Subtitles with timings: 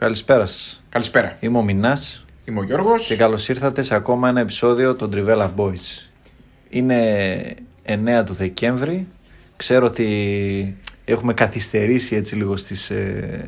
[0.00, 0.82] Καλησπέρα σας.
[0.88, 1.36] Καλησπέρα.
[1.40, 3.06] Είμαι ο Μινάς Είμαι ο Γιώργος.
[3.06, 6.08] και καλώς ήρθατε σε ακόμα ένα επεισόδιο των Trivella Boys.
[6.68, 7.42] Είναι
[7.84, 9.06] 9 του Δεκέμβρη.
[9.56, 13.44] Ξέρω ότι έχουμε καθυστερήσει έτσι λίγο στις, ε,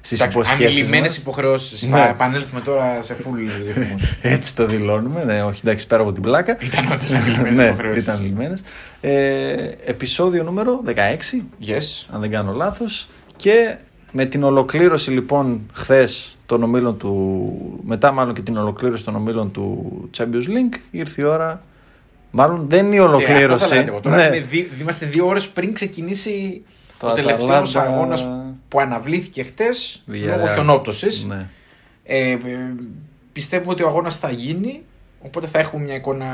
[0.00, 1.16] στις υποσχέσεις Ανηλυμένε μας.
[1.16, 1.82] υποχρεώσεις.
[1.82, 1.96] Ναι.
[1.96, 4.16] Θα επανέλθουμε τώρα σε full ρυθμούς.
[4.22, 5.24] Έτσι το δηλώνουμε.
[5.24, 6.56] Ναι, όχι, εντάξει, πέρα από την πλάκα.
[6.60, 8.02] Ήταν όντως ανηλυμένε ναι, υποχρεώσεις.
[8.02, 8.60] ήταν λυμμένες.
[9.00, 9.52] Ε,
[9.84, 12.06] επεισόδιο νούμερο 16, Yes.
[12.10, 13.08] αν δεν κάνω λάθος.
[13.36, 13.76] Και
[14.12, 19.50] με την ολοκλήρωση λοιπόν χθες των ομίλων του, μετά μάλλον και την ολοκλήρωση των ομίλων
[19.52, 21.62] του Champions League, ήρθε η ώρα,
[22.30, 23.66] μάλλον δεν είναι η Ε, αυτό ολοκλήρωση.
[23.66, 24.00] θα λέτε εγώ.
[24.00, 24.22] Τώρα Ναι.
[24.36, 26.62] είμαι δι- είμαστε δύο ώρες πριν ξεκινήσει
[26.98, 28.26] Το ο τελευταίος Αταλάντα- αγώνας
[28.68, 30.52] που αναβλήθηκε χτες λόγω Villarreal.
[30.54, 31.24] χιονόπτωσης.
[31.24, 31.46] Ναι.
[32.04, 32.36] Ε, ε,
[33.32, 34.82] πιστεύουμε ότι ο αγώνας θα γίνει.
[35.22, 36.26] Οπότε θα έχουμε μια εικόνα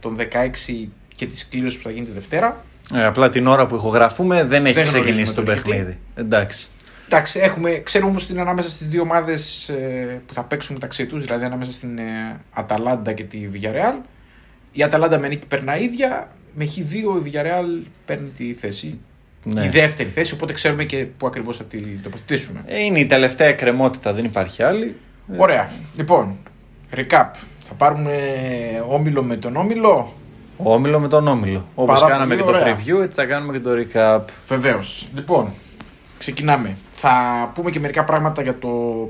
[0.00, 2.64] των 16 και της κλήρωσης που θα γίνει τη Δευτέρα.
[2.94, 5.68] Ε, απλά την ώρα που ηχογραφούμε δεν έχει Δεν γνωρίζουμε ξεκινήσει το το γιατί.
[5.68, 5.98] παιχνίδι.
[6.14, 6.68] Εντάξει.
[7.04, 9.70] Εντάξει, έχουμε, ξέρουμε όμως ότι είναι ανάμεσα στις δύο ομάδες
[10.26, 13.94] που θα παίξουν μεταξύ τους, δηλαδή ανάμεσα στην ε, Αταλάντα και τη Villarreal.
[14.72, 19.00] Η Αταλάντα με νίκη περνάει ίδια, με χ2 η Villarreal παίρνει τη θέση.
[19.44, 19.64] Ναι.
[19.64, 22.60] Η δεύτερη θέση, οπότε ξέρουμε και πού ακριβώς θα την τοποθετήσουμε.
[22.66, 24.96] Ε, Είναι η τελευταία εκκρεμότητα, δεν υπάρχει άλλη.
[25.36, 25.70] Ωραία.
[25.96, 26.36] Λοιπόν,
[26.96, 27.28] recap.
[27.58, 28.12] Θα πάρουμε
[28.88, 30.12] όμιλο με τον όμιλο.
[30.56, 31.66] Όμιλο με τον όμιλο.
[31.74, 32.76] Όπως Πάρα κάναμε και πολύ το ωραία.
[32.76, 34.20] preview, έτσι θα κάνουμε και το recap.
[34.48, 35.08] Βεβαίως.
[35.14, 35.52] Λοιπόν,
[36.18, 36.76] ξεκινάμε.
[37.04, 39.06] Θα πούμε και μερικά πράγματα για το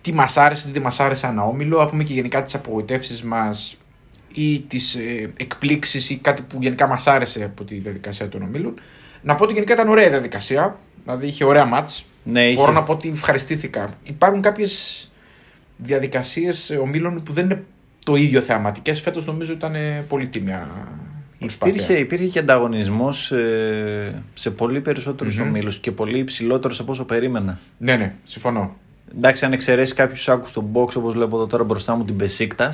[0.00, 1.78] τι μας άρεσε, τι δεν μας άρεσε ένα όμιλο.
[1.78, 3.76] Θα πούμε και γενικά τις απογοητεύσεις μας
[4.32, 8.80] ή τις ε, εκπλήξεις ή κάτι που γενικά μας άρεσε από τη διαδικασία των ομίλων.
[9.22, 10.78] Να πω ότι γενικά ήταν ωραία η διαδικασία.
[11.02, 12.04] Δηλαδή είχε ωραία μάτς.
[12.22, 12.56] Ναι, είχε.
[12.56, 13.88] Μπορώ να πω ότι ευχαριστήθηκα.
[14.02, 15.10] Υπάρχουν κάποιες
[15.76, 17.64] διαδικασίες ομίλων που δεν είναι
[18.04, 19.00] το ίδιο θεαματικές.
[19.00, 20.68] Φέτος νομίζω ήταν ε, πολύ τίμια
[21.46, 21.74] προσπάθεια.
[21.74, 23.32] Υπήρχε, υπήρχε και ανταγωνισμός
[24.34, 25.48] σε πολύ περισσότερους Μμμ.
[25.48, 27.58] ομίλους και πολύ υψηλότερος από όσο περίμενα.
[27.78, 28.76] Ναι, ναι, συμφωνώ.
[29.16, 32.66] Εντάξει, αν εξαιρέσει κάποιους άκους στο box όπως βλέπω εδώ τώρα μπροστά μου την Πεσίκτα,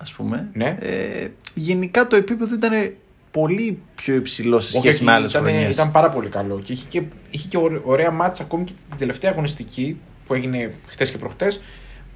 [0.00, 0.48] ας πούμε.
[0.52, 0.76] Ναι.
[0.80, 2.92] Ε, γενικά το επίπεδο ήταν
[3.30, 5.74] πολύ πιο υψηλό σε σχέση Όχι, με άλλες ήταν, χρονιές.
[5.74, 6.60] Ήταν πάρα πολύ καλό.
[6.64, 9.96] Και είχε και, είχε και ωρα- ωραία μάτσα ακόμη και την τελευταία αγωνιστική
[10.26, 11.60] που έγινε χτες και προχτές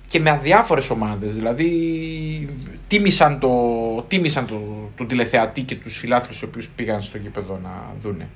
[0.09, 1.35] και με αδιάφορες ομάδες.
[1.35, 1.69] Δηλαδή
[2.87, 3.51] τίμησαν, το,
[4.09, 4.61] τίμησαν το,
[4.97, 8.29] τον τηλεθεατή και τους φιλάθλους οι οποίους πήγαν στο γήπεδο να δούνε.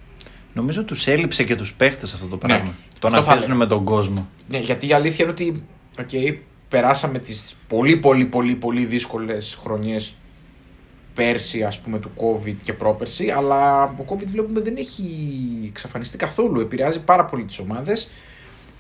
[0.53, 2.65] Νομίζω τους έλειψε και τους παίχτες αυτό το πράγμα.
[2.65, 3.59] Ναι, το αυτό να θα παίζουν έλεγα.
[3.59, 4.29] με τον κόσμο.
[4.49, 5.67] Ναι, γιατί η αλήθεια είναι ότι
[5.99, 6.37] okay,
[6.69, 10.15] περάσαμε τις πολύ πολύ πολύ πολύ δύσκολες χρονιές
[11.15, 15.05] πέρσι ας πούμε του COVID και πρόπερσι αλλά ο COVID βλέπουμε δεν έχει
[15.67, 18.09] εξαφανιστεί καθόλου, επηρεάζει πάρα πολύ τις ομάδες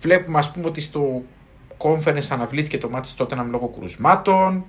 [0.00, 1.22] βλέπουμε ας πούμε ότι στο
[1.78, 4.64] conference αναβλήθηκε το μάτι τότε έναν λόγω κρουσμάτων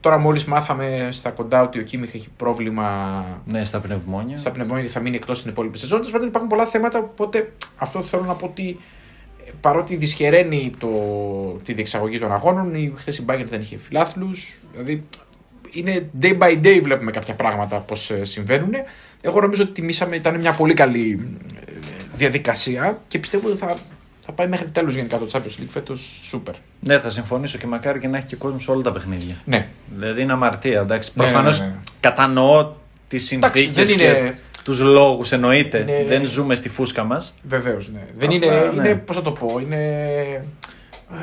[0.00, 4.36] τώρα μόλις μάθαμε στα κοντά ότι ο Κίμιχ έχει πρόβλημα Ναι, στα πνευμόνια.
[4.38, 5.98] στα πνευμόνια και θα μείνει εκτός στην υπόλοιπη σεζόν.
[5.98, 6.98] Τέλος πάντων υπάρχουν πολλά θέματα.
[6.98, 8.78] Οπότε αυτό θέλω να πω ότι
[9.46, 10.88] ε, παρότι δυσχεραίνει το,
[11.64, 14.58] τη διεξαγωγή των αγώνων, η, χθες η Bayern δεν είχε φιλάθλους.
[14.72, 15.04] Δηλαδή
[15.70, 18.72] είναι day by day βλέπουμε κάποια πράγματα πώς συμβαίνουν.
[19.20, 21.28] Εγώ νομίζω ότι τιμήσαμε, ήταν μια πολύ καλή
[21.66, 21.72] ε,
[22.14, 23.76] διαδικασία και πιστεύω ότι θα,
[24.30, 26.52] θα πάει μέχρι τέλου γενικά το Champions League φέτος super.
[26.80, 29.34] Ναι, θα συμφωνήσω και μακάρι και να έχει και κόσμος σε όλα τα παιχνίδια.
[29.44, 29.66] Ναι,
[29.96, 31.12] Δηλαδή είναι αμαρτία, εντάξει.
[31.14, 31.78] Ναι, Προφανώς ναι, ναι, ναι.
[32.00, 32.72] κατανοώ
[33.08, 35.78] τις συνθήκες δεν και είναι- τους λόγους, εννοείται.
[35.78, 37.34] Είναι- Δεν ζούμε στη φούσκα μας.
[37.42, 38.06] Βεβαίως, ναι.
[38.16, 38.88] Δεν Απλά, είναι, ναι.
[38.88, 39.76] είναι πώς θα το πω, είναι
[41.08, 41.14] α,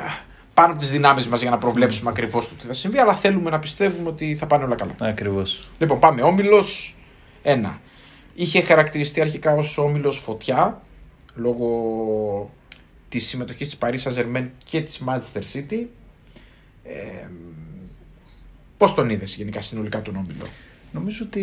[0.54, 3.50] πάνω από τις δυνάμεις μας για να προβλέψουμε ακριβώς το τι θα συμβεί, αλλά θέλουμε
[3.50, 4.94] να πιστεύουμε ότι θα πάνε όλα καλά.
[5.00, 5.68] Ακριβώς.
[5.78, 6.22] Λοιπόν, πάμε.
[6.22, 6.96] Όμιλος
[7.42, 7.80] 1.
[8.34, 10.80] Είχε χαρακτηριστεί αρχικά ως όμιλος φωτιά
[11.34, 12.50] λόγω
[13.08, 15.84] τη συμμετοχή της Paris Saint-Germain και της Manchester City.
[16.84, 17.26] Ε,
[18.76, 20.46] Πώς τον είδες γενικά συνολικά τον όμιλο,
[20.92, 21.42] Νομίζω ότι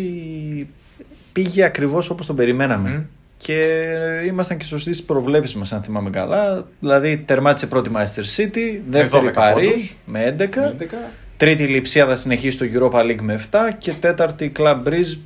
[1.32, 2.90] πήγε ακριβώς όπως τον περιμέναμε.
[2.90, 3.02] Μμ.
[3.36, 3.88] Και
[4.26, 6.66] ήμασταν και σωστοί στις προβλέψεις μας, αν θυμάμαι καλά.
[6.80, 9.96] Δηλαδή, τερμάτισε πρώτη Manchester City, δεύτερη 12 Παρή πόντους.
[10.06, 11.10] με 11, 11.
[11.36, 15.18] τρίτη Λιψία θα συνεχίσει το Europa League με 7 και τέταρτη Club Breeze.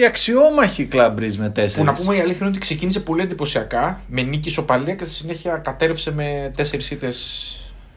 [0.00, 1.66] Η αξιόμαχη Club Breeze με 4.
[1.76, 5.14] Που να πούμε η αλήθεια είναι ότι ξεκίνησε πολύ εντυπωσιακά με νίκη σοπαλία και στη
[5.14, 7.16] συνέχεια κατέρευσε με τέσσερις ήττες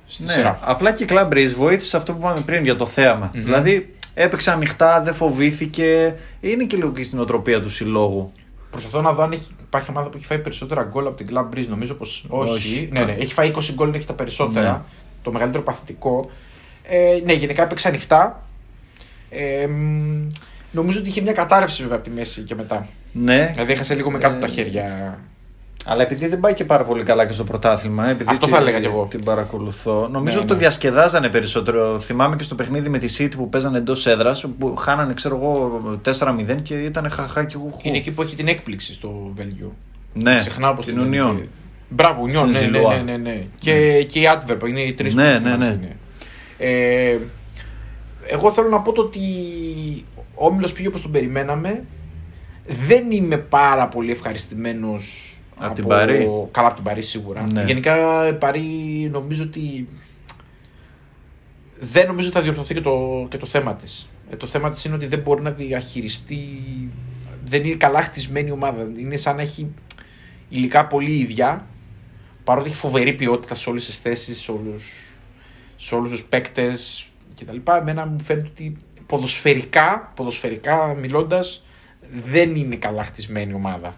[0.08, 0.60] στη Ναι, σειρά.
[0.62, 3.44] απλά και η Club Breeze βοήθησε σε αυτό που είπαμε πριν για το θεαμα Μμμ.
[3.44, 6.16] Δηλαδή έπαιξε ανοιχτά, δεν φοβήθηκε.
[6.40, 8.32] Είναι και λίγο και στην οτροπία του συλλόγου.
[8.70, 11.56] Προσπαθώ να δω αν έχει, υπάρχει ομάδα που έχει φάει περισσότερα γκολ από την Club
[11.56, 11.68] Breeze.
[11.68, 12.52] Νομίζω πως όχι.
[12.52, 12.90] Όχι.
[12.92, 13.12] Ναι, ναι.
[13.20, 14.72] Έχει φάει 20 γκολ, έχει τα περισσότερα.
[14.72, 14.78] Ναι.
[15.24, 16.30] Το μεγαλύτερο παθητικό.
[16.84, 18.44] Ε, ναι, γενικά έπαιξε ανοιχτά.
[19.30, 20.28] Ε, μ,
[20.76, 22.88] νομίζω ότι είχε μια κατάρρευση βέβαια από τη μέση και μετά.
[23.12, 25.20] Ναι, Δηλαδή έχασε λίγο με κάτω Ε, τα χέρια.
[25.86, 28.58] αλλά επειδή δεν πάει και πάρα πολύ καλά και στο πρωτάθλημα, επειδή Αυτό τη- θα
[28.58, 29.08] έλεγα κι εγώ.
[29.10, 30.60] την παρακολουθώ, νομίζω Ναι, ότι το ναι.
[30.60, 32.00] διασκεδάζανε περισσότερο.
[32.00, 35.82] Θυμάμαι και στο παιχνίδι με τη City που παίζανε εντός έδρας, που χάνανε, ξέρω εγώ,
[36.02, 37.80] 4-0 και ήταν χαχά και γουχού.
[37.82, 39.76] Είναι εκεί που έχει την έκπληξη στο Βέλγιο.
[40.14, 41.36] Ναι, Ξεχνάω πως την τη λένε Union.
[41.36, 41.48] και-
[41.90, 42.96] Μπράβο, Union, Στην ναι, ναι, Ζιλουά.
[42.96, 43.44] ναι, ναι, ναι.
[43.60, 45.78] Και, και η Adverb, είναι οι τρεις Ναι, ναι, ναι.
[46.58, 47.18] Ε,
[48.28, 49.20] εγώ θέλω να πω το ότι
[50.36, 51.86] ο Όμιλος πήγε όπως τον περιμέναμε.
[52.88, 56.30] Δεν είμαι πάρα πολύ ευχαριστημένος Απ' την Παρί.
[56.52, 57.46] Καλά από την Παρή σίγουρα.
[57.52, 57.64] Ναι.
[57.64, 58.64] Γενικά η Παρή
[59.12, 59.88] νομίζω ότι
[61.80, 64.10] δεν νομίζω ότι θα διορθωθεί και το, και το θέμα της.
[64.30, 66.60] Ε, το θέμα της είναι ότι δεν μπορεί να διαχειριστεί
[67.46, 68.92] δεν είναι καλά χτισμένη ομάδα.
[68.98, 69.74] Είναι σαν να έχει
[70.50, 71.68] υλικά πολύ ίδια
[72.44, 74.86] παρότι έχει φοβερή ποιότητα σε όλες τις θέσεις, σε όλους,
[75.76, 77.06] σε όλους τους παίκτες
[77.40, 77.58] κτλ.
[77.78, 81.64] Εμένα μου φαίνεται ότι ποδοσφαιρικά, ποδοσφαιρικά μιλώντας
[82.32, 83.96] δεν είναι καλά χτισμένη ομάδα.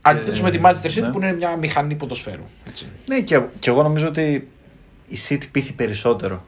[0.00, 1.08] Αντιθέτως με τη Manchester City ναι.
[1.10, 2.42] που είναι μια μηχανή ποδοσφαίρου.
[2.68, 2.86] Έτσι.
[3.06, 4.48] Ναι, και, και εγώ νομίζω ότι
[5.08, 6.44] η City πήθη περισσότερο.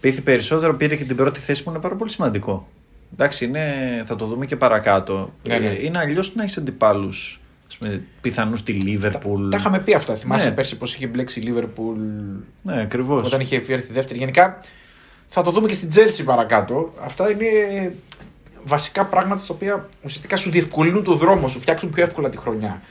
[0.00, 2.68] Πήθη περισσότερο, πήρε και την πρώτη θέση που είναι πάρα πολύ σημαντικό.
[3.12, 3.64] Εντάξει, είναι,
[4.06, 5.34] θα το δούμε και παρακάτω.
[5.48, 5.66] Ναι, ναι.
[5.66, 7.40] Ε, Είναι αλλιώς να έχεις αντιπάλους
[8.20, 9.48] πιθανούς στη Λίβερπουλ.
[9.48, 10.14] Τα είχαμε πει αυτά.
[10.14, 10.54] Θυμάσαι Ναι.
[10.54, 11.98] πέρσι πώς είχε μπλέξει η Λίβερπουλ
[12.62, 13.26] Ναι, ακριβώς.
[13.26, 14.18] όταν είχε έρθει δεύτερη.
[14.18, 14.60] Γενικά
[15.32, 16.92] θα το δούμε και στην Chelsea παρακάτω.
[17.04, 17.46] Αυτά είναι
[18.64, 22.82] βασικά πράγματα στα οποία ουσιαστικά σου διευκολύνουν το δρόμο, σου φτιάξουν πιο εύκολα τη χρονιά.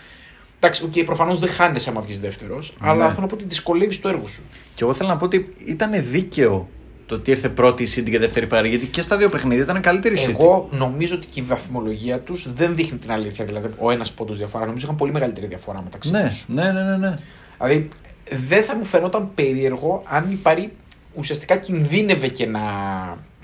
[0.60, 3.10] Εντάξει, okay, προφανώς δεν χάνεσαι άμα βγεις δεύτερος, αλλά Ναι.
[3.10, 4.42] θέλω να πω ότι δυσκολεύεις το έργο σου.
[4.76, 6.70] Και εγώ θέλω να πω ότι ήταν δίκαιο
[7.06, 9.82] το ότι ήρθε πρώτη η City και δεύτερη παρή, γιατί και στα δύο παιχνίδια ήταν
[9.82, 10.30] καλύτερη η City.
[10.30, 13.46] Εγώ νομίζω ότι και η βαθμολογία τους δεν δείχνει την αλήθεια.
[13.46, 14.66] Δηλαδή, ο ένας πόντος διαφορά.
[14.66, 16.46] Νομίζω είχαν πολύ μεγαλύτερη διαφορά μεταξύ Ναι, τους.
[16.48, 17.14] ναι, ναι, ναι, ναι.
[17.58, 17.88] Δηλαδή,
[18.50, 20.72] δεν θα μου φαινόταν περίεργο αν η Παρή
[21.20, 22.62] ουσιαστικά κινδύνευε και να,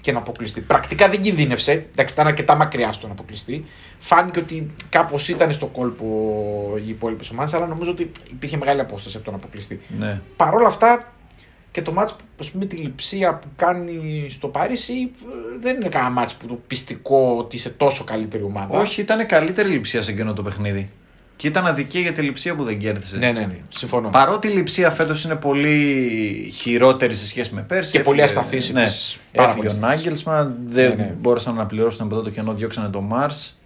[0.02, 0.62] και να αποκλειστεί.
[0.62, 1.72] Πρακτικά δεν κινδύνευσε.
[1.72, 3.66] Εντάξει, ήταν αρκετά μακριά στο να αποκλειστεί.
[3.98, 6.06] Φάνηκε ότι κάπως ήταν στο κόλπο
[6.86, 9.82] οι υπόλοιπες ομάδες, αλλά νομίζω ότι υπήρχε μεγάλη απόσταση από το να αποκλειστεί.
[10.00, 10.22] ναι.
[10.36, 11.14] Παρ' όλα αυτά
[11.72, 16.12] και το μάτς ας πούμε τη λειψία που κάνει στο Παρίσι ε, δεν είναι κανένα
[16.12, 18.80] μάτς που το πιστικό ότι είσαι τόσο καλύτερη ομάδα.
[18.80, 20.90] Όχι, ήταν καλύτερη λειψία σε εκείνο το παιχνίδι.
[21.36, 23.18] Και ήταν αδικία για τη λειψία που δεν κέρδισε.
[23.18, 23.58] Ναι, ναι, ναι.
[23.70, 24.10] Συμφωνώ.
[24.10, 27.92] Παρότι η λειψία φέτος είναι πολύ χειρότερη σε σχέση με πέρσι.
[27.92, 29.18] Και πολύ έφυγε- ασταθής Ναι, επίσης.
[29.34, 29.98] Πάρα έφυγε πολύ ο ασταθής.
[30.04, 31.16] Νάγκελσμαν, δεν Ναι, ναι.
[31.20, 33.60] μπόρεσαν να πληρώσουν από το κενό, διώξανε τον Μάρς.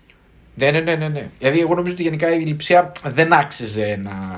[0.56, 1.30] Ναι, ναι, ναι, ναι, ναι.
[1.39, 4.38] Δηλαδή, εγώ νομίζω ότι γενικά η λειψία δεν άξιζε να,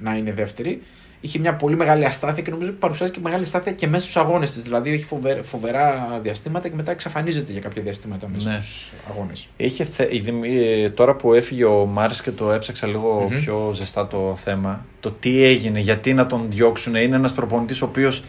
[0.00, 0.82] να είναι δεύτερη.
[1.24, 4.16] Είχε μια πολύ μεγάλη αστάθεια και νομίζω ότι παρουσιάζει και μεγάλη αστάθεια και μέσα στους
[4.16, 4.62] αγώνες της.
[4.62, 8.58] Δηλαδή, έχει φοβερά, φοβερά διαστήματα και μετά εξαφανίζεται για κάποια διαστήματα μέσα Ναι.
[8.60, 9.48] στους αγώνες.
[9.56, 10.06] Είχε θε...
[10.10, 13.36] η Δημ- ε, Τώρα που έφυγε ο Μάρς και το έψαξα λίγο Μμμ.
[13.40, 16.94] πιο ζεστά το θέμα, το τι έγινε, γιατί να τον διώξουν.
[16.94, 18.22] Είναι ένας προπονητής ο οποίος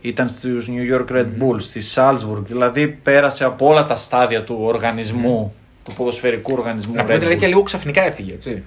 [0.00, 4.56] ήταν στους New York Red Bulls, στη Salzburg, δηλαδή πέρασε από όλα τα στάδια του
[4.60, 5.54] οργανισμού,
[5.84, 7.50] του ποδοσφαιρικού οργανισμού Να Red πούμε την αλήθεια, Bull.
[7.50, 8.62] λίγο ξαφνικά έφυγε, έτσι.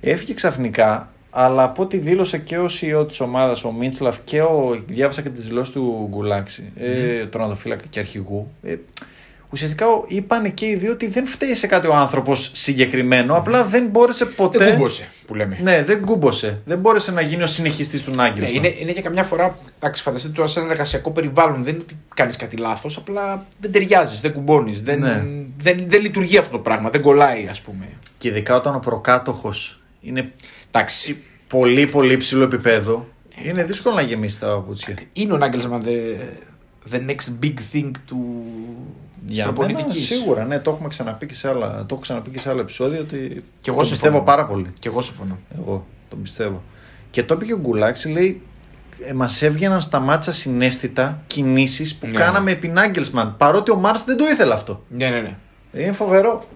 [0.00, 4.82] Έφυγε ξαφνικά, αλλά από ό,τι δήλωσε και ο CEO της ομάδας, ο Μίντσλαφ, και ο,
[4.86, 8.48] διάβασα και τις δηλώσεις του Γκουλάξη, ε, τον αδοφύλακα και αρχηγού.
[8.62, 8.74] Ε,
[9.52, 13.64] ουσιαστικά ο- είπαν και οι δύο ότι δεν φταίει σε κάτι ο άνθρωπος συγκεκριμένο, απλά
[13.64, 14.58] δεν μπόρεσε ποτέ.
[14.58, 15.58] Δεν κούμπωσε, που λέμε.
[15.62, 16.62] Ναι, δεν κούμπωσε.
[16.64, 18.54] Δεν μπόρεσε να γίνει ο συνεχιστής του Ναι, Νάγκελσμαν.
[18.64, 21.64] είναι, είναι και καμιά φορά, εντάξει, φανταστείτε τώρα σε ένα εργασιακό περιβάλλον.
[21.64, 24.82] Δεν είναι ότι κάνεις κάτι λάθος, απλά δεν ταιριάζεις, δεν κουμπώνεις.
[24.82, 25.24] Δεν, Ναι.
[25.58, 27.88] δεν, δεν λειτουργεί αυτό το πράγμα, δεν κολλάει, ας πούμε.
[28.18, 30.32] Και ειδικά όταν ο προκάτοχος είναι
[30.76, 31.18] Εντάξει.
[31.48, 33.06] πολύ πολύ υψηλό επίπεδο,
[33.44, 34.94] είναι δύσκολο να γεμίσει τα παπούτσια.
[35.12, 36.18] Είναι ο Νάγκελσμαν the,
[36.94, 38.44] the next big thing του
[39.26, 40.06] της Για μένα προπονητικής.
[40.06, 43.00] σίγουρα, ναι, το έχουμε ξαναπεί και σε άλλα, το έχω ξαναπεί και σε άλλα επεισόδια
[43.00, 43.16] ότι
[43.60, 43.88] Και εγώ το συμφωνώ.
[43.88, 44.72] πιστεύω πάρα πολύ.
[44.78, 45.38] Και εγώ συμφωνώ.
[45.58, 46.62] Εγώ τον πιστεύω.
[47.10, 48.42] Και το είπε και ο Γκουλάξη, λέει,
[49.00, 52.12] ε, μας έβγαιναν στα μάτσα συνέστητα κινήσεις που Ναι.
[52.12, 53.34] κάναμε επί Νάγκελσμαν.
[53.36, 54.82] Παρότι ο Μάρς δεν το ήθελε αυτό.
[54.88, 55.36] Ναι, ναι, ναι.
[55.82, 56.46] Είναι φοβερό.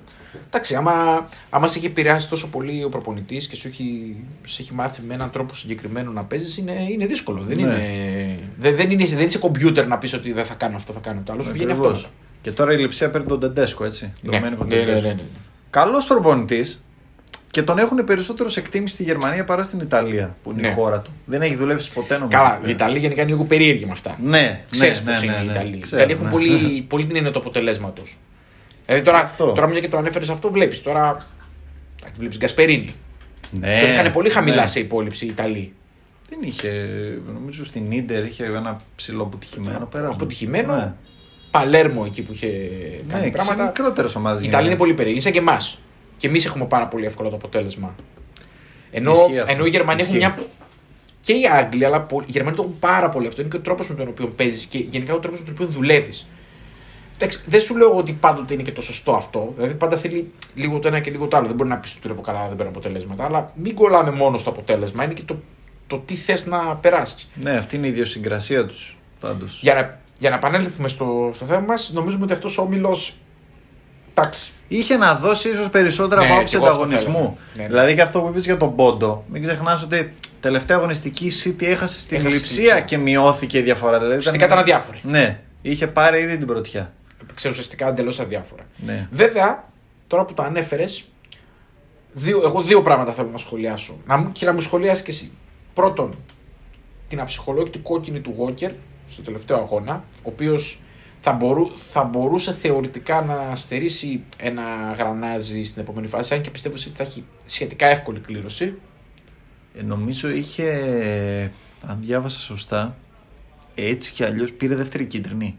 [0.47, 4.75] Εντάξει, άμα, άμα σε έχει επηρεάσει τόσο πολύ ο προπονητής και σου έχει, σε έχει
[4.75, 7.43] μάθει με έναν τρόπο συγκεκριμένο να παίζεις, είναι, είναι δύσκολο.
[7.43, 7.63] Δεν, Ναι.
[7.63, 11.01] είναι, δεν, δεν, είναι, δεν είσαι κομπιούτερ να πεις ότι δεν θα κάνω αυτό, θα
[11.01, 11.43] κάνω το άλλο.
[11.43, 11.93] Σου βγαίνει Ακριβώς.
[11.93, 12.11] αυτός.
[12.41, 14.13] Και τώρα η λειψία παίρνει τον Τεντέσκο, έτσι.
[14.23, 15.09] Ναι, Ντομένικο ναι, ναι, Τεντέσκο.
[15.09, 15.21] ναι, ναι.
[15.71, 16.83] Καλός προπονητής
[17.51, 20.69] και τον έχουν περισσότερος σε εκτίμηση στη Γερμανία παρά στην Ιταλία, που είναι Ναι.
[20.69, 21.11] η χώρα του.
[21.25, 22.39] Δεν έχει δουλέψει ποτέ νομίζω.
[22.39, 24.17] Καλά, η Ιταλία γενικά είναι λίγο περίεργη με αυτά.
[24.23, 25.53] Ναι, Ξέρεις ναι, πώς ναι, είναι ναι, η ναι.
[25.53, 25.77] Ιταλία.
[25.77, 26.31] Οι Ξέρω, Ιταλοί έχουν ναι.
[26.33, 28.19] πολύ, πολύ την έννοια του αποτελέσματος.
[28.91, 29.53] Δηλαδή τώρα, Αυτό.
[29.53, 31.19] τώρα μια και το ανέφερες αυτό, βλέπεις τώρα.
[32.19, 32.95] Βλέπεις Γκασπερίνη.
[33.51, 34.67] Ναι, Τον είχαν πολύ χαμηλά ναι.
[34.67, 35.73] σε υπόλοιψη οι Ιταλοί.
[36.29, 36.71] Δεν είχε,
[37.35, 40.15] νομίζω στην Ίντερ είχε ένα ψηλό αποτυχημένο πέρασμα.
[40.15, 40.75] Αποτυχημένο.
[40.77, 40.93] Ναι,
[41.51, 42.47] Παλέρμο εκεί που είχε
[43.09, 43.65] κάνει ναι και σε πράγματα.
[43.65, 44.43] μικρότερε ομάδε.
[44.43, 45.81] Οι Ιταλοί είναι πολύ περίεργοι, σαν και εμάς.
[46.17, 47.95] Και εμείς έχουμε πάρα πολύ εύκολο το αποτέλεσμα.
[48.91, 49.53] Ενώ, Ισχύει αυτό.
[49.53, 50.31] ενώ οι Γερμανοί έχουν Ισχύει.
[50.37, 50.45] μια.
[51.21, 53.41] και οι Άγγλοι, αλλά πο- οι Γερμανοί το έχουν πάρα πολύ αυτό.
[53.41, 55.67] Είναι και ο τρόπος με τον οποίο παίζεις και γενικά ο τρόπος με τον οποίο
[55.67, 56.27] δουλεύεις.
[57.23, 59.53] Εντάξει, δεν σου λέω ότι πάντοτε είναι και το σωστό αυτό.
[59.57, 61.47] Δηλαδή πάντα θέλει λίγο το ένα και λίγο το άλλο.
[61.47, 63.25] Δεν μπορεί να πεις ότι δουλεύω καλά, δεν παίρνω αποτελέσματα.
[63.25, 65.05] Αλλά μην κολλάμε μόνο στο αποτέλεσμα.
[65.05, 65.37] Είναι και το,
[65.87, 67.31] το τι θες να περάσεις.
[67.35, 69.59] Ναι, αυτή είναι η ιδιοσυγκρασία τους πάντως.
[69.63, 73.17] Για να, για να επανέλθουμε στο, στο θέμα μας, νομίζουμε ότι αυτός ο όμιλος.
[74.15, 74.53] Εντάξει.
[74.69, 77.13] Είχε να δώσει ίσως περισσότερα Ναι, από και άποψη εγώ αυτό ανταγωνισμού.
[77.19, 77.37] θέλω.
[77.55, 77.69] Ναι, ναι.
[77.69, 79.25] Δηλαδή και αυτό που είπες για τον Πόντο.
[79.33, 82.81] Μην ξεχνάς ότι τελευταία αγωνιστική η City έχασε στην Έχασε στην λειψία Λειψία.
[82.81, 83.99] και μειώθηκε η διαφορά.
[83.99, 85.01] Δηλαδή, Ουσιαστικά ήταν αδιάφορη.
[85.03, 86.93] Ναι, είχε πάρει ήδη την πρωτιά.
[87.35, 88.67] Ξέρω ουσιαστικά εντελώς αδιάφορα.
[88.77, 89.09] Ναι.
[89.11, 89.69] Βέβαια,
[90.07, 91.05] τώρα που το ανέφερες,
[92.13, 93.99] δύο, εγώ δύο πράγματα θέλω να σχολιάσω.
[94.07, 95.31] Να μου, και να μου σχολιάσεις και εσύ.
[95.75, 96.15] Πρώτον,
[97.09, 98.71] την αψυχολόγητη κόκκινη του Walker
[99.09, 100.83] στο τελευταίο αγώνα, ο οποίος
[101.21, 104.63] θα, μπορού, θα μπορούσε θεωρητικά να στερήσει ένα
[104.97, 108.75] γρανάζι στην επόμενη φάση, αν και πιστεύω ότι θα έχει σχετικά εύκολη κλήρωση.
[109.75, 110.71] Ε, νομίζω είχε,
[111.87, 112.97] αν διάβασα σωστά,
[113.75, 115.59] έτσι κι αλλιώς πήρε δεύτερη κίτρινη.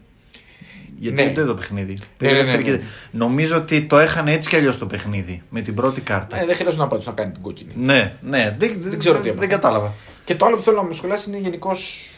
[1.02, 1.24] Γιατί Ναι.
[1.24, 1.98] δεν το είδε το παιχνίδι.
[2.16, 2.70] Πήρε ναι, ναι, δεύτερη ναι.
[2.70, 2.90] κίτρινη.
[3.10, 5.42] Νομίζω ότι το έχανε έτσι κι αλλιώς το παιχνίδι.
[5.50, 6.40] Με την πρώτη κάρτα.
[6.40, 7.72] Ε, δεν χρειάζεται να πάντω να κάνει την κόκκινη.
[7.76, 9.46] Ναι, ναι, δεν, δεν, ξέρω τι δεν, έπαθε.
[9.46, 9.92] κατάλαβα.
[10.24, 12.08] Και το άλλο που θέλω να μου σχολιάσει είναι γενικώς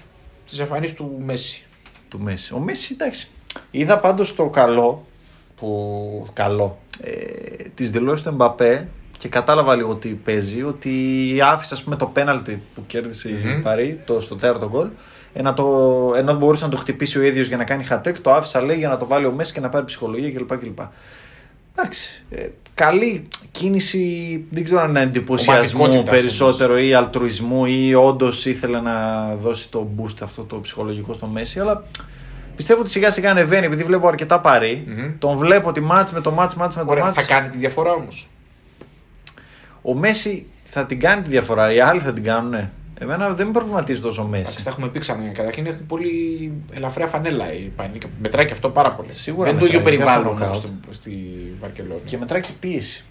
[0.49, 1.63] τις εμφανίσεις του Μέση.
[2.09, 2.55] Του Μέση.
[2.55, 3.29] Ο Μέση, εντάξει.
[3.71, 5.07] Είδα πάντως το καλό,
[5.57, 7.11] που καλό, ε,
[7.75, 8.89] τις δηλώσεις του Εμπαπέ
[9.19, 10.93] και κατάλαβα λίγο τι παίζει, ότι
[11.45, 13.63] άφησε ας πούμε το πέναλτι που κέρδισε η Μμμ.
[13.63, 14.89] Παρή το, στο τέταρτο γκολ,
[15.37, 15.67] ε, να το,
[16.17, 18.89] ενώ μπορούσε να το χτυπήσει ο ίδιος για να κάνει χατέκ, το άφησα λέει για
[18.89, 20.57] να το βάλει ο Μέση και να πάρει ψυχολογία κλπ.
[20.59, 20.79] κλπ.
[21.77, 22.25] Εντάξει.
[22.31, 28.81] Ε, καλή κίνηση, δεν ξέρω αν είναι εντυπωσιασμού Ομαδικότητας περισσότερο ή αλτρουισμού ή όντως ήθελε
[28.81, 31.85] να δώσει το boost αυτό το ψυχολογικό στο Μέση, αλλά
[32.57, 34.85] πιστεύω ότι σιγά σιγά ανεβαίνει επειδή βλέπω αρκετά παρή.
[34.87, 35.19] Μμμ.
[35.19, 37.17] Τον βλέπω ότι μάτς με το μάτς, μάτς με το Ωραία, μάτς.
[37.21, 38.29] θα κάνει τη διαφορά όμως.
[39.83, 42.71] Ο Μέσι θα την κάνει τη διαφορά, οι άλλοι θα την κάνουν.
[42.99, 44.65] Εμένα δεν με προβληματίζει τόσο ο Εντάξει, Μέσι.
[44.65, 45.33] τα έχουμε πει ξανά.
[45.33, 49.13] Καταρχήν έχει πολύ ελαφριά φανέλα η Παρί και μετράει και αυτό πάρα πολύ.
[49.13, 51.13] Σίγουρα Δεν είναι το ίδιο μετράει, περιβάλλον ειδικά όμως στο στη, στη
[51.61, 52.01] Βαρκελόνη.
[52.05, 53.05] Και μετράει και πίεση.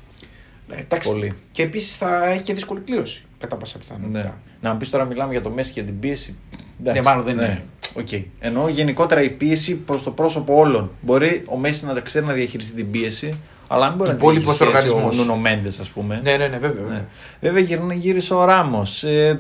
[0.68, 1.10] Ναι, εντάξει.
[1.10, 1.34] πολύ.
[1.52, 4.20] Και επίσης θα έχει και δύσκολη κλήρωση κατά πάσα πιθανότητα.
[4.20, 4.32] Ναι.
[4.62, 6.36] Να μου πεις τώρα μιλάμε για το Μέσι και την πίεση.
[6.84, 7.64] Ναι, μάλλον δεν είναι.
[7.94, 8.08] Οκ.
[8.40, 10.92] Εννοώ γενικότερα η πίεση προς το πρόσωπο όλων.
[11.02, 13.34] Μπορεί ο Μέσι να τα ξέρει να διαχειριστεί την πίεση,
[13.68, 15.26] αλλά αν μπορεί να Υπόλοιπος διαχειριστεί έτσι οργανισμός.
[15.26, 16.20] ο Νούνο Μέντες, ας πούμε.
[16.24, 16.82] Ναι, ναι, ναι, βέβαια.
[16.82, 16.88] Ναι.
[16.88, 17.06] βέβαια.
[17.42, 19.04] Βέβαια γυρνά- γύρισε ο Ράμος.
[19.04, 19.40] Ε,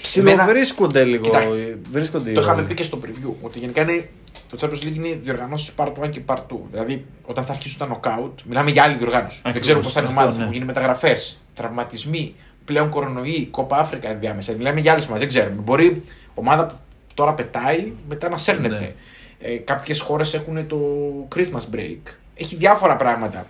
[0.00, 1.22] Ψιλοβρίσκονται λίγο.
[1.22, 2.68] Κοιτάξτε, ε, βρίσκονται οι Το είχαμε ρόλοι.
[2.68, 3.32] πει και στο preview.
[3.42, 4.08] Ότι γενικά είναι,
[4.50, 6.56] το Champions League είναι διοργανώσει part 1 και part 2.
[6.70, 9.40] Δηλαδή, όταν θα αρχίσουν τα knockout, μιλάμε για άλλη διοργάνωση.
[9.42, 10.36] Δεν Ακριβώς, ξέρω πώς θα είναι αυτό, ομάδε.
[10.36, 10.42] ναι.
[10.42, 12.34] Έχουν γίνει μεταγραφές, τραυματισμοί,
[12.64, 14.52] πλέον κορονοϊοί, κόπα Αφρικα ενδιάμεσα.
[14.52, 15.20] Μιλάμε για άλλες ομάδες.
[15.26, 15.62] Δεν ξέρουμε.
[15.62, 16.02] Μπορεί
[16.34, 16.74] ομάδα που
[17.14, 18.74] τώρα πετάει, μετά να σέρνεται.
[18.78, 18.92] Ναι.
[19.40, 20.78] Ε, Κάποιες χώρες έχουν το
[21.36, 21.98] Christmas break.
[22.34, 23.46] Έχει διάφορα πράγματα.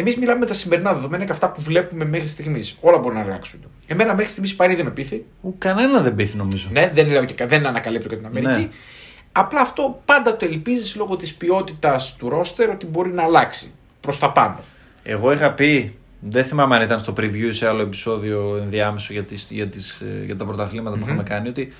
[0.00, 2.76] Εμείς μιλάμε με τα σημερινά δεδομένα και αυτά που βλέπουμε μέχρι στιγμής.
[2.80, 3.60] Όλα μπορούν να αλλάξουν.
[3.86, 5.24] Εμένα μέχρι στιγμής πάρει δεν με πείθει.
[5.40, 6.68] Ου, Κανένα δεν πείθει νομίζω.
[6.72, 8.50] Ναι, δεν, λέω και, κα- δεν ανακαλύπτω και την Αμερική.
[8.62, 8.68] Ναι.
[9.32, 14.18] Απλά αυτό πάντα το ελπίζεις λόγω της ποιότητας του ρόστερ ότι μπορεί να αλλάξει προς
[14.18, 14.60] τα πάνω.
[15.02, 19.24] Εγώ είχα πει, δεν θυμάμαι αν ήταν στο preview ή σε άλλο επεισόδιο ενδιάμεσο για,
[19.24, 21.72] τις, για, τις, ε, για τα πρωταθλήματα που είχαμε κάνει, ότι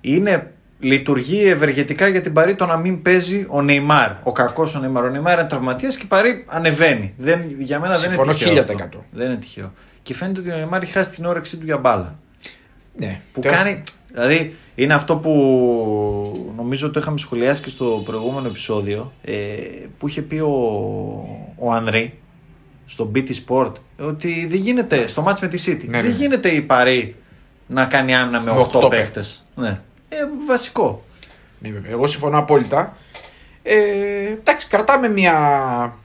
[0.00, 4.10] είναι, λειτουργεί ευεργετικά για την Παρή το να μην παίζει ο Νεϊμάρ.
[4.22, 5.04] Ο κακός ο Νεϊμάρ.
[5.04, 7.14] Ο Νεϊμάρ είναι τραυματίας και η Παρή ανεβαίνει.
[7.16, 8.76] Δεν, για μένα Συμφωνώ δεν είναι τυχαίο.
[8.76, 8.82] 1000%.
[8.82, 9.04] αυτό.
[9.10, 9.72] Δεν είναι τυχαίο.
[10.02, 12.18] Και φαίνεται ότι ο Νεϊμάρ έχει χάσει την όρεξή του για μπάλα.
[12.96, 13.20] Ναι.
[13.32, 13.82] Που Το- κάνει.
[14.12, 19.32] Δηλαδή είναι αυτό που νομίζω το είχαμε σχολιάσει και στο προηγούμενο επεισόδιο ε,
[19.98, 20.50] που είχε πει ο,
[21.56, 22.18] ο Ανρί
[22.86, 25.84] στο BT Sport ότι δεν γίνεται στο μάτς με τη City.
[25.86, 26.16] Ναι, ναι, δεν ναι.
[26.16, 27.16] γίνεται η Παρή
[27.66, 29.44] να κάνει άμυνα με Με 8 οκτώ παίχτες.
[29.54, 29.80] Ναι.
[30.08, 31.04] Ε, βασικό.
[31.58, 31.90] Ναι, βέβαια.
[31.90, 32.96] Εγώ συμφωνώ απόλυτα.
[33.62, 35.98] Ε, εντάξει, κρατάμε μια.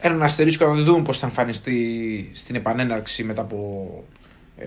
[0.00, 3.88] Έναν αστερίσκο να δούμε πώς θα εμφανιστεί στην επανέναρξη μετά από
[4.56, 4.66] ε,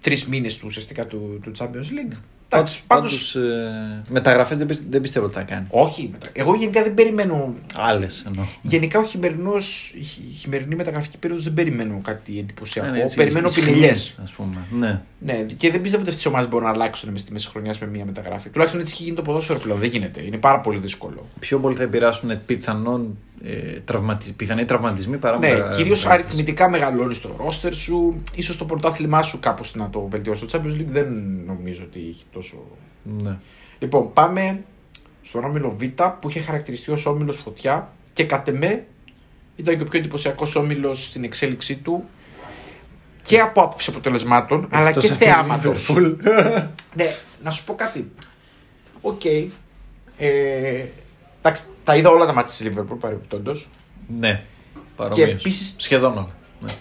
[0.00, 2.16] τρεις μήνες του ουσιαστικά του, του Champions League.
[2.54, 5.66] Εντάξει, Πάντως, πάντως, πάντως ε, μεταγραφές δεν, πι- δεν πιστεύω ότι θα κάνει.
[5.70, 6.08] όχι.
[6.12, 7.54] μετα- Εγώ γενικά δεν περιμένω.
[7.74, 8.44] Άλλες εννοώ.
[8.62, 12.90] Γενικά ο χειμερινός, η χει- χειμερινή μεταγραφική περίοδος δεν περιμένω κάτι εντυπωσιακό.
[12.90, 14.14] Ναι, έτσι, περιμένω ισχύει, πινελιές.
[14.22, 14.56] ας πούμε.
[14.70, 15.00] Ναι.
[15.18, 17.78] Ναι, και δεν πιστεύω ότι αυτέ οι ομάδες μπορούν να αλλάξουν μες στη μέση χρονιάς
[17.78, 18.48] με μία μεταγραφή.
[18.48, 19.78] Τουλάχιστον έτσι έχει γίνει το ποδόσφαιρο πλέον.
[19.78, 20.22] Δεν γίνεται.
[20.24, 21.28] Είναι πάρα πολύ δύσκολο.
[21.40, 24.32] Πιο πολύ θα επηρεάσουν πιθανόν, ε, τραυματι...
[24.32, 26.24] πιθανοί τραυματισμοί παρά Ναι, μετα- κυρίως μεταγραφές.
[26.26, 28.22] αριθμητικά μεγαλώνεις το ρόστερ σου.
[28.42, 30.46] σω το πρωτάθλημά σου κάπως να το βελτιώσει.
[30.46, 31.06] Το Champions League δεν
[31.46, 32.62] νομίζω ότι έχει τόσο.
[33.22, 33.36] Ναι.
[33.78, 34.62] Λοιπόν, πάμε
[35.22, 35.82] στον όμιλο Β
[36.20, 38.84] που είχε χαρακτηριστεί ως όμιλος φωτιά και κατ' εμέ
[39.56, 42.04] ήταν και ο πιο εντυπωσιακός όμιλος στην εξέλιξή του
[43.22, 45.72] και από άποψη αποτελεσμάτων αλλά Εκτός και από τη θεάματος.
[45.72, 46.16] Liverpool.
[46.94, 47.06] Ναι,
[47.42, 48.10] να σου πω κάτι.
[49.00, 49.24] Οκ.
[50.16, 50.84] Ε,
[51.42, 53.68] εντάξει, τα είδα όλα τα ματς της Liverpool παρεμπιπτόντως.
[54.18, 54.42] ναι.
[54.96, 55.26] Παρομοίως.
[55.28, 56.28] Και επίσης, Σχεδόν όλα.
[56.60, 56.72] Ναι.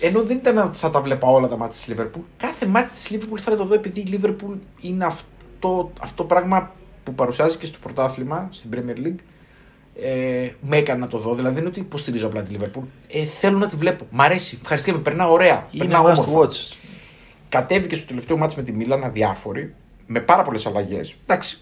[0.00, 3.10] ενώ δεν ήταν ότι θα τα 'βλεπα όλα τα ματς της Liverpool, κάθε ματς της
[3.10, 6.74] Liverpool θα το δω επειδή η Liverpool είναι αυτό, αυτό πράγμα
[7.04, 9.18] που παρουσιάζει και στο πρωτάθλημα, στην Premier League.
[10.00, 11.34] Ε, με έκανε να το δω.
[11.34, 12.84] Δηλαδή δεν είναι ότι υποστηρίζω απλά τη Λίβερπουλ.
[13.08, 14.06] Ε, θέλω να τη βλέπω.
[14.10, 14.58] Μ' αρέσει.
[14.62, 14.98] Ευχαριστούμε.
[14.98, 15.66] Περνάω ωραία.
[15.70, 16.48] Είναι περνάω must όμορφα.
[16.50, 16.76] watch.
[17.48, 19.74] Κατέβηκε στο τελευταίο μάτς με τη Μίλαν αδιάφορη,
[20.06, 21.14] με πάρα πολλές αλλαγές.
[21.26, 21.58] Εντάξει.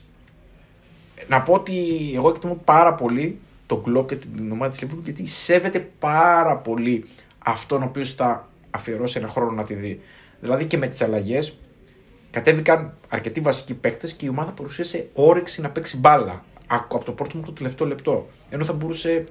[1.29, 1.75] Να πω ότι
[2.15, 7.05] εγώ εκτιμώ πάρα πολύ τον Κλοπ και την ομάδα της Λίβερπουλ γιατί σέβεται πάρα πολύ
[7.39, 10.01] αυτόν ο οποίος θα αφιερώσει ένα χρόνο να τη δει.
[10.41, 11.59] Δηλαδή και με τις αλλαγές
[12.31, 17.13] κατέβηκαν αρκετοί βασικοί παίκτες και η ομάδα παρουσίασε όρεξη να παίξει μπάλα από από το
[17.13, 18.29] πρώτο μου το τελευταίο λεπτό.
[18.51, 19.25] Ενώ θα μπορούσε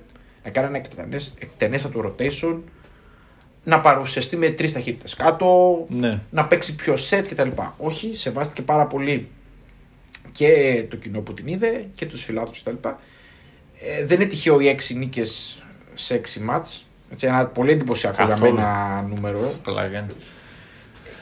[0.44, 2.58] να κάνει ένα εκτενές- εκτενέστατο rotation,
[3.64, 6.22] να παρουσιαστεί με τρεις ταχύτητες κάτω, Ναι.
[6.32, 7.50] να παίξει πιο set κτλ.
[7.78, 9.30] Όχι, σεβάστηκε πάρα πολύ
[10.32, 12.88] και το κοινό που την είδε και τους φιλάθλους κτλ.
[13.80, 15.64] Ε, δεν είναι τυχαίο οι έξι νίκες
[15.94, 16.86] σε έξι μάτς.
[17.12, 18.54] Έτσι, ένα πολύ εντυπωσιακό για Καθόλου.
[18.54, 19.54] μένα νούμερο.
[19.64, 20.12] Πλάγιαντ.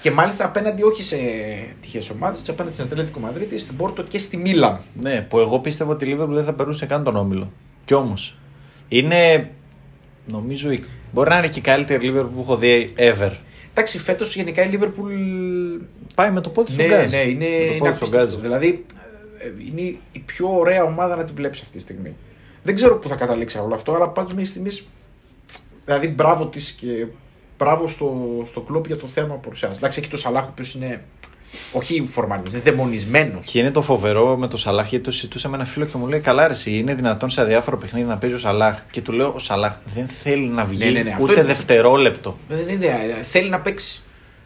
[0.01, 1.17] Και μάλιστα απέναντι όχι σε
[1.81, 4.79] τυχαίε ομάδες, απέναντι στην Ατλέτικο Μαδρίτη, στην Πόρτο και στη Μίλαν.
[5.01, 7.51] Ναι, που εγώ πίστευα ότι η Liverpool δεν θα περούσε καν τον όμιλο.
[7.85, 8.37] Κι όμως.
[8.87, 9.49] Είναι.
[10.25, 10.71] Νομίζω.
[10.71, 13.31] η- Μπορεί να είναι και η καλύτερη Liverpool που έχω δει ever.
[13.71, 15.13] Εντάξει, φέτος γενικά η Λίβερπουλ.
[16.15, 17.15] Πάει με το πόδι στον Ναι, γκάζι.
[17.15, 18.17] ναι, είναι, Με το είναι πόδι στον απίστευτο.
[18.17, 18.37] γκάζι.
[18.41, 18.85] Δηλαδή,
[19.37, 22.15] ε, είναι η πιο ωραία ομάδα να τη βλέπεις αυτή τη στιγμή.
[22.63, 24.87] Δεν ξέρω πού θα καταλήξει όλο αυτό, αλλά πάντως μέχρι στιγμής.
[25.85, 27.05] Δηλαδή, μπράβο της και
[27.57, 29.77] μπράβο στο, στο κλοπ για το θέμα που παρουσιάζει.
[29.77, 31.03] Εντάξει, έχει το Σαλάχ, ο οποίος είναι.
[31.71, 33.45] Όχι φορμάλιο, είναι δαιμονισμένος.
[33.45, 36.07] Και είναι το φοβερό με το Σαλάχ, γιατί το συζητούσα με ένα φίλο και μου
[36.07, 38.79] λέει: Καλά, ρε, εσύ, είναι δυνατόν σε αδιάφορο παιχνίδι να παίζει ο Σαλάχ.
[38.91, 41.43] Και του λέω: Ο Σαλάχ δεν θέλει να βγει Ναι, ναι, ναι, αυτό ούτε είναι-
[41.43, 42.37] δευτερόλεπτο.
[42.49, 44.01] Δεν είναι, ε, θέλει να παίξει.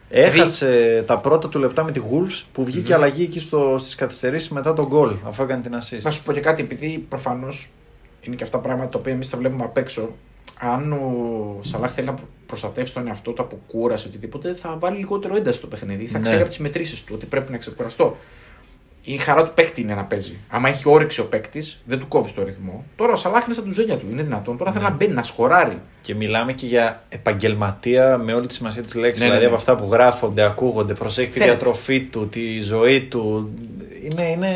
[0.09, 2.95] Έχασε τα πρώτα του λεπτά με τη Wolves που βγηκε Μμμ.
[3.03, 6.01] αλλαγή εκεί στο, στις καθυστερήσεις μετά τον γκολ αφού έκανε την assist.
[6.01, 7.69] Να σου πω και κάτι, επειδή προφανώς
[8.21, 10.15] είναι και αυτά πράγματα τα οποία εμείς τα βλέπουμε απ' έξω.
[10.59, 14.97] Αν ο Σαλάχ θέλει να προ- προστατεύσει τον εαυτό του από κούραση οτιδήποτε, θα βάλει
[14.97, 16.07] λιγότερο ένταση στο παιχνίδι.
[16.07, 16.23] Θα Ναι.
[16.23, 18.17] ξέρει από τις μετρήσεις του ότι πρέπει να ξεκουραστώ.
[19.07, 20.37] Η χαρά του παίκτη είναι να παίζει.
[20.49, 22.85] Άμα έχει όρεξη ο παίκτης, δεν του κόβεις το ρυθμό.
[22.95, 24.05] Τώρα ο Σαλάχ είναι στα τουζένια του.
[24.11, 24.57] Είναι δυνατόν.
[24.57, 24.89] Τώρα θέλει Ναι.
[24.89, 25.81] να μπαίνει, να σκοράρει.
[26.01, 29.21] Και μιλάμε και για επαγγελματία με όλη τη σημασία της λέξης.
[29.21, 29.59] Ναι, ναι, δηλαδή ναι.
[29.61, 31.51] από αυτά που γράφονται, ακούγονται, προσέχει τη Φαίνεται.
[31.51, 33.49] διατροφή του, τη ζωή του.
[34.11, 34.47] Είναι, είναι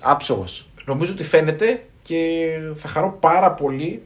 [0.00, 0.68] άψογος.
[0.84, 4.02] Νομίζω ότι φαίνεται και θα χαρώ πάρα πολύ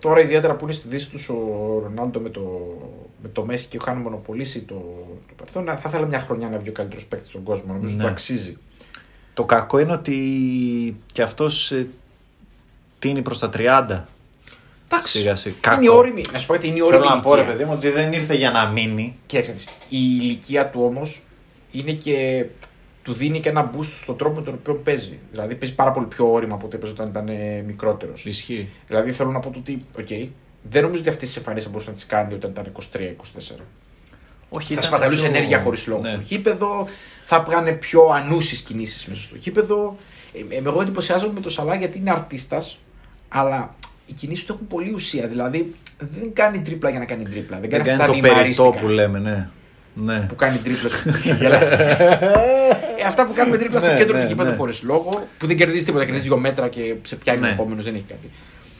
[0.00, 1.34] τώρα ιδιαίτερα που είναι στη δύση τους ο
[1.82, 2.40] Ρονάλντο με το,
[3.22, 4.74] με το Μέση και είχαν μονοπολίσει το,
[5.28, 5.64] το παρελθόν.
[5.64, 7.66] να- Θα ήθελα μια χρονιά να βγει ο καλύτερος παίκτης στον κόσμο.
[7.72, 8.02] Νομίζω ότι Ναι.
[8.02, 8.58] το αξίζει.
[9.34, 10.16] Το κακό είναι ότι
[11.12, 11.72] και αυτός
[12.98, 14.04] τίνει προς τα 30.
[14.88, 15.18] Εντάξει.
[15.18, 15.54] Σιγά σιγά.
[15.54, 15.96] Είναι Κακό.
[15.96, 16.22] όρημη.
[16.32, 17.02] Να σου πω γιατί είναι όρημη.
[17.02, 17.56] Θέλω να πω ρε ηλικία.
[17.56, 19.16] παιδί μου ότι δεν ήρθε για να μείνει.
[19.26, 19.66] Κοίταξε, να δεις.
[19.88, 21.22] η ηλικία του όμως
[21.72, 22.46] είναι και.
[23.06, 25.18] Του δίνει και ένα boost στον τρόπο με τον οποίο παίζει.
[25.30, 27.28] Δηλαδή παίζει πάρα πολύ πιο ώριμα από ό,τι έπαιζε όταν ήταν
[27.66, 28.24] μικρότερος.
[28.26, 28.68] Ισχύει.
[28.86, 30.06] Δηλαδή θέλω να πω το ότι, οκ,
[30.70, 33.60] δεν νομίζω ότι αυτές τις εμφανίσεις θα μπορούσε να τις κάνει όταν ήταν 23-24.
[34.48, 36.08] Όχι, θα ήταν σπαταλούσε πιο- ενέργεια χωρίς λόγο Ναι.
[36.08, 36.86] στο γήπεδο,
[37.24, 39.96] θα έκανε πιο ανούσιες κινήσεις μέσα στο γήπεδο.
[40.50, 42.78] Ε, ε, εγώ εντυπωσιάζομαι με το Σαλάχ γιατί είναι αρτίστας,
[43.28, 43.74] αλλά
[44.06, 45.26] οι κινήσεις του έχουν πολύ ουσία.
[45.26, 47.60] Δηλαδή δεν κάνει τρίπλα για να κάνει τρίπλα.
[47.60, 49.48] Δεν Δεν κάνει κάνει αυτά το τα περιττό νημαρίστικα που λέμε, ναι.
[49.98, 50.20] Ναι.
[50.28, 50.88] που κάνει τρίπλα.
[50.88, 51.80] στο- Γελάσεις.
[51.80, 51.96] ε,
[53.06, 54.56] αυτά που κάνουμε τρίπλα στο Ναι, κέντρο ναι, του γήπεδου ναι.
[54.56, 57.48] χωρίς λόγο, που δεν κερδίζεις τίποτα, κερδίζεις δύο μέτρα και σε πιάνει Ναι.
[57.48, 58.30] ο επόμενος, δεν έχει κάτι.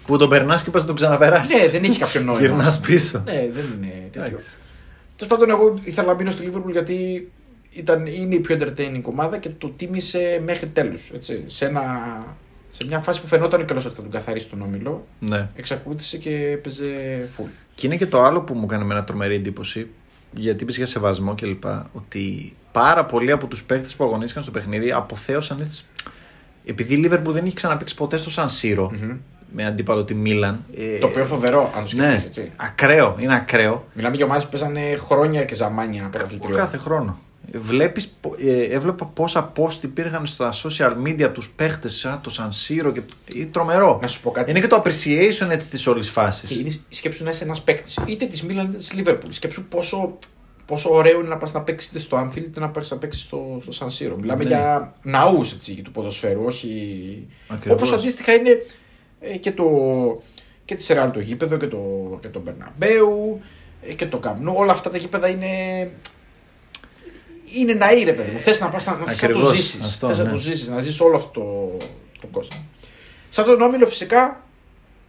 [0.07, 1.57] Που τον περνάς και πας να τον ξαναπεράσει.
[1.57, 2.41] Ναι, δεν έχει κάποιο νόημα.
[2.41, 3.23] Γυρνάς πίσω.
[3.25, 4.25] Ναι, δεν είναι τέτοιο.
[4.27, 4.47] Εντάξει.
[5.17, 7.29] Τέλος πάντων, εγώ ήθελα να μείνω στη Liverpool γιατί
[7.71, 11.13] ήταν, είναι η πιο entertaining ομάδα και το τίμησε μέχρι τέλους.
[11.47, 12.37] Σε, ένα-
[12.71, 15.49] σε μια φάση που φαινόταν κιόλα ότι θα τον καθαρίσει τον όμιλο, Ναι.
[15.57, 16.85] εξακολούθησε και έπαιζε
[17.39, 17.49] full.
[17.75, 19.89] Και είναι και το άλλο που μου έκανε με ένα τρομερή εντύπωση,
[20.33, 21.65] γιατί είπε για σεβασμό κλπ.
[21.93, 25.85] Ότι πάρα πολλοί από τους παίχτε που αγωνίστηκαν στο παιχνίδι αποθέωσαν έτσι.
[26.65, 29.17] Επειδή η Liverpool δεν είχε ξαναπέξει ποτέ στο Σαν Σύρο Μμμ.
[29.53, 30.65] με αντίπαλο τη Μίλαν.
[30.77, 32.53] ε, Το οποίο φοβερό, αν το σκεφτείς ναι, έτσι.
[32.57, 33.87] ακραίο, είναι ακραίο.
[33.95, 36.57] Μιλάμε για ομάδες που παίζανε χρόνια και ζαμάνια πρωταθλητριών.
[36.59, 37.19] Κάθε χρόνο.
[37.53, 42.31] Βλέπεις, πο- ε, έβλεπα πόσα post υπήρχαν στα social media από τους παίχτες σαν το
[42.31, 43.03] Σαν Σύρο και
[43.35, 43.99] είναι τρομερό.
[44.03, 44.51] Να σου πω κάτι.
[44.51, 46.51] Είναι και το appreciation έτσι της όλης Και φάσης.
[46.61, 49.29] είναι σκέψου να είσαι ένας παίκτης είτε της Μίλαν είτε της Liverpool.
[49.29, 50.19] Σκέψου πόσο,
[50.67, 53.23] πόσο ωραίο είναι να πας να παίξεις είτε στο Anfield είτε να πας να παίξεις
[53.23, 54.17] στο, στο San Siro.
[54.21, 54.49] Μιλάμε Ναι.
[54.49, 57.27] για ναούς του ποδοσφαίρου, όχι.
[57.49, 57.79] Ακριβώς.
[57.79, 58.63] Όπως αντίστοιχα είναι
[59.21, 59.65] ε, και, το,
[60.65, 61.79] και τη Σεράλ το γήπεδο και το,
[62.23, 63.41] και το Μπερναμπέου
[63.83, 64.53] ε, και το Καμνού.
[64.57, 65.47] Όλα αυτά τα γήπεδα είναι.
[67.55, 68.39] Είναι ναή, ρε παιδί μου.
[68.39, 69.87] Θες να πας να, να, θες να το Ακριβώς, ζήσεις.
[69.87, 70.31] αυτό, Θες να ναι.
[70.31, 71.77] το ζήσεις, να ζήσει όλο αυτό το,
[72.21, 72.65] το κόσμο.
[73.29, 74.41] Σε αυτόν τον όμιλο φυσικά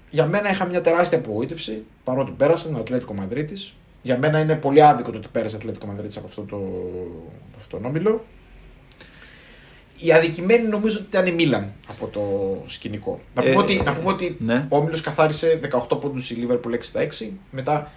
[0.10, 3.76] για μένα είχα μια τεράστια απογοήτευση παρότι πέρασε τον Ατλέτικο Μαδρίτης.
[4.02, 6.56] Για μένα είναι πολύ άδικο το ότι πέρασε ο Ατλέτικο Μαδρίτης από αυτό το,
[7.48, 8.26] από αυτόν τον όμιλο.
[10.00, 12.22] η αδικημένη νομίζω ότι ήταν η Μίλαν από το
[12.66, 13.20] σκηνικό.
[13.36, 14.66] Να πούμε Ε, ότι, να πούμε ότι ναι.
[14.70, 17.28] ο Όμιλος καθάρισε 18 πόντους η Λίβερπουλ 6 στα 6.
[17.52, 17.92] Μετά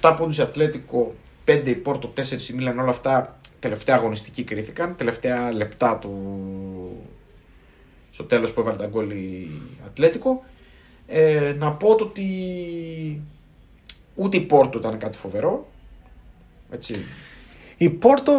[0.00, 1.14] 7 πόντους η Ατλέτικο,
[1.46, 2.78] 5 η Πόρτο, 4 η Μίλαν.
[2.78, 4.96] Όλα αυτά τελευταία αγωνιστική κρίθηκαν.
[4.96, 7.06] Τελευταία λεπτά του...
[8.10, 9.50] στο τέλος που έβαλε τα γκολ η
[9.86, 10.44] Ατλέτικο.
[11.06, 13.22] Ε, να πω το ότι
[14.14, 15.68] ούτε η Πόρτο ήταν κάτι φοβερό.
[16.70, 16.96] Έτσι.
[17.80, 18.32] Η Πόρτο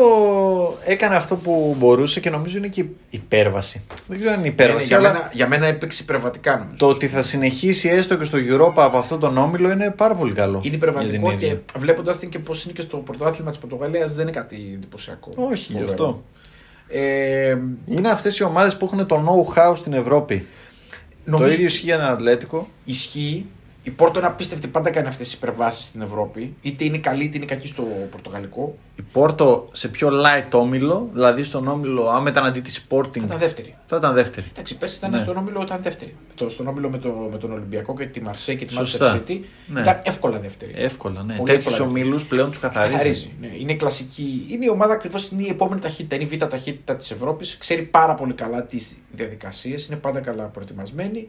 [0.85, 3.81] έκανε αυτό που μπορούσε και νομίζω είναι και υπέρβαση.
[4.07, 6.75] Δεν ξέρω αν είναι υπέρβαση, για, αλλά μένα, για μένα έπαιξε υπερβατικά νομίζω.
[6.77, 10.33] το ότι θα συνεχίσει έστω και στο Europa από αυτόν τον όμιλο είναι πάρα πολύ
[10.33, 10.57] καλό.
[10.63, 11.61] Είναι για υπερβατικό την και ίδια.
[11.77, 15.29] βλέποντας την και πώς είναι και στο πρωτάθλημα της Πορτογαλίας δεν είναι κάτι εντυπωσιακό.
[15.35, 15.89] Όχι, γι' Φοβερό.
[15.91, 16.23] αυτό.
[16.87, 19.23] Ε, Είναι αυτές οι ομάδες που έχουν το
[19.55, 20.45] know-how στην Ευρώπη.
[21.25, 22.67] νομίζω Το ίδιο ισχύει για τον Ατλέτικο.
[22.85, 23.45] ισχύει.
[23.89, 26.55] Η Πόρτο είναι απίστευτη, πάντα κάνει αυτές τις υπερβάσεις στην Ευρώπη.
[26.61, 28.77] Είτε είναι καλή είτε είναι κακή στο Πορτογαλικό.
[28.95, 33.21] Η Πόρτο σε πιο light όμιλο, δηλαδή στον όμιλο, άμα ήταν αντί της Sporting, Θα
[33.25, 33.75] ήταν δεύτερη.
[33.85, 34.45] θα ήταν δεύτερη.
[34.51, 35.17] Εντάξει, πέρσι ήταν Ναι.
[35.17, 36.15] στον όμιλο, ήταν δεύτερη.
[36.35, 39.21] Το, στον όμιλο με, το, με τον Ολυμπιακό και τη Μαρσέ και τη Σωστά.
[39.27, 39.79] Manchester City Ναι.
[39.79, 40.73] ήταν εύκολα δεύτερη.
[40.75, 41.35] Εύκολα, ναι.
[41.35, 42.91] Πολύ Τέτοιους εύκολα ομίλους πλέον τους καθαρίζει.
[42.93, 43.31] Καθαρίζει.
[43.41, 43.49] Ναι.
[43.59, 44.45] Είναι κλασική.
[44.49, 46.15] Είναι η ομάδα ακριβώς είναι η επόμενη ταχύτητα.
[46.15, 47.57] Είναι η β' ταχύτητα της Ευρώπης.
[47.57, 49.87] Ξέρει πάρα πολύ καλά τις διαδικασίες.
[49.87, 51.27] Είναι πάντα καλά προετοιμασμένη.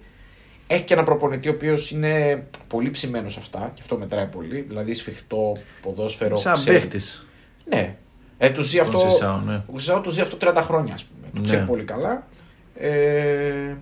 [0.73, 4.61] Έχει και ένα προπονητή ο οποίος είναι πολύ ψημένος σε αυτά και αυτό μετράει πολύ.
[4.61, 6.37] Δηλαδή σφιχτό ποδόσφαιρο.
[6.37, 6.79] Σαν ξέρει.
[6.79, 7.27] παίχτης.
[7.65, 7.97] Ναι.
[8.39, 8.99] Ε, του ζει αυτό.
[8.99, 9.63] Σισάο, ναι.
[9.73, 11.27] Ο Σισάο το ζει αυτό 30 χρόνια, ας πούμε.
[11.33, 11.45] Το Ναι.
[11.47, 12.27] ξέρει πολύ καλά.
[12.75, 13.75] Ε,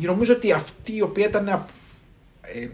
[0.00, 1.48] νομίζω ότι αυτή η οποία ήταν.
[1.48, 1.64] α-
[2.40, 2.68] Ε,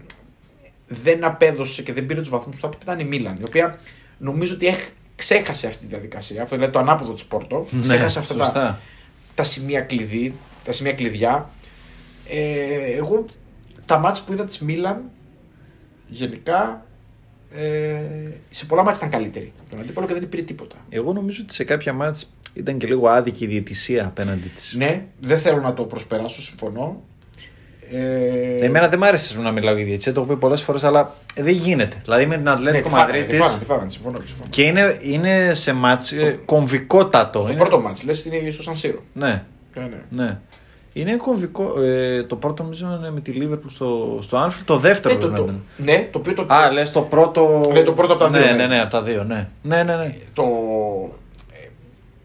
[0.87, 3.35] δεν απέδωσε και δεν πήρε τους βαθμούς που θα έπρεπε ήταν η Μίλαν.
[3.39, 3.79] Η οποία
[4.17, 6.41] νομίζω ότι έχ, ξέχασε αυτή τη διαδικασία.
[6.41, 7.67] Αυτό δηλαδή το ανάποδο της Πόρτο.
[7.81, 8.79] ξέχασε αυτά τα, Ναι, σωστά.
[9.35, 11.49] τα σημεία κλειδί, τα σημεία κλειδιά.
[12.29, 13.25] Ε, εγώ
[13.85, 15.01] τα μάτια που είδα της Μίλαν
[16.07, 16.85] γενικά
[17.55, 17.99] ε,
[18.49, 20.75] σε πολλά μάτια ήταν καλύτερη από τον αντίπαλο και δεν πήρε τίποτα.
[20.89, 24.73] Εγώ νομίζω ότι σε κάποια μάτς ήταν και λίγο άδικη η διαιτησία απέναντι της.
[24.77, 27.01] Ναι, δεν θέλω να το προσπεράσω, συμφωνώ.
[27.91, 31.15] Ε, Εμένα δεν μ' άρεσε να μιλάω για διαιτησία, το έχω πει πολλές φορές, αλλά
[31.35, 31.97] δεν γίνεται.
[32.03, 33.37] Δηλαδή με την ναι, Ατλέτικο τη φάγανε, Μαδρίτης.
[33.37, 34.47] τη φάγανε, τη φάγανε, συμφωνώ, συμφωνώ.
[34.49, 37.41] Και είναι, είναι σε μάτς ε, κομβικότατο.
[37.41, 37.59] Στο είναι...
[37.59, 38.99] πρώτο μάτς, λες είναι στο Σανσίρο.
[39.13, 39.43] Ναι,
[39.75, 40.23] Ναι, ναι.
[40.23, 40.39] ναι.
[40.97, 41.81] Είναι κομβικό.
[41.81, 44.61] Ε, το πρώτο νομίζω είναι με τη Λίβερπουλ στο, στο Anfield.
[44.65, 45.63] Το δεύτερο Ναι, το, πρέπει να το, ήταν.
[45.77, 47.69] ναι, το οποίο το, Α, λες το πρώτο.
[47.73, 48.67] Ναι, το πρώτο από τα ναι, δύο, Ναι, ναι.
[48.67, 49.47] ναι, από τα δύο, ναι.
[49.61, 50.15] Ναι, ναι, ναι.
[50.33, 50.43] το
[51.51, 51.67] ε,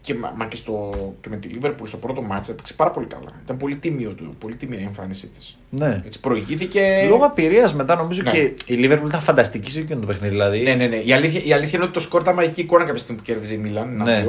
[0.01, 0.89] και, μα, μα και, στο,
[1.21, 3.31] και με τη Λίβερπουλ στο πρώτο μάτς έπαιξε πάρα πολύ καλά.
[3.43, 5.57] Ήταν πολύ τίμιο του, πολύ τίμια η εμφάνισή της.
[5.69, 6.01] ναι.
[6.05, 7.05] Έτσι προηγήθηκε.
[7.09, 8.31] Λόγω απειρίας μετά νομίζω Ναι.
[8.31, 10.29] και η Λίβερπουλ ήταν φανταστική σε εκείνο το παιχνίδι.
[10.31, 10.59] Δηλαδή.
[10.59, 10.95] Ναι, ναι, ναι.
[10.95, 13.53] Η αλήθεια, η αλήθεια είναι ότι το σκορ ήταν μαγική εικόνα κάποια στιγμή που κέρδιζε
[13.53, 13.95] η Μίλαν.
[13.95, 14.03] Ναι.
[14.03, 14.25] Ναι.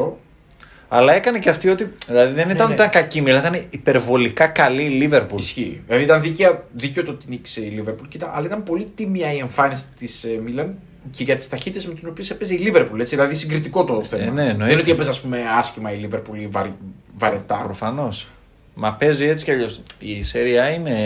[0.95, 1.93] Αλλά έκανε και αυτή ότι.
[2.07, 2.63] Δηλαδή δεν ήταν ναι.
[2.63, 5.39] ότι ήταν κακή η Μίλαν, ήταν υπερβολικά καλή η Λίβερπουλ.
[5.41, 5.83] Ισχύει.
[5.87, 8.09] Δηλαδή ήταν δίκαιο, δίκαιο το ότι νίκησε η Λίβερπουλ.
[8.09, 10.75] Κοίτα, αλλά ήταν πολύ τίμια η εμφάνιση της Μίλαν
[11.11, 13.01] και για τις ταχύτητες με τι οποίε έπαιζε η Λίβερπουλ.
[13.01, 14.23] Έτσι, δηλαδή συγκριτικό το θέμα.
[14.23, 14.57] ναι, εννοείται.
[14.57, 16.67] Δεν είναι ότι έπαιζε ας πούμε, άσχημα η Λίβερπουλ ή βαρ,
[17.15, 17.61] βαρετά.
[17.65, 18.29] Προφανώς.
[18.75, 19.83] Μα παίζει έτσι κι αλλιώς.
[19.99, 20.97] Η Σέρια είναι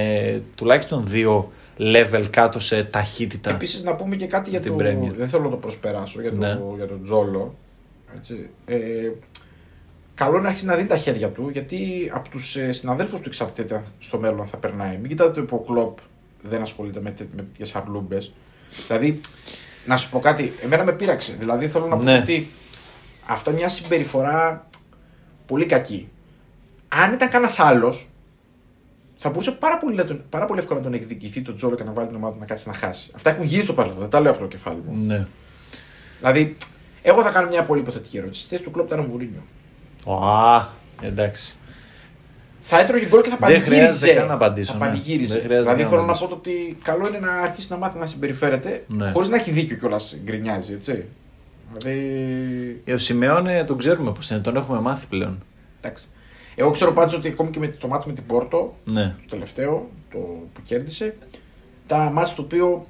[0.55, 3.51] τουλάχιστον δύο level κάτω σε ταχύτητα.
[3.51, 4.85] Επίσης να πούμε και κάτι για Την το.
[4.85, 5.13] Premier.
[5.17, 6.55] Δεν θέλω να το προσπεράσω για, Ναι.
[6.55, 7.55] το, για τον Τζόλο.
[8.17, 8.49] Έτσι.
[8.65, 8.77] Ε,
[10.17, 13.83] καλό να αρχίσει να δίνει τα χέρια του γιατί από τους ε, συναδέλφους του εξαρτάται
[13.99, 14.97] στο μέλλον αν θα περνάει.
[14.97, 15.99] Μην κοιτάτε που ο Κλοπ
[16.43, 18.33] δεν ασχολείται με, τέ- με τέτοιες αρλούμπες.
[18.87, 19.21] Δηλαδή,
[19.87, 21.37] να σου πω κάτι, εμένα με πείραξε.
[21.39, 22.19] Δηλαδή θέλω να πω Ναι.
[22.19, 22.49] ότι
[23.27, 24.69] αυτά είναι μια συμπεριφορά
[25.47, 26.09] πολύ κακή.
[26.89, 28.09] Αν ήταν κανένας άλλος,
[29.19, 31.85] θα μπορούσε πάρα πολύ, να τον- πάρα πολύ εύκολα να τον εκδικηθεί τον Τζόλο και
[31.85, 33.11] να βάλει την ομάδα του να κάτσει να χάσει.
[33.15, 35.07] Αυτά έχουν γίνει στο παρελθόν, δεν τα λέω από το κεφάλι μου.
[35.07, 35.27] Ναι.
[36.19, 36.57] Δηλαδή,
[37.03, 38.41] εγώ θα κάνω μια πολύ υποθετική ερώτηση.
[38.41, 39.43] Στη θέση του κλοπ ήταν ο Μουρίνιο.
[40.15, 40.67] Α,
[41.03, 41.57] εντάξει.
[42.61, 43.77] Θα έτρωγε γκολ και θα Δεν πανηγύριζε.
[43.77, 44.85] χρειάζεται καν να απαντήσω, Θα ναι.
[44.85, 45.33] πανηγύριζε.
[45.33, 46.25] Δεν χρειάζεται δηλαδή, καν να θέλω να απαντήσω.
[46.25, 49.11] πω το ότι καλό είναι να αρχίσει να μάθει να συμπεριφέρεται Ναι.
[49.11, 51.05] χωρίς να έχει δίκιο κιόλας γκρινιάζει, έτσι.
[51.73, 52.83] Δηλαδή.
[52.85, 55.43] Ε, Ο Σιμεώνε τον ξέρουμε πώς είναι, τον έχουμε μάθει πλέον.
[55.81, 56.07] Εντάξει.
[56.55, 59.15] Εγώ ξέρω πάντως ότι ακόμη και με το μάτς με την Πόρτο, Ναι.
[59.21, 60.19] το τελευταίο το
[60.53, 61.17] που κέρδισε,
[61.87, 62.87] ήταν ένα μάτς το οποίο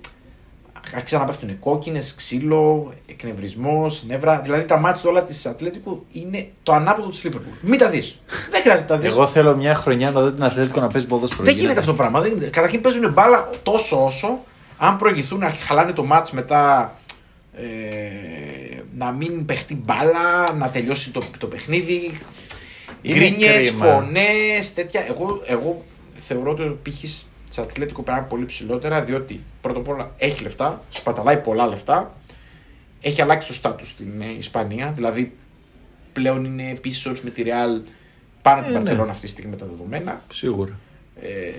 [0.95, 4.41] άρχισαν να πέφτουν κόκκινες, ξύλο, εκνευρισμός, νεύρα.
[4.41, 7.53] Δηλαδή τα μάτς όλα της Ατλέτικου είναι το ανάποδο της Λίβερπουλ.
[7.61, 8.21] Μην τα δεις.
[8.51, 9.13] Δεν χρειάζεται να τα δεις.
[9.13, 11.45] Εγώ θέλω μια χρονιά να δω την Αθλέτικο να παίζει ποδόσφαιρο.
[11.45, 12.21] Δεν γίνεται αυτό το πράγμα.
[12.21, 12.51] Δεν γίνεται.
[12.51, 14.39] Καταρχήν παίζουν μπάλα τόσο όσο
[14.79, 16.95] αν προηγηθούν να χαλάνε το μάτς μετά
[17.57, 17.65] ε,
[18.97, 22.21] να μην παιχτεί μπάλα, να τελειώσει το, το παιχνίδι.
[23.03, 23.85] Είναι Γκρίνιες, κρίμα.
[23.85, 25.05] φωνές, τέτοια.
[25.09, 29.79] Εγώ, εγώ θεωρώ ότι ο πύχης τη Ατλέτικο πρέπει να είναι πολύ ψηλότερα διότι πρώτα
[29.79, 32.15] απ' όλα έχει λεφτά, σπαταλάει πολλά λεφτά.
[33.01, 34.93] Έχει αλλάξει το στάτους στην ε, Ισπανία.
[34.93, 35.37] Δηλαδή
[36.13, 37.83] πλέον είναι επίσης με τη Real
[38.43, 38.79] πάνω από την Ε, ναι.
[38.79, 40.23] Παρσελόνα αυτή τη στιγμή με τα δεδομένα.
[40.33, 40.79] Σίγουρα.
[41.21, 41.51] Ε,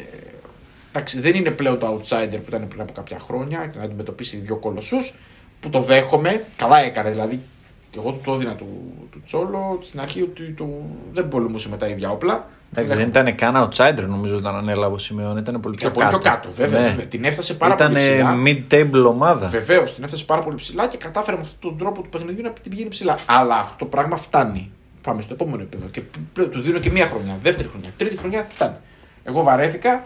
[0.90, 4.38] εντάξει, δεν είναι πλέον το outsider που ήταν πριν από κάποια χρόνια και να αντιμετωπίσει
[4.38, 5.14] δύο κολοσσούς
[5.60, 6.46] που το δέχομαι.
[6.56, 7.42] Καλά έκανε δηλαδή.
[7.90, 10.68] Και εγώ του το έδινα του, του Τσόλο στην αρχή ότι το,
[11.14, 12.48] δεν πολεμούσε με τα ίδια όπλα.
[12.74, 15.38] Εντάξει, δεν ήταν καν outsider νομίζω όταν ανέλαβε ο Σιμεών.
[15.38, 16.18] Ήταν πολύ πιο Ήταν πολύ κάτω.
[16.20, 16.82] πιο κάτω, βέβαια.
[16.82, 16.88] Ναι.
[16.88, 17.06] βέβαια.
[17.06, 18.36] Την έφτασε πάρα Ήταν πολύ ψηλά.
[18.46, 19.48] mid-table ομάδα.
[19.48, 22.50] Βεβαίως, την έφτασε πάρα πολύ ψηλά και κατάφερε με αυτόν τον τρόπο του παιχνιδιού να
[22.52, 23.18] την πηγαίνει ψηλά.
[23.26, 24.72] Αλλά αυτό το πράγμα φτάνει.
[25.02, 25.88] Πάμε στο επόμενο επίπεδο.
[25.88, 26.02] Και
[26.34, 28.76] πλέον του δίνω και μία χρονιά, δεύτερη χρονιά, τρίτη χρονιά, φτάνει.
[29.24, 30.06] Εγώ βαρέθηκα,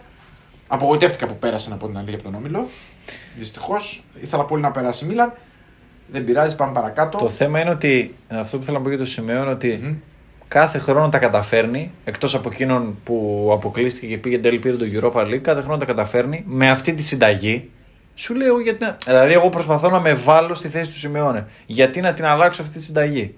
[0.67, 2.67] απογοητεύτηκα που πέρασε από την αλήθεια από τον Όμιλο.
[3.38, 5.34] Δυστυχώς, ήθελα πολύ να περάσει η Μίλαν.
[6.12, 7.17] Δεν πειράζει, πάμε παρακάτω.
[7.17, 9.93] Το θέμα είναι ότι αυτό που θέλω να πω για το Σιμεών είναι ότι Μμμ.
[10.47, 11.91] κάθε χρόνο τα καταφέρνει.
[12.04, 15.86] Εκτός από εκείνον που αποκλείστηκε και πήγε τέλει πήρε το Europa League, κάθε χρόνο τα
[15.86, 17.69] καταφέρνει με αυτή τη συνταγή.
[18.15, 18.86] Σου λέω γιατί.
[18.86, 21.47] να- Δηλαδή, εγώ προσπαθώ να με βάλω στη θέση του Σιμεώνε.
[21.65, 23.36] Γιατί να την αλλάξω αυτή τη συνταγή;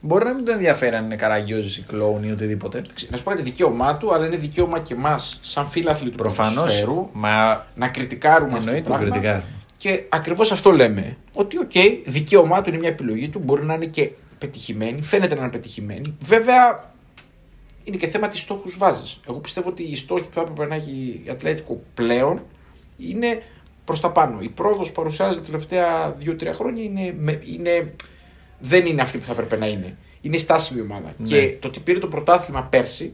[0.00, 2.82] Μπορεί να μην τον ενδιαφέρει αν είναι καραγκιόζης ή κλόουν ή οτιδήποτε.
[3.10, 6.54] Να σου πω είναι δικαίωμά του, αλλά είναι δικαίωμα και εμάς, σαν φίλαθλοι του Προφανώς.
[6.54, 9.10] ποδοσφαίρου, Μα να κριτικάρουμε αυτό το εννοείται το πράγμα.
[9.10, 9.44] κριτικάρουμε.
[9.84, 11.16] Και ακριβώς αυτό λέμε.
[11.34, 11.72] Ότι, οκ,
[12.04, 16.16] δικαίωμά του είναι μια επιλογή του, μπορεί να είναι και πετυχημένη, φαίνεται να είναι πετυχημένη.
[16.20, 16.92] Βέβαια,
[17.84, 19.16] είναι και θέμα τι στόχους βάζει.
[19.28, 22.42] Εγώ πιστεύω ότι οι στόχοι που θα έπρεπε να έχει η Ατλέτικο πλέον
[22.98, 23.42] είναι
[23.84, 24.38] προς τα πάνω.
[24.40, 27.92] Η πρόοδος που παρουσιάζει τα τελευταία 2-3 χρόνια είναι, με- είναι,
[28.58, 29.96] δεν είναι αυτή που θα έπρεπε να είναι.
[30.20, 31.14] Είναι στάσιμη ομάδα.
[31.16, 31.28] Ναι.
[31.28, 33.12] Και το ότι πήρε το πρωτάθλημα πέρσι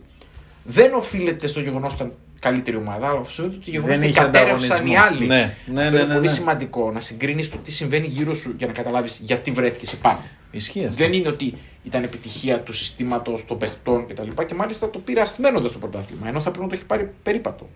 [0.65, 4.21] δεν οφείλεται στο γεγονός ότι ήταν καλύτερη ομάδα, αλλά οφείλεται στο γεγονός Δεν ότι είχε
[4.21, 5.05] κατέρευσαν οι ανταγωνισμό.
[5.19, 5.27] άλλοι.
[5.27, 6.33] Ναι, ναι, Αυτό ναι, είναι ναι, πολύ ναι.
[6.33, 10.19] σημαντικό να συγκρίνεις το τι συμβαίνει γύρω σου για να καταλάβεις γιατί βρέθηκες επάνω.
[10.51, 10.95] ισχύει αυτό.
[10.95, 14.29] Δεν είναι ότι ήταν επιτυχία του συστήματος, των παιχτών κτλ.
[14.39, 16.29] Και, και μάλιστα το πήρε αστημένοντας το πρωτάθλημα.
[16.29, 17.69] Ενώ θα πρέπει να το έχει πάρει περίπατο.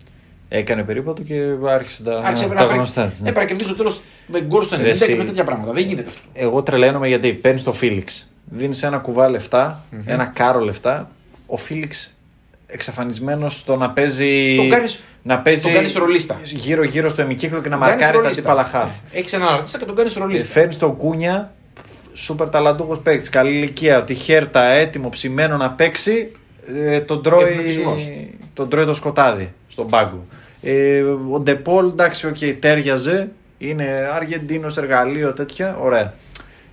[0.49, 3.05] Έκανε περίπατο και άρχισε τα, Άρχισε τα να πάρει- γνωστά.
[3.07, 3.29] της, ναι.
[3.29, 5.71] Έπρεπε να κερδίσει το τέλος με γκολ στο 90 Ρε, εσύ- και με τέτοια πράγματα.
[5.71, 6.21] Δεν γίνεται αυτό.
[6.33, 8.29] Εγώ τρελαίνομαι γιατί παίρνεις το Φίλιξ.
[8.45, 11.11] Δίνεις ένα κουβά λεφτά, ένα κάρο λεφτά.
[11.45, 12.14] Ο Φέλιξ
[12.67, 14.55] εξαφανισμένος στο να παίζει.
[14.55, 16.39] Τον κάνεις- να παίζει τον κάνεις ρολίστα.
[16.43, 18.49] γύρω-γύρω στο εμικύκλο και να Τον κάνεις μαρκάρει τα ρολίστα.
[18.51, 18.89] αντίπαλα χαφ.
[19.11, 20.49] Έχεις έναν αρτίστα και τον κάνεις ρολίστα.
[20.51, 21.53] Φέρνεις τον Κούνια,
[22.13, 26.31] σούπερ ταλαντούχος παίκτης, καλή ηλικία, τη Χέρτα έτοιμο, ψημένο να παίξει.
[26.75, 28.09] Ε, τον, τρώει, Ευνουχισμός.
[28.53, 30.25] τον τρώει το σκοτάδι στον πάγκο.
[30.61, 31.01] Ε,
[31.31, 33.31] ο Ντε Πολ, εντάξει, οκ, τέριαζε.
[33.57, 35.77] Είναι Αργεντίνος εργαλείο, τέτοια.
[35.77, 36.13] Ωραία.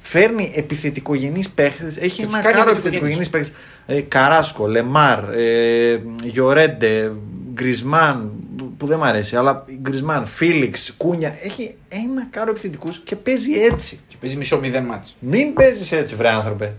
[0.02, 1.96] Φέρνει επιθετικογενείς παίχτες.
[1.96, 3.26] Έχει Και τους ένα κάνει κάρο επιθετικογενείς.
[3.26, 3.52] επιθετικογενείς παίχτες.
[3.86, 7.12] Ε, Καράσκο, Λεμάρ, ε, Γιορέντε,
[7.52, 8.30] Γκρισμάν,
[8.78, 11.34] που δεν μ' αρέσει, αλλά Γκρισμάν, Φίλιξ, Κούνια.
[11.42, 14.00] Έχει ένα κάρο επιθετικούς και παίζει έτσι.
[14.08, 15.16] Και παίζει μισό μηδέν μάτς.
[15.18, 16.74] Μην παίζεις έτσι, βρε άνθρωπε.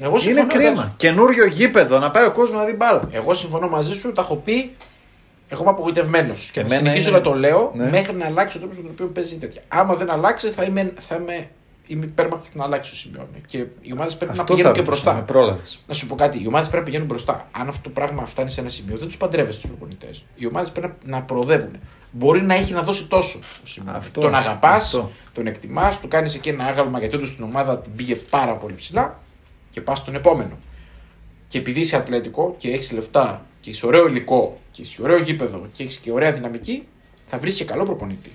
[0.00, 0.68] Εγώ Είναι συμφωνώ, κρίμα.
[0.70, 0.90] εντάξει.
[0.96, 3.08] Καινούριο γήπεδο να πάει ο κόσμος να δει μπάλα.
[3.12, 4.72] Εγώ συμφωνώ μαζί σου, τα έχω πει.
[5.48, 6.50] Εγώ είμαι απογοητευμένος.
[6.52, 7.88] Και θα Εμένα συνεχίσω είναι- να το λέω Ναι.
[7.90, 9.62] μέχρι να αλλάξει ο τρόπος με τον οποίο παίζει τέτοια.
[9.68, 11.48] Άμα δεν αλλάξει, θα είμαι, θα είμαι,
[11.86, 13.40] είμαι υπέρμαχος του να αλλάξει ο Σιμεώνε.
[13.46, 15.32] Και οι ομάδες πρέπει να Αυτό πηγαίνουν θα και ρωτήσω, με μπροστά.
[15.32, 15.78] πρόλαβες.
[15.86, 17.48] Να σου πω κάτι, οι ομάδες πρέπει να πηγαίνουν μπροστά.
[17.52, 20.24] Αν αυτό το πράγμα φτάνει σε ένα σημείο, δεν τους παντρεύεσαι τους προπονητές.
[20.34, 21.76] Οι ομάδες πρέπει να, να προοδεύουν.
[22.10, 23.38] Μπορεί να έχει να δώσει τόσο.
[23.38, 23.98] ο Σιμεώνε.
[23.98, 25.10] Αυτό, τον αγαπάς, αυτό.
[25.32, 28.74] τον εκτιμάς, του κάνεις εκεί ένα άγαλμα γιατί όντως στην ομάδα την πήγε πάρα πολύ
[28.74, 29.18] ψηλά
[29.70, 30.58] και πας στον επόμενο.
[31.48, 35.66] Και επειδή είσαι ατλετικό και έχεις λεφτά και είσαι ωραίο υλικό και είσαι ωραίο γήπεδο
[35.72, 36.86] και έχεις και ωραία δυναμική,
[37.26, 38.30] θα βρεις και καλό προπονητή.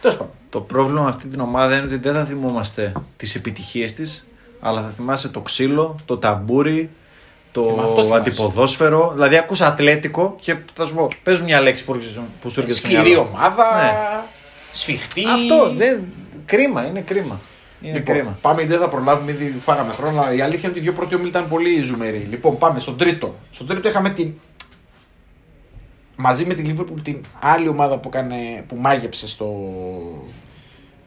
[0.00, 0.32] Τέλος πάντων.
[0.50, 4.26] Το πρόβλημα με αυτή την ομάδα είναι ότι δεν θα θυμόμαστε τις επιτυχίες της,
[4.60, 6.90] αλλά θα θυμάσαι το ξύλο, το ταμπούρι,
[7.56, 8.20] Ε, μα αυτό το θυμάσαι.
[8.20, 9.10] αντιποδόσφαιρο.
[9.14, 12.60] Δηλαδή, ακούς ατλέτικο και θα σου πω, πες μου μια λέξη που, έρχεσαι- που σου
[12.60, 13.20] έρχεται στο Σκληρή μυαλό.
[13.28, 14.20] ομάδα, Ναι.
[14.72, 15.24] σφιχτή.
[15.34, 16.00] Αυτό δεν.
[16.44, 17.40] Κρίμα, είναι κρίμα.
[17.82, 18.38] Είναι Λοιπόν, κρίμα.
[18.40, 20.20] πάμε, δεν θα προλάβουμε, ήδη φάγαμε χρόνο.
[20.20, 22.26] Αλλά η αλήθεια είναι ότι οι δύο πρώτοι όμιλοι ήταν πολύ ζουμεροί.
[22.30, 23.34] Λοιπόν, πάμε στον τρίτο.
[23.50, 24.34] Στον τρίτο είχαμε την.
[26.20, 29.50] Μαζί με την Liverpool την άλλη ομάδα που, έκανε, που μάγεψε στο,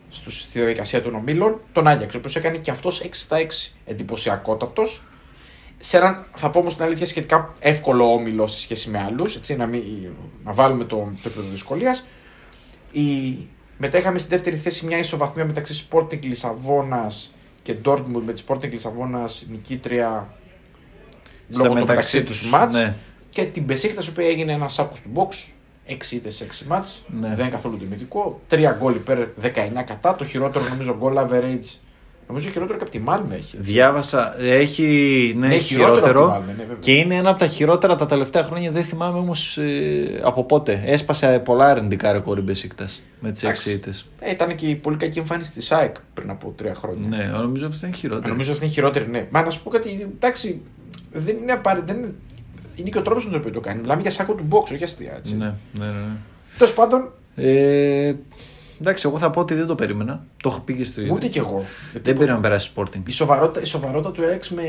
[0.10, 3.72] στο, στη διαδικασία των ομίλων, τον Άγιαξ, ο οποίος έκανε και αυτός 6 στα 6
[3.86, 5.04] εντυπωσιακότατος.
[5.78, 9.56] Σε έναν, θα πω όμως την αλήθεια, σχετικά εύκολο όμιλο σε σχέση με άλλους, έτσι
[9.56, 9.84] να, μην,
[10.44, 12.08] να βάλουμε το, το επίπεδο δυσκολίας.
[12.92, 13.38] Η...
[13.78, 18.70] Μετά είχαμε στη δεύτερη θέση μια ισοβαθμία μεταξύ Sporting Λισαβόνας και Dortmund με τη Sporting
[18.70, 20.34] Λισαβόνας νικήτρια
[21.50, 22.96] Στα λόγω του μεταξύ μεταξύ τους, τους μάτς ναι.
[23.32, 25.52] Και την Μπεσίκτα, η οποία έγινε ένας σάκο του box.
[25.88, 27.04] 6 ήττες σε 6 μάτς.
[27.20, 27.28] Ναι.
[27.28, 28.42] Δεν είναι καθόλου τιμητικό.
[28.50, 30.16] 3 γκολ υπέρ 19 κατά.
[30.16, 31.76] Το χειρότερο νομίζω γκολ average.
[32.28, 33.58] Νομίζω χειρότερο και από τη Μάλμε έχει.
[33.60, 34.84] Διάβασα, έχει
[35.38, 36.78] ναι, Ναι, χειρότερο, χειρότερο από τη Malmö, ναι, βέβαια.
[36.80, 38.72] και είναι ένα από τα χειρότερα τα τελευταία χρόνια.
[38.72, 39.60] Δεν θυμάμαι όμως
[40.22, 40.82] από πότε.
[40.86, 43.72] Έσπασε πολλά αρνητικά ρεκόρ η Μπεσίκτας με τις Εντάξει.
[43.72, 44.10] 6 ήττες.
[44.20, 47.08] Ε, ήταν και η πολύ κακή εμφάνιση της ΑΕΚ πριν από 3 χρόνια.
[47.08, 48.30] Ναι, νομίζω ότι είναι χειρότερο.
[48.30, 49.28] Νομίζω αυτή είναι χειρότερη, ναι.
[49.32, 50.62] Μα να σου πω κάτι, εντάξει,
[51.12, 51.94] δεν είναι απαραίτητο.
[51.94, 52.14] Δεν είναι...
[52.82, 53.80] είναι και ο τρόπος με τον οποίο το κάνει.
[53.82, 55.14] Μιλάμε για σάκο του box, όχι αστεία.
[55.16, 55.38] Έτσι.
[55.38, 55.92] Ναι, ναι, ναι.
[56.58, 58.14] Τέλος πάντων, Ε,
[58.82, 60.24] εντάξει, εγώ θα πω ότι δεν το περίμενα.
[60.44, 61.64] Το έχω πει και στο ούτε κι εγώ.
[62.04, 63.02] Δεν πήρε να περάσει Sporting.
[63.08, 64.64] Η σοβαρότητα, η σοβαρότητα του ΑΕΚ με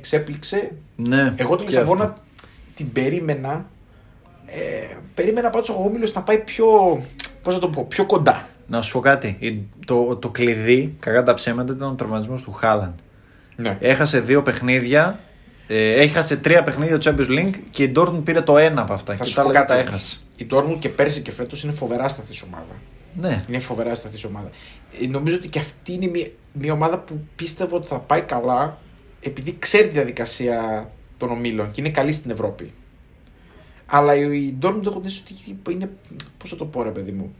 [0.00, 0.72] ξέπληξε.
[0.96, 2.20] Ναι, Εγώ την και Λισαβόνα αυτό.
[2.74, 3.66] την περίμενα.
[4.46, 6.66] Ε, περίμενα πάντω ο Όμιλος να πάει πιο.
[7.42, 8.48] Πώς να το πω, πιο κοντά.
[8.66, 9.36] Να σου πω κάτι.
[9.38, 12.98] Η- Το, το κλειδί, κακά τα ψέματα, ήταν ο τραυματισμός του Χάλαντ.
[13.56, 13.76] Ναι.
[13.80, 15.18] Έχασε δύο παιχνίδια.
[15.70, 19.14] Ε, έχασε τρία παιχνίδια του Champions League και η Dortmund πήρε το ένα από αυτά.
[19.14, 19.82] Θα και σου τα πω άλλα δεν κάτι.
[19.82, 20.16] τα έχασε.
[20.36, 22.80] Η Dortmund και πέρσι και φέτος είναι φοβερά σταθής ομάδα.
[23.20, 23.42] Ναι.
[23.48, 24.50] Είναι φοβερά σταθής ομάδα.
[25.02, 28.78] Ε, νομίζω ότι και αυτή είναι μια, μια ομάδα που πίστευε ότι θα πάει καλά
[29.20, 32.72] επειδή ξέρει τη διαδικασία των ομίλων και είναι καλή στην Ευρώπη.
[33.86, 35.90] Αλλά η Dortmund έχω δει ότι είναι.
[36.38, 37.34] Πώς θα το πω, ρε παιδί μου.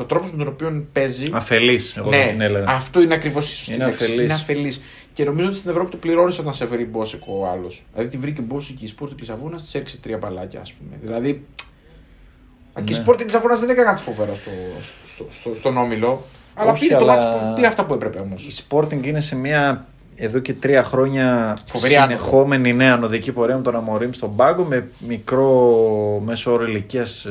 [0.00, 1.30] Ο τρόπος με τον οποίο παίζει.
[1.32, 2.64] Αφελής, εγώ θα την έλεγα.
[2.64, 4.04] Ναι, αυτό είναι ακριβώς η σωστή Είναι λέξη.
[4.04, 4.24] αφελής.
[4.24, 4.80] Είναι αφελής.
[5.16, 7.84] Και νομίζω ότι στην Ευρώπη το πληρώνεις όταν σε βρει Μπόσικο ο άλλος.
[7.92, 10.96] Δηλαδή τη βρήκε Μπόσικο η Σπόρτη Λισαβόνας, τη έριξε τρία μπαλάκια, ας πούμε.
[11.02, 11.44] Δηλαδή.
[12.74, 12.82] Ναι.
[12.84, 14.50] Και η Σπόρτη Λισαβόνας δεν έκανε κάτι φοβερό στο,
[15.04, 16.22] στο, στο, στον όμιλο.
[16.54, 18.46] Αλλά Όχι, πήρε, το αλλά- μάτς που- πήρε αυτά που έπρεπε όμως.
[18.46, 19.86] Η Sporting είναι σε μια
[20.18, 24.88] εδώ και τρία χρόνια Φοβερή συνεχόμενη νέα ανωδική πορεία με τον Αμορίμ στον πάγκο με
[25.08, 27.26] μικρό μέσο όρο ηλικίας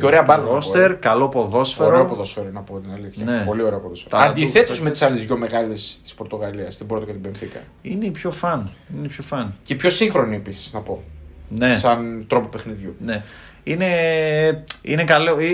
[0.00, 1.88] Και ωραία μπάλα, ρόστερ, να καλό ποδόσφαιρο.
[1.88, 3.24] Ωραίο ποδόσφαιρο, να πω την αλήθεια.
[3.24, 3.42] Ναι.
[3.46, 4.16] Πολύ ωραίο ποδόσφαιρο.
[4.18, 7.58] Τα- Αντιθέτως του- με τις άλλες δύο μεγάλες της Πορτογαλίας, την Πόρτο και την Πενφύκα.
[7.82, 8.70] Είναι η πιο φαν.
[8.96, 9.54] Είναι η πιο φαν.
[9.62, 11.02] Και πιο σύγχρονη επίσης, να πω.
[11.48, 11.74] Ναι.
[11.76, 12.94] Σαν τρόπο παιχνιδιού.
[13.04, 13.22] ναι.
[13.64, 13.86] Είναι,
[14.82, 15.38] είναι καλό.
[15.38, 15.46] Ε,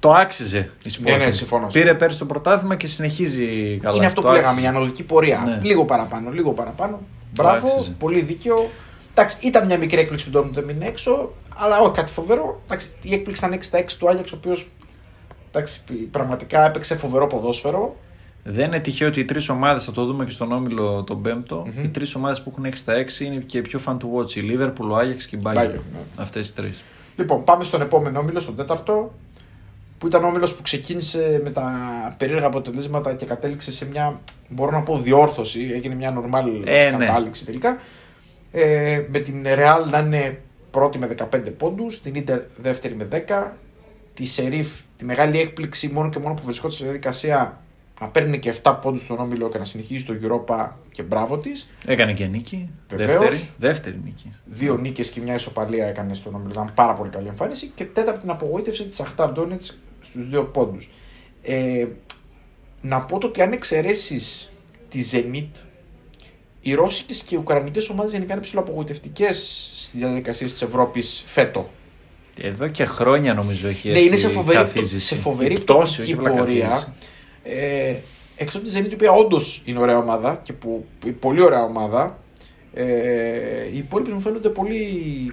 [0.00, 1.00] Το άξιζε η Sporting.
[1.02, 1.66] Ναι, ναι, συμφωνώ.
[1.66, 3.96] Πήρε πέρσι το πρωτάθλημα και συνεχίζει καλά.
[3.96, 4.66] είναι αυτό Το που λέγαμε, άξιζε.
[4.66, 5.42] η ανωδική πορεία.
[5.46, 5.58] Ναι.
[5.62, 7.00] Λίγο παραπάνω, λίγο παραπάνω.
[7.34, 7.94] Μπράβο, άξιζε.
[7.98, 8.68] πολύ δίκαιο.
[9.10, 12.60] Εντάξει, ήταν μια μικρή έκπληξη που το δεν μείνει έξω, αλλά όχι κάτι φοβερό.
[12.64, 14.68] Εντάξει, η έκπληξη ήταν 6 στα 6 του Άγιαξ, ο οποίος
[16.10, 17.96] πραγματικά έπαιξε φοβερό ποδόσφαιρο.
[18.46, 21.66] Δεν είναι τυχαίο ότι οι τρεις ομάδες, θα το δούμε και στον όμιλο τον πεμπτο
[21.82, 24.30] οι τρεις ομάδες που έχουν 6 στα 6 είναι και οι πιο fan to watch.
[24.36, 25.56] Η Liverpool, ο Ajax και η Bayern.
[25.56, 25.98] Bayern, ναι.
[26.18, 26.82] Αυτές οι τρεις.
[27.16, 29.14] Λοιπόν, πάμε στον επόμενο όμιλο, στον τέταρτο,
[29.98, 31.70] που ήταν ο όμιλος που ξεκίνησε με τα
[32.18, 35.70] περίεργα αποτελέσματα και κατέληξε σε μια, μπορώ να πω, διόρθωση.
[35.74, 37.06] Έγινε μια normal Ε, ναι.
[37.06, 37.78] κατάληξη τελικά.
[38.52, 43.52] Ε, με την Real να είναι πρώτη με 15 πόντους, την Inter δεύτερη με 10,
[44.14, 47.63] τη Σερίφ, τη μεγάλη έκπληξη μόνο και μόνο που βρισκόταν σε διαδικασία
[48.00, 51.70] να παίρνει και 7 πόντους στον όμιλο και να συνεχίσει το Europa και μπράβο της.
[51.86, 52.70] Έκανε και νίκη.
[52.90, 53.18] Βεβαίως.
[53.18, 54.32] Δεύτερη, δεύτερη νίκη.
[54.44, 56.50] Δύο νίκες και μια ισοπαλία έκανε στον όμιλο.
[56.50, 57.72] Ήταν πάρα πολύ καλή εμφάνιση.
[57.74, 59.62] Και τέταρτη την απογοήτευση της Αχτάρ Ντόνετ
[60.00, 60.90] στους δύο πόντους.
[61.42, 61.86] Ε,
[62.80, 64.52] να πω το ότι αν εξαιρέσεις
[64.88, 65.62] τη Zenit,
[66.60, 69.36] οι ρώσικε και οι ουκρανικές ομάδες γενικά είναι ψηλοαπογοητευτικές
[69.76, 71.70] στις διαδικασίες της Ευρώπης φέτο.
[72.40, 75.06] Εδώ και χρόνια νομίζω έχει Ναι, έρθει είναι σε φοβερή, καθίζηση.
[75.06, 76.68] σε φοβερή Πτώση, πτωτική όχι απλά πορεία.
[76.68, 76.92] καθίζηση.
[77.44, 77.94] Ε,
[78.36, 80.86] Εκτό από τη Zenit, η οποία όντως είναι ωραία ομάδα και που,
[81.20, 82.18] πολύ ωραία ομάδα,
[82.74, 82.84] ε,
[83.72, 84.86] οι υπόλοιπε μου φαίνονται πολύ,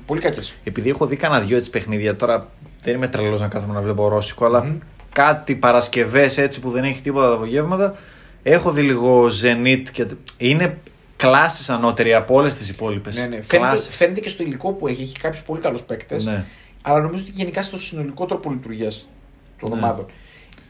[0.06, 0.54] πολύ κακές.
[0.64, 2.50] Επειδή έχω δει κανένα δυο έτσι παιχνίδια, τώρα
[2.82, 4.78] δεν είμαι τρελός να κάθομαι να βλέπω ρώσικο, αλλά
[5.14, 7.96] κάτι Παρασκευές έτσι που δεν έχει τίποτα τα απογεύματα.
[8.44, 10.06] Έχω δει λίγο Zenit και.
[10.38, 10.78] Είναι
[11.16, 13.18] κλάσεις ανώτερη από όλες τις υπόλοιπες.
[13.18, 13.42] Ναι, ναι.
[13.42, 15.02] Φαίνεται, φαίνεται και στο υλικό που έχει.
[15.02, 16.26] Έχει κάποιους πολύ καλούς παίκτες.
[16.26, 16.46] Ναι.
[16.82, 18.90] Αλλά νομίζω ότι γενικά στο συνολικό τρόπο λειτουργία
[19.60, 19.76] των Ναι.
[19.76, 20.06] ομάδων.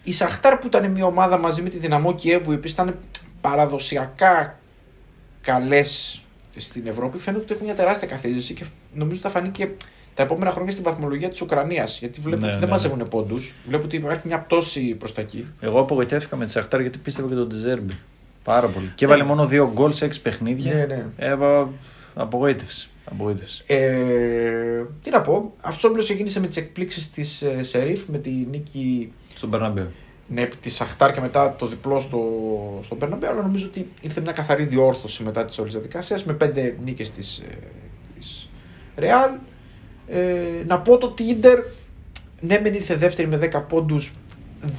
[0.04, 2.98] Η Σαχτάρ που ήταν μια ομάδα μαζί με τη Δυναμό Κιέβου, οι οποίες ήταν
[3.42, 4.60] παραδοσιακά
[5.42, 6.22] καλές
[6.56, 9.68] στην Ευρώπη, φαίνεται ότι έχουν μια τεράστια καθίζηση και νομίζω ότι θα φανεί και
[10.14, 12.00] τα επόμενα χρόνια στην βαθμολογία της Ουκρανίας.
[12.00, 12.76] Γιατί βλέπω Ναι, ότι ναι, δεν ναι.
[12.76, 13.54] μαζεύουν πόντους.
[13.68, 15.48] Βλέπω ότι υπάρχει μια πτώση προς τα εκεί.
[15.60, 17.94] Εγώ απογοητεύτηκα με τη Σαχτάρ γιατί πίστευα και τον Τεζέρμπι.
[18.44, 18.92] Πάρα πολύ.
[18.96, 20.74] Και έβαλε μόνο δύο γκολ σε έξι παιχνίδια.
[20.74, 21.06] Ναι, ναι.
[21.18, 21.70] Έβα...
[22.16, 22.90] Απογοήτευση.
[23.12, 23.63] Απογοήτευση.
[23.67, 29.13] Ε, τι να πω, αυτός ο έγινε με τις εκπλήξεις της Σερίφ με τη νίκη
[29.36, 29.88] Στον Περναμπέο.
[30.28, 32.19] ναι, επί της Σαχτάρ και μετά το διπλό στο,
[32.84, 36.76] στο Μπερναμπέ, αλλά νομίζω ότι ήρθε μια καθαρή διόρθωση μετά τι όλε διαδικασίε με πέντε
[36.84, 37.43] νίκες της
[38.21, 38.50] της
[38.97, 39.39] Real.
[40.08, 41.60] Ε, να πω το ότι η Ιντερ,
[42.41, 44.13] ναι, μεν ήρθε δεύτερη με 10 πόντους.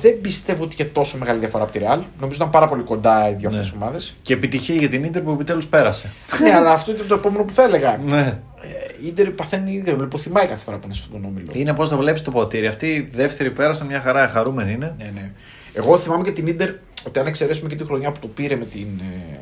[0.01, 1.99] Δεν πιστεύω ότι είχε τόσο μεγάλη διαφορά από τη Real.
[2.21, 3.59] Νομίζω ήταν πάρα πολύ κοντά οι δύο Ναι.
[3.59, 4.15] αυτές ομάδες.
[4.23, 6.13] Και επιτυχία για την Ιντερ που επιτέλους πέρασε.
[6.43, 7.97] ναι, αλλά αυτό ήταν το επόμενο που θα έλεγα.
[7.97, 8.39] ναι.
[8.63, 8.69] Ε,
[9.03, 11.47] η Ιντερ παθαίνει, δεν λιποθυμάει κάθε φορά που είναι σε αυτόν τον όμιλο.
[11.53, 12.67] Είναι πώς το βλέπεις το ποτήρι.
[12.67, 14.95] Αυτή η δεύτερη πέρασε μια χαρά, χαρούμενη είναι.
[14.99, 15.33] Ναι, ναι.
[15.73, 16.71] Εγώ θυμάμαι και την Ιντερ
[17.07, 19.39] ότι αν εξαιρέσουμε και τη χρονιά που το πήρε με, την, ε,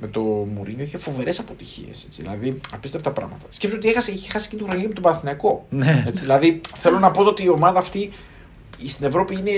[0.00, 2.06] με το Μουρίνιο, είχε φοβερές αποτυχίες.
[2.10, 3.44] Δηλαδή, απίστευτα πράγματα.
[3.48, 5.66] Σκέψου ότι έχασε, είχε χάσει και την χρονιά με τον Παναθηναϊκό.
[5.70, 6.04] Ναι.
[6.06, 8.10] Έτσι, δηλαδή, θέλω να πω ότι η ομάδα αυτή
[8.86, 9.50] στην Ευρώπη είναι,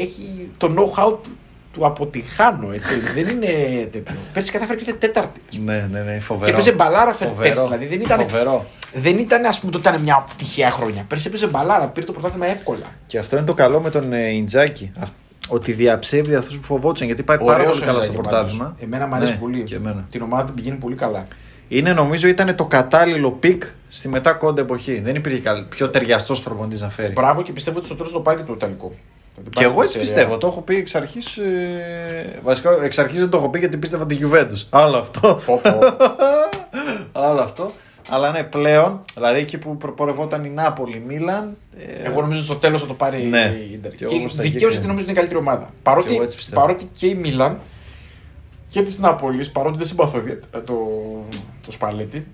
[0.00, 1.30] έχει το know-how του,
[1.72, 2.72] του αποτυχάνω.
[2.72, 2.94] Έτσι.
[3.16, 3.46] Δεν είναι
[3.92, 4.14] τέτοιο.
[4.32, 5.40] Πέρσι κατάφερε και ήταν τέταρτη.
[5.64, 6.44] Ναι, ναι, ναι, φοβερό.
[6.44, 7.48] Και έπαιζε μπαλάρα φε- Φοβερό.
[7.48, 7.62] πέρσι.
[7.64, 8.64] Δηλαδή, δεν ήταν, Φοβερό.
[8.94, 11.04] δεν ήταν, ας πούμε, ότι ήταν μια τυχαία χρόνια.
[11.08, 12.86] Πέρσι έπαιζε μπαλάρα, πήρε το πρωτάθλημα εύκολα.
[13.06, 14.92] Και αυτό είναι το καλό με τον ε, Ιντζάκη.
[15.00, 15.12] Αυ-
[15.48, 18.64] Ότι διαψεύδει αυτούς που φοβόντουσαν γιατί πάει πάρα Ωραίος πολύ καλά ο στο Ιντζάγκι πρωτάθλημα.
[18.64, 18.82] πάντως.
[18.82, 19.62] Εμένα μου αρέσει Ναι, πολύ.
[19.62, 20.06] Και εμένα.
[20.10, 21.26] Την ομάδα την πηγαίνει πολύ καλά.
[21.68, 25.00] Είναι νομίζω ήταν το κατάλληλο pick στη μετά Κόντε εποχή.
[25.00, 27.12] Δεν υπήρχε καλ- πιο ταιριαστός προπονητής να φέρει.
[27.12, 28.92] Μπράβο και πιστεύω ότι στο τέλος το πάρει και το Ιταλικό.
[29.34, 30.04] Θα την Και πάρει εγώ τη έτσι Serie A.
[30.04, 30.38] πιστεύω.
[30.38, 31.36] Το έχω πει εξ αρχής.
[31.36, 32.38] Ε...
[32.42, 34.66] Βασικά, εξ αρχής δεν το έχω πει γιατί πίστευα τη Juventus.
[34.70, 35.40] Άλλο αυτό.
[35.46, 35.78] Πω, πω.
[37.26, 37.72] Άλλο αυτό.
[38.08, 41.56] Αλλά ναι, πλέον, δηλαδή εκεί που προπορευόταν η Νάπολη, Μίλαν.
[41.78, 43.56] ε, Εγώ νομίζω ότι στο τέλος θα το πάρει Ναι.
[43.68, 43.90] η Ιντερ.
[43.90, 44.70] Και Και, εγώ προς τα εκεί δικαίως κλείνω.
[44.70, 45.70] γιατί νομίζω ότι είναι η καλύτερη ομάδα.
[45.82, 46.60] Παρότι, εγώ έτσι πιστεύω.
[46.60, 47.58] παρότι και η Μίλαν
[48.76, 50.74] και της Νάπολης, παρότι δεν συμπαθώ ιδιαίτερα το,
[51.66, 52.26] το Σπαλέτη.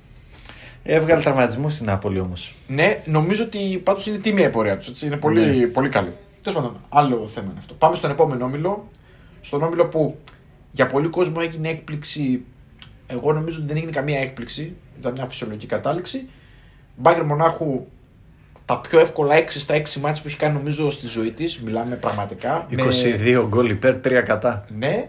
[0.82, 2.55] Έβγαλε τραυματισμού στην Νάπολη όμως.
[2.66, 5.03] Ναι, νομίζω ότι πάντως είναι τίμια η πορεία τους.
[5.03, 5.66] Είναι πολύ, Ναι.
[5.66, 6.12] πολύ καλή.
[6.43, 7.74] Τέλος πάντων, άλλο θέμα είναι αυτό.
[7.74, 8.88] Πάμε στον επόμενο όμιλο.
[9.40, 10.16] Στον όμιλο που
[10.70, 12.45] για πολλοί κόσμο έγινε έκπληξη.
[13.07, 14.74] Εγώ νομίζω ότι δεν έγινε καμία έκπληξη.
[14.99, 16.28] Ήταν μια φυσιολογική κατάληξη.
[16.97, 17.86] Μπάγκερ Μονάχου
[18.64, 21.61] τα πιο εύκολα 6 στα 6 μάτς που έχει κάνει νομίζω στη ζωή της.
[21.61, 22.66] Μιλάμε πραγματικά.
[22.70, 24.64] Με- 22 γκολ υπέρ, 3 κατά.
[24.76, 25.09] ναι.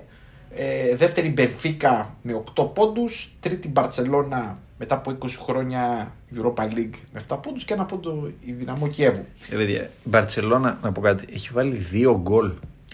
[0.56, 3.34] Ε, δεύτερη Μπενφίκα με 8 πόντους.
[3.40, 8.52] Τρίτη Μπαρσελόνα μετά από 20 χρόνια Europa League με 7 πόντους και ένα πόντο η
[8.52, 9.26] Δυναμό Κιέβου.
[9.50, 12.52] Ε, παιδιά, η Μπαρσελόνα, να πω κάτι, έχει βάλει 2 γκολ.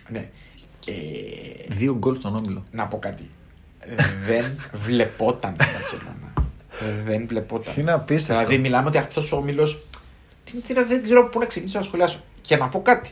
[0.10, 0.30] Ναι.
[0.88, 2.64] Ε, 2 γκολ στον όμιλο.
[2.72, 3.30] να πω κάτι.
[3.80, 3.96] Ε,
[4.26, 6.34] δεν βλεπόταν η Μπαρσελόνα.
[6.82, 7.74] Ε, δεν βλεπόταν.
[7.78, 8.44] Είναι απίστευτο.
[8.44, 9.80] Δηλαδή, μιλάμε ότι αυτός ο όμιλος.
[10.44, 12.20] Τι, τι, δεν ξέρω πού να ξεκινήσω να σχολιάσω.
[12.42, 13.12] Και να πω κάτι.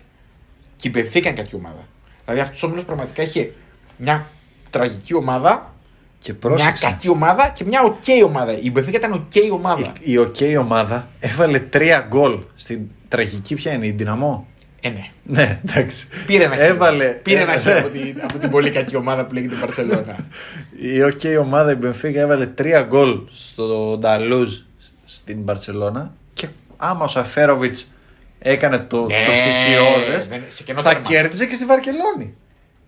[0.76, 1.88] Και η Μπενφίκα είναι κακή ομάδα.
[2.26, 3.54] Δηλαδή, αυτός ο όμιλος πραγματικά είχε
[3.98, 4.28] μια
[4.70, 5.74] τραγική ομάδα,
[6.20, 6.86] Και μια πρόσεξε.
[6.86, 8.60] κακή ομάδα και μια οκ ομάδα.
[8.60, 9.94] Η Μπενφίκα ήταν οκ ομάδα.
[10.00, 12.40] Η, η OK ομάδα έβαλε 3 γκολ.
[12.56, 14.48] Στην τραγική ποια είναι, η Δυναμό;
[14.82, 15.10] Ε, ναι.
[15.24, 16.08] Ναι, εντάξει.
[16.26, 16.68] Πήρε ένα χέρι.
[16.68, 17.06] Έβαλε.
[17.06, 20.16] Πήρε ένα ε, χέρι από, την, από την πολύ κακή ομάδα που λέγεται Μπαρσελόνα.
[20.96, 24.58] Η OK ομάδα, η Μπενφίκα, έβαλε 3 γκολ στο Ντα Λουζ
[25.06, 26.14] στην Μπαρσελόνα.
[26.34, 26.48] Και
[26.78, 27.92] άμα ο Σαφέροβιτς
[28.40, 31.08] έκανε το, Ναι, το στοιχειώδες, ναι, σε κενό θα τέρμα.
[31.10, 32.36] κέρδιζε και στη Βαρκελόνη.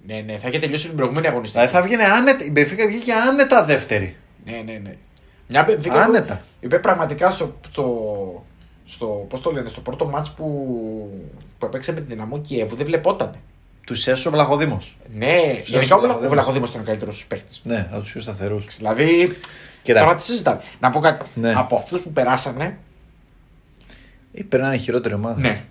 [0.05, 1.65] Ναι, ναι, θα είχε τελειώσει την προηγούμενη αγωνιστική.
[1.65, 2.45] Δηλαδή θα βγαίνει άνετα.
[2.45, 4.15] Η Μπενφίκα βγήκε άνετα δεύτερη.
[4.45, 4.95] Ναι, ναι, ναι.
[5.47, 6.03] Μια Μπενφίκα.
[6.03, 6.35] Άνετα.
[6.35, 8.45] που Είπε πραγματικά στο, στο,
[8.85, 10.45] στο, πώς το λένε, στο πρώτο μάτς που,
[11.57, 13.35] που έπαιξε με την Δυναμό Κιέβου δεν βλεπόταν.
[13.85, 14.97] Τους έσωσε ο Βλαχοδήμος.
[15.13, 16.29] Ναι, γενικά ο, Βλα- ο Βλαχοδήμος.
[16.29, 17.61] Βλαχοδήμος ήταν ο καλύτερος στους παίχτες.
[17.63, 18.57] Ναι, από του πιο σταθερού.
[18.77, 19.37] Δηλαδή,
[19.81, 19.99] Κοίτα.
[19.99, 20.61] τώρα τι συζητάμε.
[20.79, 21.25] Να πω κάτι.
[21.33, 21.53] Ναι.
[21.55, 22.77] Από αυτούς που περάσανε,
[24.31, 25.39] Ή πρέπει να είναι χειρότερη ομάδα.
[25.39, 25.63] ναι.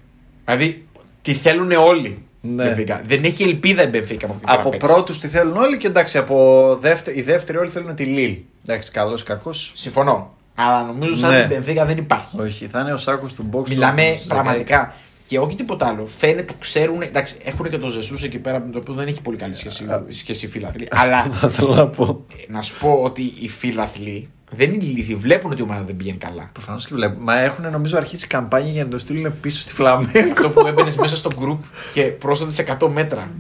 [0.45, 0.87] Δηλαδή,
[1.23, 2.23] τη θέλουν όλοι.
[2.41, 2.63] Ναι.
[2.63, 3.01] η Μπενφίκα.
[3.07, 4.87] Δεν έχει ελπίδα η Μπενφίκα από, εκεί πέρα Από να παίξει.
[4.95, 8.37] πρώτους τη θέλουν όλοι και εντάξει, από δεύτερη, οι δεύτεροι όλοι θέλουν τη Λίλ.
[8.67, 9.71] Εντάξει, καλός ή κακός.
[9.75, 10.35] Συμφωνώ.
[10.55, 11.39] Αλλά νομίζω σαν Ναι.
[11.41, 12.41] την Μπενφίκα δεν υπάρχει.
[12.41, 13.69] Όχι, θα είναι ο σάκος του box.
[13.69, 14.29] Μιλάμε στους 16.
[14.29, 14.95] πραγματικά.
[15.27, 16.07] Και όχι τίποτα άλλο.
[16.07, 17.03] Φαίνεται, το ξέρουν.
[17.03, 19.85] Εντάξει, έχουν και τον Ζεσούς εκεί πέρα με το οποίο δεν έχει πολύ καλή σχέση,
[20.09, 20.89] σχέση οι φίλαθλοι.
[20.91, 22.25] Αλλά Θα ήθελα να πω.
[22.49, 25.15] ε, να σου πω ότι οι φίλαθλοι δεν είναι ηλίθιοι.
[25.15, 26.51] Βλέπουν ότι η ομάδα δεν πηγαίνει καλά.
[26.53, 27.21] Προφανώς και βλέπω.
[27.21, 30.31] Μα έχουν νομίζω αρχίσει καμπάνια για να το στείλουν πίσω στη Φλαμέγκο.
[30.33, 31.59] Αυτό που έμπαινες μέσα στο group
[31.95, 33.31] και πρόσθετες σε 100 μέτρα.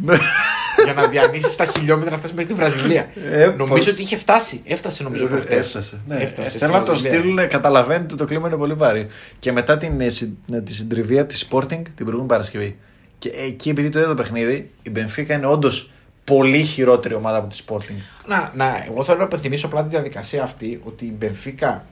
[0.85, 3.09] για να διανύσεις τα χιλιόμετρα να φτάσει μέχρι τη Βραζιλία.
[3.31, 3.87] Ε, νομίζω πώς.
[3.87, 4.61] ότι είχε φτάσει.
[4.65, 5.67] Έφτασε νομίζω προχτές.
[5.67, 6.01] Έφτασε.
[6.09, 6.15] Ναι.
[6.17, 7.19] Έφτασε Ε, στη Θέλω να το Βραζιλία.
[7.19, 9.07] στείλουν, καταλαβαίνετε το κλίμα είναι πολύ βαρύ.
[9.39, 12.77] Και μετά την, ε, συν- ε, τη συντριβία τη Sporting την προηγούμενη Παρασκευή.
[13.19, 15.91] Και εκεί, επειδή το είδα το παιχνίδι, η Μπενφίκα είναι όντως
[16.29, 18.01] πολύ χειρότερη ομάδα από τη Sporting.
[18.27, 21.85] Να, να, εγώ θέλω να υπενθυμίσω απλά τη διαδικασία αυτή ότι η Μπενφίκα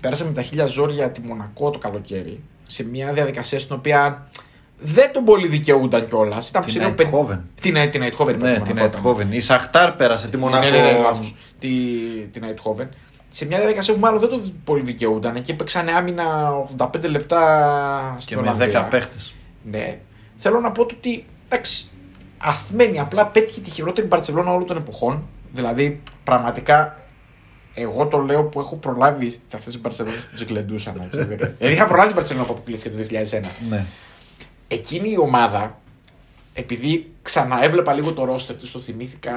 [0.00, 4.28] πέρασε με τα χίλια ζόρια τη Μονακό το καλοκαίρι σε μια διαδικασία στην οποία
[4.78, 6.48] δεν τον πολύ δικαιούνταν κιόλας.
[6.48, 7.38] Ήταν Την ψηλό Eindhoven.
[7.60, 8.36] Την, την Eindhoven.
[8.38, 9.26] Ναι, την Eindhoven.
[9.30, 10.64] Η Σαχτάρ πέρασε τη Μονακό.
[10.64, 11.34] Ναι, ναι, ναι, λάθος.
[11.58, 11.68] Τη,
[12.32, 12.86] την Eindhoven.
[13.28, 18.20] Σε μια διαδικασία που μάλλον δεν τον πολύ δικαιούνταν και έπαιξαν άμυνα 85 λεπτά Και
[18.20, 18.86] στην με Ολλανδία.
[18.86, 19.34] 10 παίχτες.
[19.62, 19.98] Ναι.
[20.36, 21.88] Θέλω να πω ότι εντάξει,
[22.44, 25.22] ασθμένη απλά πέτυχε τη χειρότερη Μπαρσελόνα όλων των εποχών.
[25.52, 27.02] Δηλαδή, πραγματικά,
[27.74, 31.00] εγώ το λέω που έχω προλάβει και αυτές οι Μπαρσελόνε που τις γλεντούσαν.
[31.04, 33.50] έτσι, δεν- Δηλαδή, είχα προλάβει την Μπαρσελόνα που αποκλείστηκε το 2001.
[33.68, 33.84] Ναι.
[34.68, 35.78] Εκείνη η ομάδα,
[36.54, 39.32] επειδή ξαναέβλεπα λίγο το ρόστερ της, το θυμήθηκα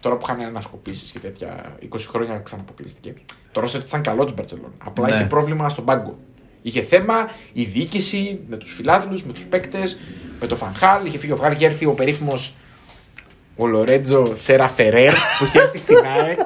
[0.00, 1.76] τώρα που είχαν ανασκοπήσεις και τέτοια.
[1.94, 3.12] 20 χρόνια ξαναποκλείστηκε.
[3.52, 4.72] Το ρόστερ της ήταν καλό της Μπαρσελόνα.
[4.84, 5.14] Απλά Ναι.
[5.14, 6.18] είχε πρόβλημα στον πάγκο.
[6.62, 9.98] Είχε θέμα η διοίκηση με τους φιλάθλους, με τους παίκτες,
[10.40, 11.06] με το Φανχάλ.
[11.06, 12.54] Είχε φύγει ο Φανχάλ, είχε έρθει ο περίφημος
[13.56, 16.38] ο Λορέτζο Σέρα Φερέρ που είχε έρθει στην ΑΕΚ.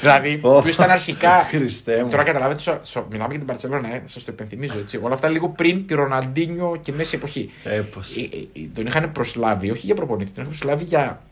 [0.00, 1.46] δηλαδή, Ω, που ήταν αρχικά.
[1.50, 2.08] Χριστέ μου.
[2.08, 4.98] Τώρα καταλάβετε, σο- σο- μιλάμε για την Παρσελόνα, ε, σας το υπενθυμίζω έτσι.
[5.02, 7.50] Όλα αυτά λίγο πριν τη Ροναντίνιο και μέση εποχή.
[7.64, 8.16] Ε, πώς.
[8.16, 11.22] Ε, ε, ε, τον είχαν προσλάβει, όχι για προπονητή, τον είχαν προσλάβει για,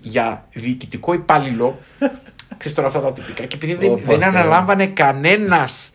[0.00, 1.78] για διοικητικό υπάλληλο.
[2.56, 3.44] Ξέρεις τώρα αυτά τα τυπικά.
[3.44, 4.28] Και επειδή δεν, Ωπα, δεν Θεέ.
[4.28, 5.90] αναλάμβανε κανένας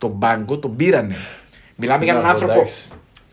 [0.00, 1.14] τον πάγκο, τον πήρανε.
[1.76, 2.52] Μιλάμε για έναν Να, άνθρωπο.
[2.52, 2.88] εντάξει.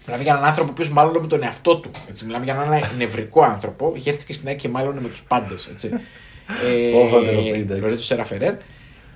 [0.06, 1.92] Μιλάμε για έναν άνθρωπο που μάλλον με τον εαυτό του.
[2.10, 2.26] Έτσι.
[2.26, 3.92] Μιλάμε για έναν νευρικό άνθρωπο.
[3.96, 5.66] Είχε έρθει και στην ΑΕΚ και μάλλον με τους πάντες.
[5.68, 7.82] Ω, ντροπή, εντάξει.
[7.82, 8.54] Λορέτζο Σέρα Φερέρ.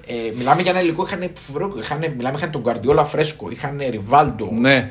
[0.05, 1.03] Ε, μιλάμε για ένα υλικό.
[1.05, 4.75] Είχαν, φοβερό- είχαν, μιλάμε, είχαν τον Γκαρδιόλα φρέσκο, είχαν Ριβάλντο, Ναι.
[4.75, 4.89] ε,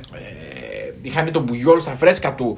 [1.03, 2.57] είχαν τον Μπουγιόλ στα φρέσκα του.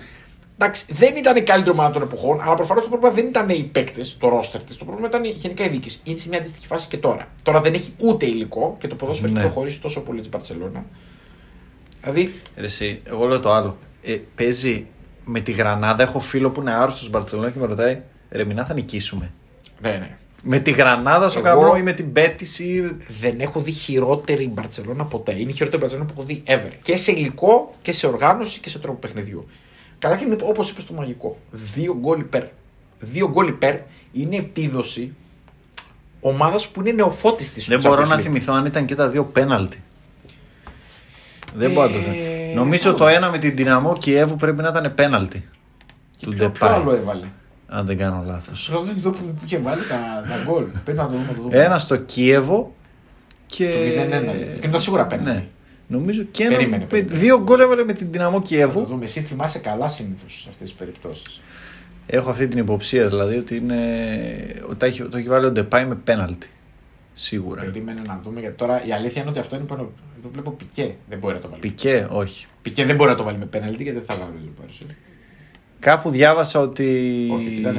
[0.63, 3.69] Εντάξει, δεν ήταν η καλύτερη ομάδα των εποχών, αλλά προφανώς το πρόβλημα δεν ήταν οι
[3.73, 4.77] παίκτες, το ρόστερ της.
[4.77, 6.01] Το πρόβλημα ήταν γενικά η διοίκηση.
[6.05, 7.27] Είναι σε μια αντίστοιχη φάση και τώρα.
[7.43, 9.45] Τώρα δεν έχει ούτε υλικό και το ποδόσφαιρο έχει Ναι.
[9.45, 10.85] προχωρήσει τόσο πολύ τη Μπαρσελόνα.
[12.03, 13.77] Δηλαδή, Ρε εσύ, εγώ λέω το άλλο.
[14.03, 14.87] Ε, παίζει
[15.25, 16.03] με τη Γρανάδα.
[16.03, 18.01] Έχω φίλο που είναι άρρωστος Μπαρσελόνα και με ρωτάει,
[18.31, 19.31] Ρε Μινά, θα νικήσουμε.
[19.81, 20.17] ναι, ναι.
[20.45, 25.05] Με τη Γρανάδα στο Εγώ- καμπρό ή με την Πέτηση; Δεν έχω δει χειρότερη Μπαρσελόνα
[25.05, 25.41] ποτέ.
[25.41, 26.73] Είναι η χειρότερη Μπαρσελόνα που έχω δει ever.
[26.83, 29.49] Και σε υλικό και σε οργάνωση και σε τρόπο παιχνιδιού.
[30.03, 32.45] Καταρχήν, όπως είπες στο μαγικό, δύο γκολ υπέρ.
[33.01, 33.77] δύο γκολ υπέρ
[34.13, 35.15] είναι επίδοση
[36.21, 38.21] ομάδας που είναι νεοφώτιστη στο Δεν μπορώ Champions να League.
[38.21, 39.83] θυμηθώ αν ήταν και τα δύο πέναλτι.
[41.55, 42.55] Δεν μπορώ να το Ε, θυμηθώ.
[42.55, 45.49] Νομίζω το ένα με την δυναμό Κιέβου πρέπει να ήταν πέναλτι.
[46.17, 46.71] Και του ποιο, ποιο Depay.
[46.71, 47.27] άλλο έβαλε;
[47.69, 48.65] Αν δεν κάνω λάθος.
[48.65, 50.65] Στο δω που, που είχε βάλει τα, τα γκολ.
[50.85, 51.25] Πρέπει να το δούμε.
[51.29, 51.63] να το δούμε.
[51.65, 52.75] Ένα στο Κίεβο
[53.47, 53.65] και.
[53.65, 54.59] Το 0-1, λες.
[54.61, 55.31] Και ήταν σίγουρα πέναλτι.
[55.31, 55.47] Ναι.
[55.93, 56.57] Νομίζω και ένα.
[56.57, 57.19] Περίμενε, με- περίμενε.
[57.19, 58.85] Δύο γκολ έβαλε με την δυναμό Να το Κιέβου.
[58.85, 59.05] δούμε.
[59.05, 61.41] Εσύ θυμάσαι καλά συνήθως σε αυτές τις περιπτώσεις.
[62.07, 63.79] Έχω αυτή την υποψία δηλαδή ότι είναι.
[64.67, 66.47] Ότι το έχει, το έχει βάλει ο Ντεπάι με πέναλτι.
[67.13, 67.63] Σίγουρα.
[67.65, 68.41] Περίμενε να δούμε.
[68.41, 69.93] Γιατί τώρα η αλήθεια είναι ότι αυτό είναι πάνω.
[70.19, 70.95] Εδώ βλέπω Πικέ.
[71.09, 71.61] Δεν μπορεί να το βάλει.
[71.61, 72.47] Πικέ, όχι.
[72.63, 74.73] Πικέ δεν μπορεί να το βάλει με πέναλτι γιατί δεν θα βάλει το πάρει.
[75.83, 76.85] Κάπου διάβασα ότι.
[77.35, 77.79] Όχι, ήταν.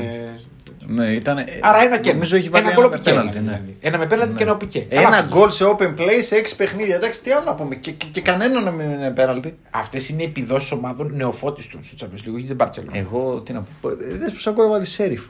[0.88, 1.44] Ναι, ήταν.
[1.62, 3.10] Άρα ένα και Νομίζω έχει βάλει ένα ένα, γκολ με Πικέ.
[3.10, 3.40] πέναλτι.
[3.40, 3.44] Ναι.
[3.44, 3.78] δηλαδή.
[3.82, 4.86] Ένα με πέναλτι και ένα Πικέ.
[4.90, 6.96] Ένα Καλά γκολ σε open play σε έξι παιχνίδια.
[6.96, 7.76] Εντάξει, τι άλλο να πούμε.
[7.76, 9.58] Και, και, και κανένα να μην είναι πέναλτι.
[9.70, 12.94] Αυτές είναι επιδόσεις ομάδων νεοφώτιστων στο Champions League, όχι την Barcelona.
[12.94, 13.90] Εγώ τι να πω.
[13.98, 15.22] Δεν σου γκολ βάλει Σέριφ.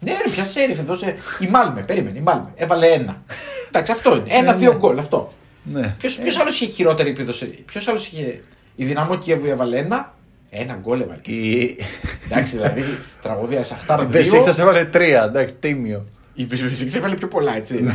[0.00, 0.96] Ναι, ρε, πια σέριφ εδώ.
[0.96, 1.14] Σε...
[1.40, 2.18] Η Μάλμε, περίμενε.
[2.18, 2.52] Η Μάλμε.
[2.54, 3.22] Έβαλε ένα.
[3.68, 4.22] Εντάξει, αυτό είναι.
[4.26, 4.78] Ναι, Ένα-δύο ναι.
[4.78, 5.32] γκολ, αυτό.
[5.62, 5.94] Ναι.
[5.98, 8.42] Ποιος άλλος είχε χειρότερη επίδοση; Ποιος άλλος είχε.
[8.76, 10.14] Η δυναμό Κιέβου έβαλε ένα.
[10.50, 11.20] Ένα γκολ έβαλε.
[11.24, 11.76] Η,
[12.30, 12.82] Εντάξει, δηλαδή
[13.22, 14.06] τραγωδία Σαχτάρ η 2.
[14.10, 15.24] Μπεσίκτας έβαλε τρία.
[15.24, 16.04] Εντάξει, τίμιο.
[16.34, 17.94] Η Μπεσίκτας έβαλε πιο πολλά, έτσι.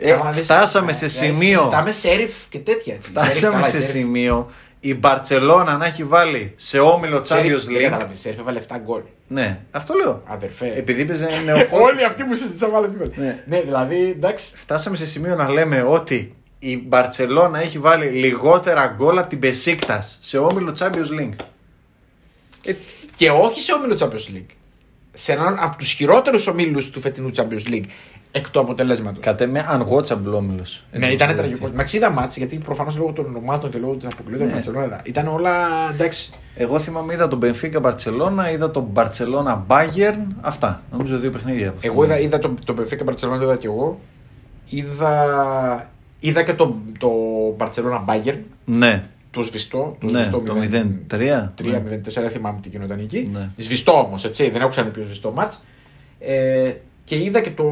[0.00, 1.38] Ε, Καλά, δεν φτάσαμε σε συζητάμε.
[1.38, 1.58] σημείο.
[1.58, 2.94] Συζητάμε σέριφ και τέτοια.
[2.94, 3.10] έτσι.
[3.14, 7.52] Σέριφ, Φτάσαμε καλά, η σε Σέριφ- σημείο η Μπαρσελόνα να έχει βάλει σε όμιλο Σέριφ,
[7.52, 7.82] Champions δεν League.
[7.82, 9.00] κατάλαβα, η Σέριφ έβαλε 7 γκολ.
[9.28, 10.22] Ναι, αυτό λέω.
[10.26, 10.72] Αδερφέ.
[10.76, 11.82] Επειδή παίζει νεοφώτη.
[11.92, 13.10] Όλοι αυτοί που συζητήσαμε βάλε γκολ.
[13.16, 13.42] Ναι.
[13.46, 14.46] Ναι, δηλαδή εντάξει.
[14.56, 16.34] Φτάσαμε σε σημείο να λέμε ότι
[16.70, 21.44] η Μπαρσελόνα έχει βάλει λιγότερα γκολ από την Μπεσίκτα σε όμιλο Champions League.
[22.64, 22.72] Ε,
[23.16, 24.54] Και όχι σε όμιλο Champions League.
[25.12, 27.84] Σε έναν από τους χειρότερους ομίλους του φετινού Champions League.
[28.32, 29.24] Εκ του αποτελέσματος.
[29.24, 30.84] κατ' εμέ unwatchable όμιλος.
[30.92, 31.70] Ναι, ήταν τραγικός.
[31.70, 34.54] Με αξίδα μάτς, γιατί προφανώς λόγω των ονομάτων και λόγω ότι αποκλείονταν Ναι.
[34.54, 34.98] η Barcelona.
[35.06, 35.52] Ήταν όλα
[35.92, 36.32] εντάξει.
[36.54, 40.26] Εγώ θυμάμαι είδα τον Benfica Barcelona, είδα τον Barcelona Bayern.
[40.40, 40.82] Αυτά.
[40.92, 41.68] Νομίζω δύο παιχνίδια.
[41.68, 41.88] από αυτά.
[41.88, 44.00] Εγώ είδα, είδα το, το Benfica Barcelona, το είδα και εγώ.
[44.68, 45.90] Είδα,
[46.28, 47.10] είδα και το, το
[47.58, 49.96] Barcelona Bayern, Ναι, το σβηστό.
[50.00, 51.50] Το ναι, σβηστό το 0 0-3.
[51.62, 53.28] 3-0-4, δεν θυμάμαι τι γινόταν εκεί.
[53.32, 53.48] Ναι.
[53.56, 54.50] Σβηστό όμως, έτσι.
[54.50, 55.62] Δεν έχω ξαναδεί πιο σβηστό μάτς.
[56.18, 56.72] Ε,
[57.04, 57.64] και είδα και το.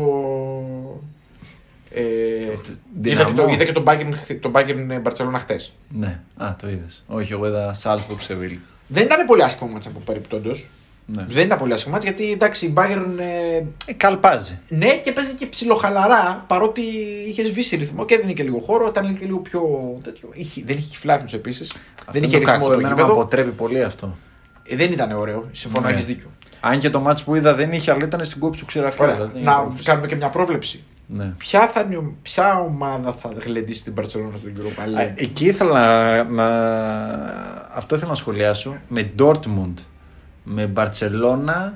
[1.91, 3.53] Ε, είδα, και το, Δυναμό.
[3.53, 5.73] είδα και τον Bayern, χθε- τον Bayern Barcelona χτες.
[5.89, 7.05] Ναι, α, το είδες.
[7.07, 8.59] Όχι, εγώ είδα Salzburg Seville.
[8.87, 10.51] Δεν ήταν πολύ άσχημο μάτς από περιπτόντω.
[11.07, 11.25] Ναι.
[11.29, 14.59] Δεν ήταν πολύ άσχημο μάτς γιατί εντάξει η Bayern ε, Ε, καλπάζει.
[14.69, 16.81] ναι και παίζει και ψιλοχαλαρά παρότι
[17.29, 18.87] είχες σβήσει ρυθμό και έδινε και λίγο χώρο.
[18.87, 19.61] Ήταν και λίγο πιο.
[20.03, 20.29] Τέτοιο.
[20.33, 21.71] Είχε, δεν είχε κυφλάθμου επίσης.
[21.99, 22.67] Αυτό Δεν είναι είχε το ρυθμό κακό.
[22.67, 23.13] το Εμένα με γήπεδο.
[23.21, 24.17] αποτρέπει πολύ αυτό.
[24.69, 25.49] Ε, δεν ήταν ωραίο.
[25.53, 25.93] Συμφωνώ, Ναι.
[25.93, 26.31] έχεις δίκιο.
[26.61, 29.03] Αν και το μάτς που είδα δεν είχε, αλλά ήταν στην κόψη του ξεραφιού.
[29.05, 29.15] Ωραία.
[29.15, 29.85] δηλαδή, να πρόβληση.
[29.85, 30.83] κάνουμε και μια πρόβλεψη.
[31.07, 31.25] Ναι.
[31.39, 35.13] Ποια, θα είναι, ο- ποια ομάδα θα γλεντήσει την Barcelona στον Europa Α, League.
[35.15, 36.47] Εκεί ήθελα να, να...
[37.75, 38.77] Αυτό ήθελα να σχολιάσω.
[38.89, 39.75] Με Dortmund,
[40.45, 41.73] με Barcelona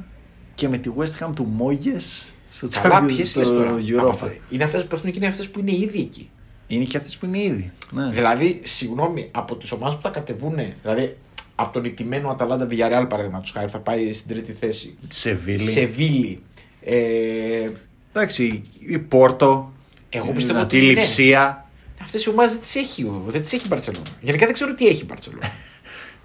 [0.54, 3.98] και με τη West Ham του Μόγες στο Καλά, Champions- ποιες στο λε τώρα; Europa.
[3.98, 4.34] από αυτά.
[4.50, 6.30] Είναι αυτές που πέφτουν και είναι αυτές που είναι ήδη εκεί.
[6.66, 7.70] Είναι και αυτές που είναι ήδη.
[7.92, 8.10] Ναι.
[8.10, 11.16] Δηλαδή, συγγνώμη, από τις ομάδες που θα κατεβούν, δηλαδή
[11.54, 14.96] από τον νικημένο Αταλάντα Villarreal παραδείγματος χάρη, θα πάει στην τρίτη θέση.
[15.08, 15.70] Σεβίλη.
[15.70, 16.42] Σεβίλη.
[16.80, 17.70] Ε,
[18.12, 19.72] Εντάξει, η Πόρτο.
[20.08, 20.94] Εγώ η πιστεύω δυνατή ότι είναι.
[20.94, 21.70] Λειψία.
[22.02, 24.10] Αυτές οι ομάδες δεν τις έχει, ο- δεν τις έχει η Barcelona.
[24.20, 25.46] Γενικά δεν ξέρω τι έχει η Barcelona.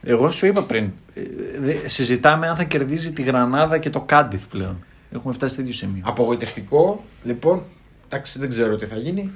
[0.03, 0.91] Εγώ σου είπα πριν.
[1.13, 1.21] ε,
[1.59, 4.83] δε- συζητάμε αν θα κερδίζει τη Γρανάδα και το Κάντιθ πλέον.
[5.15, 6.01] Έχουμε φτάσει σε τέτοιο σημείο.
[6.05, 7.03] Απογοητευτικό.
[7.23, 7.63] Λοιπόν,
[8.05, 9.31] εντάξει, δεν ξέρω τι θα γίνει.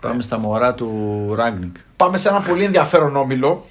[0.00, 1.76] Πάμε στα μωρά του Ράγκνικ.
[1.96, 3.66] Πάμε σε ένα πολύ ενδιαφέρον όμιλο.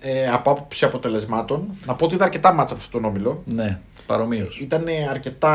[0.00, 1.74] Ε, από άποψη αποτελεσμάτων.
[1.86, 3.42] Να πω ότι είδα αρκετά μάτσα αυτό τον όμιλο.
[3.46, 4.60] Ναι, παρομοίως.
[4.60, 5.54] Ήταν αρκετά.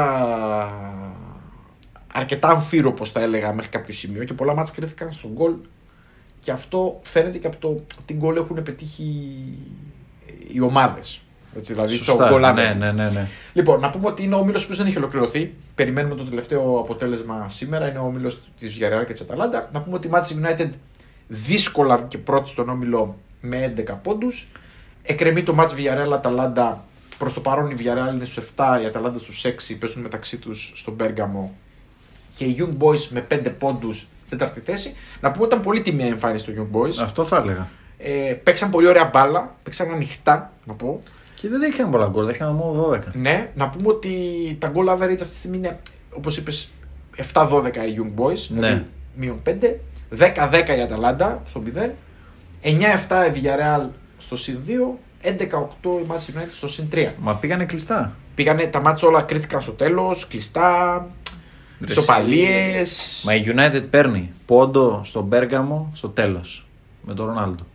[2.13, 5.53] αρκετά αμφίροπο, θα έλεγα, μέχρι κάποιο σημείο και πολλά μάτσα κρίθηκαν στον γκολ.
[6.39, 9.25] Και αυτό φαίνεται και από το τι γκολ έχουν πετύχει
[10.51, 11.21] οι ομάδες.
[11.53, 12.29] Δηλαδή στο Σωστά.
[12.29, 12.77] γκολ ναι, average.
[12.77, 13.27] ναι, ναι, ναι.
[13.53, 15.53] Λοιπόν, να πούμε ότι είναι ο όμιλο που δεν έχει ολοκληρωθεί.
[15.75, 17.89] Περιμένουμε το τελευταίο αποτέλεσμα σήμερα.
[17.89, 19.69] Είναι ο όμιλο της Villarreal και της Αταλάντα.
[19.73, 20.69] Να πούμε ότι η Manchester United
[21.27, 24.47] δύσκολα και πρώτη στον όμιλο με 11 πόντους.
[25.03, 26.83] Εκρεμεί το match Villarreal Αταλάντα.
[27.17, 29.75] Προς το παρόν η Villarreal είναι στους 7, η Αταλάντα στους 6.
[29.79, 31.55] Παίζουν μεταξύ τους στον Πέργαμο.
[32.35, 34.93] Και οι Young Boys με 5 πόντους στην τέταρτη θέση.
[35.21, 36.97] Να πούμε ότι ήταν πολύ τιμία η εμφάνιση των Young Boys.
[37.01, 37.69] Αυτό θα έλεγα.
[38.01, 39.55] Ε, παίξαν πολύ ωραία μπάλα.
[39.63, 40.99] Παίξαν ανοιχτά, να πω.
[41.35, 42.99] Και δεν είχαν πολλά γκολ, δεν είχαν μόνο 12.
[43.13, 44.09] Ναι, να πούμε ότι
[44.59, 45.79] τα goal average αυτή τη στιγμή είναι,
[46.13, 46.71] όπως είπες,
[47.33, 48.47] 7-12 οι Young Boys.
[48.47, 48.59] Ναι.
[48.59, 48.85] Δηλαδή,
[49.15, 49.79] μείον 5.
[50.09, 51.95] 10-10 η Αταλάντα στο 0.
[52.61, 54.97] 9-7 η Villarreal στο συν 2.
[55.21, 57.11] 11-8 η Manchester United στο συν 3.
[57.19, 58.15] Μα πήγανε κλειστά.
[58.35, 61.07] Πήγανε, τα μάτια όλα κρίθηκαν στο τέλος, κλειστά,
[61.85, 62.83] Ρε ισοπαλίε.
[63.23, 66.67] Μα η United παίρνει πόντο στον Μπέργαμο στο τέλος.
[67.01, 67.65] Με τον Ρονάλντο.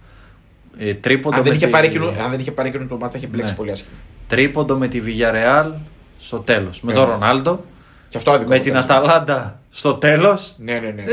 [0.79, 1.72] Ε, τρίποντο, Αν, δεν με είχε τη...
[1.72, 3.57] πάρει εκείνο- αν δεν είχε πάρει εκείνο το μάτι, θα είχε μπλέξει Ναι.
[3.59, 3.97] πολύ άσχημα.
[4.27, 5.72] τρίποντο με τη Villarreal
[6.18, 6.81] στο τέλος.
[6.83, 6.99] Με Ναι.
[6.99, 7.64] τον Ρονάλντο.
[8.09, 8.49] Και αυτό άδικο.
[8.51, 9.05] Με την αποτέλεσμα.
[9.12, 10.55] Αταλάντα στο τέλος.
[10.59, 11.05] Ναι, ναι, ναι.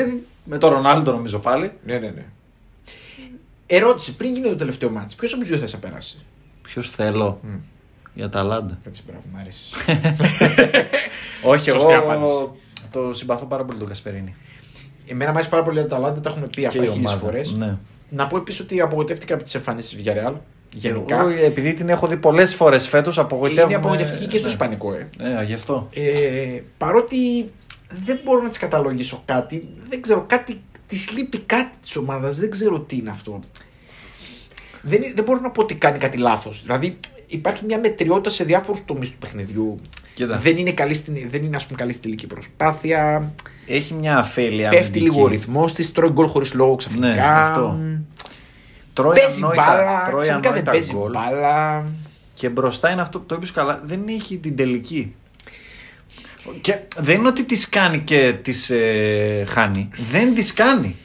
[0.43, 1.71] Με τον Ρονάλντο νομίζω πάλι.
[1.85, 2.25] ναι, ναι, ναι.
[3.65, 6.25] Ερώτηση, πριν γίνει το τελευταίο μάτι, ποιος από του δύο θα σε περάσει;
[6.61, 7.39] Ποιος θέλω;
[8.13, 8.77] Η Αταλάντα.
[8.87, 9.73] Έτσι, μπράβο, μου αρέσει.
[11.51, 12.49] Όχι, Σωστή εγώ απάντηση.
[12.91, 14.35] το συμπαθώ πάρα πολύ τον Κασπερίνη.
[15.07, 17.51] Εμένα μου αρέσει πάρα πολύ η Αταλάντα, τα έχουμε πει αυτά η χίλιες ομάδα, φορές.
[17.51, 17.77] ναι.
[18.13, 20.33] Να πω επίσης ότι απογοητεύτηκα από τις εμφανίσεις τη Villarreal.
[20.73, 21.19] Γενικά.
[21.19, 23.73] Εγώ, επειδή την έχω δει πολλές φορές φέτος, απογοητεύομαι.
[23.73, 24.51] Είναι απογοητευτική και στο ναι.
[24.53, 25.09] Ισπανικό, ε.
[25.17, 25.89] Ναι, γι' αυτό.
[25.93, 27.17] Ε, παρότι
[27.89, 32.49] δεν μπορώ να της καταλογίσω κάτι, δεν ξέρω, κάτι της λείπει κάτι της ομάδας, δεν
[32.49, 33.39] ξέρω τι είναι αυτό.
[34.81, 36.61] Δεν, είναι- δεν μπορώ να πω ότι κάνει κάτι λάθος.
[36.61, 36.97] Δηλαδή
[37.27, 39.79] υπάρχει μια μετριότητα σε διάφορους τομείς του παιχνιδιού.
[40.13, 40.37] Κοίτα.
[40.37, 43.33] Δεν είναι, καλή στην, δεν είναι ας πούμε, καλή στη τελική προσπάθεια.
[43.71, 44.69] Έχει μια αφέλεια.
[44.69, 45.05] Πέφτει αμυντική.
[45.05, 47.07] λίγο ο ρυθμός της, τρώει γκολ χωρίς λόγο ξαφνικά.
[47.07, 47.79] Ναι, αυτό.
[48.93, 51.11] Τρώει Παίζει ανόητα- μπάλα, τρώει ξαφνικά δεν ανόητα παίζει γκολ.
[51.11, 51.83] μπάλα.
[52.33, 53.81] Και μπροστά είναι αυτό που το είπες καλά.
[53.85, 55.15] Δεν έχει την τελική.
[56.61, 59.89] Και δεν είναι ότι της κάνει και της ε, χάνει.
[60.11, 60.95] Δεν της κάνει.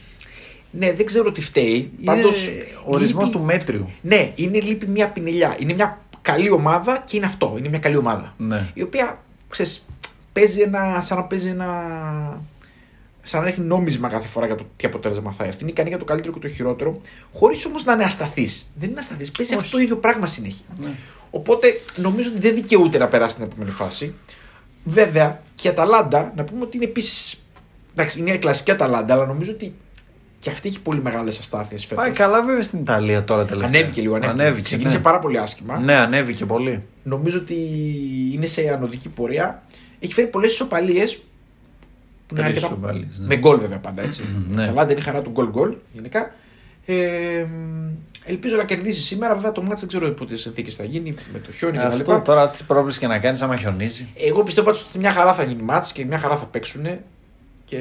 [0.71, 1.75] Ναι, δεν ξέρω τι φταίει.
[1.75, 2.47] Είναι Πάντως,
[2.85, 3.89] ορισμός λείπει- του μέτριου.
[4.01, 5.55] Ναι, είναι λείπει μια πινελιά.
[5.59, 7.55] Είναι μια καλή ομάδα και είναι αυτό.
[7.57, 8.33] Είναι μια καλή ομάδα.
[8.37, 8.67] Ναι.
[8.73, 9.85] Η οποία, ξέρεις,
[10.33, 11.67] παίζει ένα, σαν να παίζει ένα...
[13.27, 15.61] σαν να έχει νόμισμα κάθε φορά για το τι αποτέλεσμα θα έρθει.
[15.61, 17.01] Είναι ικανή για το καλύτερο και το χειρότερο,
[17.33, 18.49] χωρίς όμως να είναι ασταθή.
[18.75, 19.31] Δεν είναι ασταθή.
[19.37, 19.63] Παίζει Όχι.
[19.63, 20.65] αυτό το ίδιο πράγμα συνέχεια.
[20.81, 20.89] Ναι.
[21.29, 24.13] Οπότε νομίζω ότι δεν δικαιούται να περάσει στην επόμενη φάση.
[24.83, 27.43] Βέβαια και η Αταλάντα, να πούμε ότι είναι επίσης.
[27.91, 29.73] Εντάξει, είναι η κλασική Αταλάντα, αλλά νομίζω ότι
[30.39, 32.03] και αυτή έχει πολύ μεγάλες αστάθειες φέτος.
[32.03, 33.79] Πάει καλά βέβαια στην Ιταλία τώρα τελευταία.
[33.79, 34.41] Ανέβηκε λίγο, ανέβηκε.
[34.41, 35.03] Ανέβηκε, Ξεκίνησε ναι.
[35.03, 35.77] πάρα πολύ άσχημα.
[35.79, 36.83] Ναι, ανέβηκε πολύ.
[37.03, 37.55] Νομίζω ότι
[38.33, 39.63] είναι σε ανωδική πορεία.
[39.99, 41.21] Έχει φέρει πολλές ισοπαλίες.
[42.35, 43.25] Τρεις ισοπαλίες, ναι.
[43.27, 44.23] Με γκολ βέβαια πάντα έτσι.
[44.49, 44.65] ναι.
[44.65, 46.31] Τα Λάντα είναι η χαρά του γκολ γκολ γενικά.
[46.85, 47.45] Ε,
[48.25, 49.33] ελπίζω να κερδίσει σήμερα.
[49.35, 51.85] Βέβαια το μάτι δεν ξέρω υπό τις συνθήκες θα γίνει με το χιόνι κτλ.
[51.85, 54.07] Αυτό τώρα τι πρόβλημα και να κάνεις άμα χιονίζει.
[54.15, 56.85] Εγώ πιστεύω πάντως ότι μια χαρά θα γίνει μάτς και μια χαρά θα παίξουν.
[57.65, 57.77] Και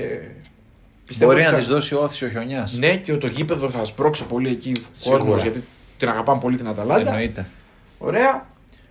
[1.07, 2.76] πιστεύω Μπορεί ότι να θα- της δώσει όθηση ο χιονιάς.
[2.76, 5.20] Ναι, και το γήπεδο θα σπρώξει πολύ εκεί Σίγουρα.
[5.22, 5.62] κόσμος γιατί
[5.99, 7.09] την αγαπάμε πολύ την Αταλάντα.
[7.11, 7.47] Εννοείται.
[7.99, 8.47] Ωραία.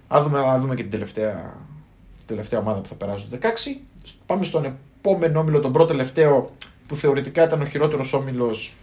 [0.08, 1.54] Α δούμε, α δούμε και την τελευταία,
[2.26, 3.80] τελευταία ομάδα που θα περάσει στο 16.
[4.26, 4.76] Πάμε στον
[5.06, 6.52] επόμενο όμιλο, τον πρώτο τελευταίο
[6.88, 8.76] που θεωρητικά ήταν ο χειρότερος όμιλος.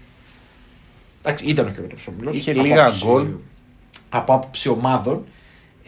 [1.23, 2.37] Εντάξει, ήταν ο χειρότερος όμιλος.
[2.37, 3.29] Είχε λίγα γκολ.
[4.09, 5.25] Από άποψη ομάδων.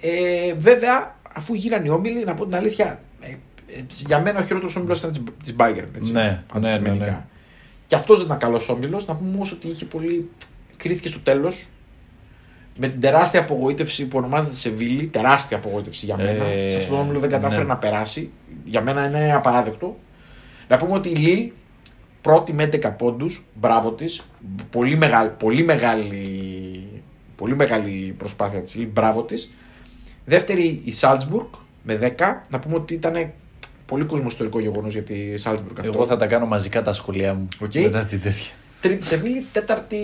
[0.01, 4.43] Ε, βέβαια, αφού γίνανε οι όμιλοι, να πω την αλήθεια, ε, ε, για μένα ο
[4.43, 5.13] χειρότερος όμιλος ήταν
[5.43, 5.85] της Bayern.
[5.97, 7.05] Έτσι, Ναι, ναι, αντικειμενικά.
[7.05, 7.25] ναι, ναι.
[7.87, 9.07] Και αυτός δεν ήταν καλός όμιλος.
[9.07, 10.31] Να πούμε όμως ότι είχε πολύ.
[10.77, 11.69] κρίθηκε στο τέλος.
[12.77, 16.45] Με την τεράστια απογοήτευση που ονομάζεται Σεβίλη, τεράστια απογοήτευση για μένα.
[16.45, 17.69] Ε, σε αυτόν τον όμιλο δεν κατάφερε ναι.
[17.69, 18.31] να περάσει.
[18.65, 19.97] Για μένα είναι απαράδεκτο.
[20.69, 21.51] Να πούμε ότι η Λίλ
[22.21, 24.23] πρώτη με 11 πόντους, μπράβο της.
[24.71, 26.23] Πολύ μεγάλη, πολύ μεγάλη,
[27.37, 29.51] πολύ μεγάλη προσπάθεια της Λίλ, μπράβο της.
[30.25, 31.47] Δεύτερη η Σάλτσμπουργκ
[31.83, 32.43] με 10.
[32.51, 33.31] Να πούμε ότι ήταν
[33.87, 35.93] πολύ κοσμοϊστορικό γεγονός για τη Σάλτσμπουργκ αυτό.
[35.93, 37.49] Εγώ θα τα κάνω μαζικά τα σχόλιά μου.
[37.61, 37.75] Οκ.
[37.75, 38.53] Μετά την τέτοια.
[38.81, 39.97] Τρίτη Σεβίλη, τέταρτη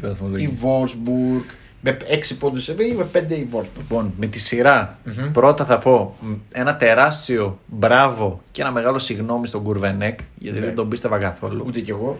[0.00, 0.50] Τη η βαθμολογία.
[0.52, 1.42] Βόλσμπουργκ.
[1.80, 3.76] Με 6 πόντους Σεβίλη, με 5 η Βόλσμπουργκ.
[3.76, 5.30] Λοιπόν, με τη σειρα Μμμ.
[5.32, 10.64] πρώτα θα πω μ, ένα τεράστιο μπράβο και ένα μεγάλο συγγνώμη στον Κουρβενέκ, γιατί Ναι.
[10.64, 11.64] δεν τον πίστευα καθόλου.
[11.66, 12.18] Ούτε κι εγώ.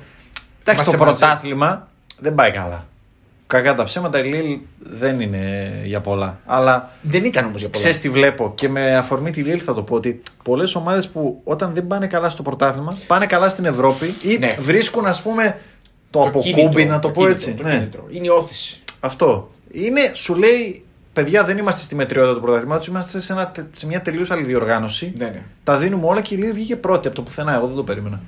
[0.65, 1.19] Εντάξει, το Είμαστε μαζί.
[1.19, 1.89] πρωτάθλημα
[2.19, 2.87] δεν πάει καλά.
[3.47, 6.39] Κακά τα ψέματα, η Λίλ δεν είναι για πολλά.
[6.47, 7.81] Αλλά Δεν ήταν όμως για πολλά.
[7.81, 11.41] ξέρεις τι βλέπω και με αφορμή τη Λίλ θα το πω ότι πολλές ομάδες που
[11.45, 14.49] όταν δεν πάνε καλά στο πρωτάθλημα πάνε καλά στην Ευρώπη ή Ναι.
[14.61, 15.59] βρίσκουν ας πούμε
[16.11, 17.53] το, αποκούμπι, κίνητρο, να το, πω κίνητρο, έτσι.
[17.55, 17.73] Το ναι.
[17.73, 18.07] κίνητρο.
[18.11, 18.81] Είναι η όθηση.
[19.01, 19.51] Αυτό.
[19.71, 24.03] Είναι, σου λέει, παιδιά, δεν είμαστε στη μετριότητα του πρωταθλήματος, είμαστε σε, ένα, σε μια
[24.03, 25.13] τελείως άλλη διοργάνωση.
[25.17, 25.43] Ναι, ναι.
[25.65, 27.55] Τα δίνουμε όλα και η Λίλ βγήκε πρώτη από το πουθενά.
[27.55, 28.21] Εγώ δεν το περίμενα.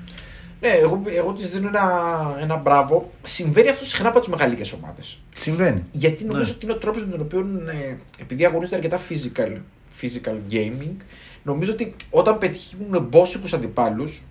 [0.61, 3.09] Ναι, εγώ, εγώ της δίνω ένα, ένα μπράβο.
[3.23, 5.19] Συμβαίνει αυτό συχνά από τις μεγαλύτερε ομάδες.
[5.37, 5.85] Συμβαίνει.
[5.91, 6.55] Γιατί νομίζω Ναι.
[6.57, 9.57] ότι είναι ο τρόπος με τον οποίο, ε, επειδή αγωνίζονται αρκετά physical,
[10.01, 10.97] physical gaming,
[11.43, 14.23] νομίζω ότι όταν πετύχουν μπόσικου αντιπάλους,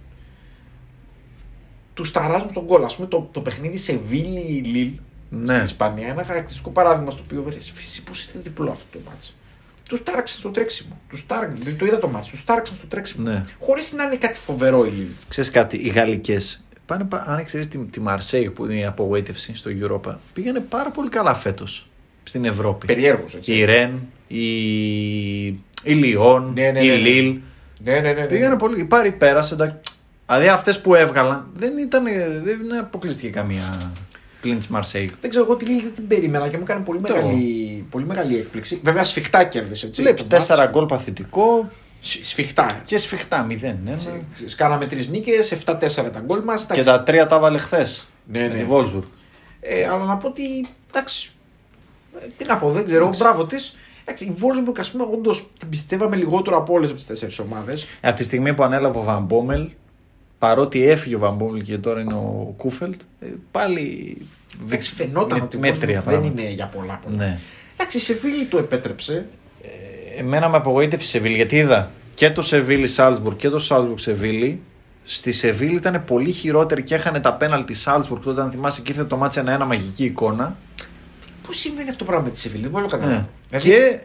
[1.93, 2.85] τους ταράζουν τον κόλλο.
[2.85, 4.91] Α πούμε το, το παιχνίδι σε Βίλι Λίλ
[5.29, 5.53] Ναι.
[5.53, 7.57] στην Ισπανία, ένα χαρακτηριστικό παράδειγμα στο οποίο βρει.
[7.59, 9.31] Φυσικά πώ ήταν διπλό αυτό το μάτσο.
[9.89, 10.99] Τους τάραξαν στο τρέξιμο.
[11.09, 12.31] Τους τάραξαν, το είδα το μάτσο.
[12.31, 13.29] Τους τάραξαν στο τρέξιμο.
[13.29, 13.43] Ναι.
[13.59, 15.07] Χωρίς να είναι κάτι φοβερό η Λίλ.
[15.27, 16.63] Ξέρεις κάτι, οι Γαλλικές.
[16.85, 20.91] Πάνε, πα- αν ξέρεις τη, τη Μαρσέη που είναι η απογοήτευση στο Europa, πήγανε πάρα
[20.91, 21.89] πολύ καλά φέτος
[22.23, 22.85] στην Ευρώπη.
[22.85, 23.53] Περιέργως, έτσι.
[23.53, 25.45] Η Ρεν, η,
[25.83, 26.99] η Λιόν, Ναι, ναι, η ναι, ναι.
[27.01, 27.39] Λίλ.
[27.83, 28.13] Ναι, ναι, ναι.
[28.13, 28.25] ναι.
[28.25, 28.79] Πήγανε πολύ.
[28.79, 29.53] Η Πάρη πέρασε.
[29.53, 29.75] εντάξει.
[30.27, 32.03] Δηλαδή αυτές που έβγαλαν δεν, ήταν,
[32.43, 33.91] δεν αποκλειστηκε καμία
[34.41, 35.09] πλην τη Μαρσέη.
[35.21, 37.13] Δεν ξέρω, εγώ τη Λίλ δεν την περίμενα και μου έκανε πολύ Το.
[37.15, 38.79] μεγάλη, πολύ μεγάλη έκπληξη.
[38.83, 39.85] Βέβαια, σφιχτά κέρδισε.
[39.85, 40.45] έτσι, Βλέπει το μάτς.
[40.47, 41.69] τέσσερα γκολ παθητικό
[42.01, 42.65] Σ- Σφιχτά.
[42.85, 43.75] και σφιχτά 0.
[43.83, 43.95] Ναι,
[44.55, 46.67] Κάναμε τρεις νίκες, 7-4 τα γκολ μας.
[46.71, 48.07] Και τα τρία τα βάλε χθες.
[48.25, 48.53] Ναι, με ναι.
[48.53, 49.03] τη Wolfsburg.
[49.59, 50.41] Ε, αλλά να πω ότι.
[50.89, 51.31] Εντάξει.
[52.21, 53.09] ε, Τι να πω, δεν ξέρω.
[53.17, 53.75] Μπράβο της.
[54.01, 57.87] Εντάξει, η Wolfsburg, ας πούμε, όντως την πιστεύαμε λιγότερο από όλες από τις τέσσερις ομάδες.
[58.01, 59.69] Από τη στιγμή που ανέλαβε ο Βαν Μπόμελ,
[60.39, 64.17] παρότι έφυγε ο Βαν Μπόμελ και τώρα είναι ο Κούφελτ, ε, πάλι.
[64.65, 66.41] Εντάξει, φαινόταν με- ότι η μέτρια Wolfsburg δεν πράγματα.
[66.41, 67.15] είναι για πολλά πολλά.
[67.15, 67.39] Ναι.
[67.73, 69.25] Εντάξει, η Σεβίλη το επέτρεψε.
[70.17, 74.61] Εμένα με απογοήτευσε η Σεβίλη γιατί είδα και το Σεβίλη Σάλτσμπουργκ και το Σάλτσμπουργκ Σεβίλη.
[75.03, 79.03] Στη Σεβίλη ήταν πολύ χειρότερη και έχανε τα πέναλτι Σάλτσμπουργκ τότε, αν θυμάσαι, και ήρθε
[79.05, 80.57] το μάτσε ένα-ένα μαγική εικόνα.
[81.47, 83.19] Πώ συμβαίνει αυτό το πράγμα με τη Σεβίλη, δεν μπορώ να το καταλάβω.
[83.51, 83.59] Ναι.
[83.59, 84.03] Δηλαδή, Και,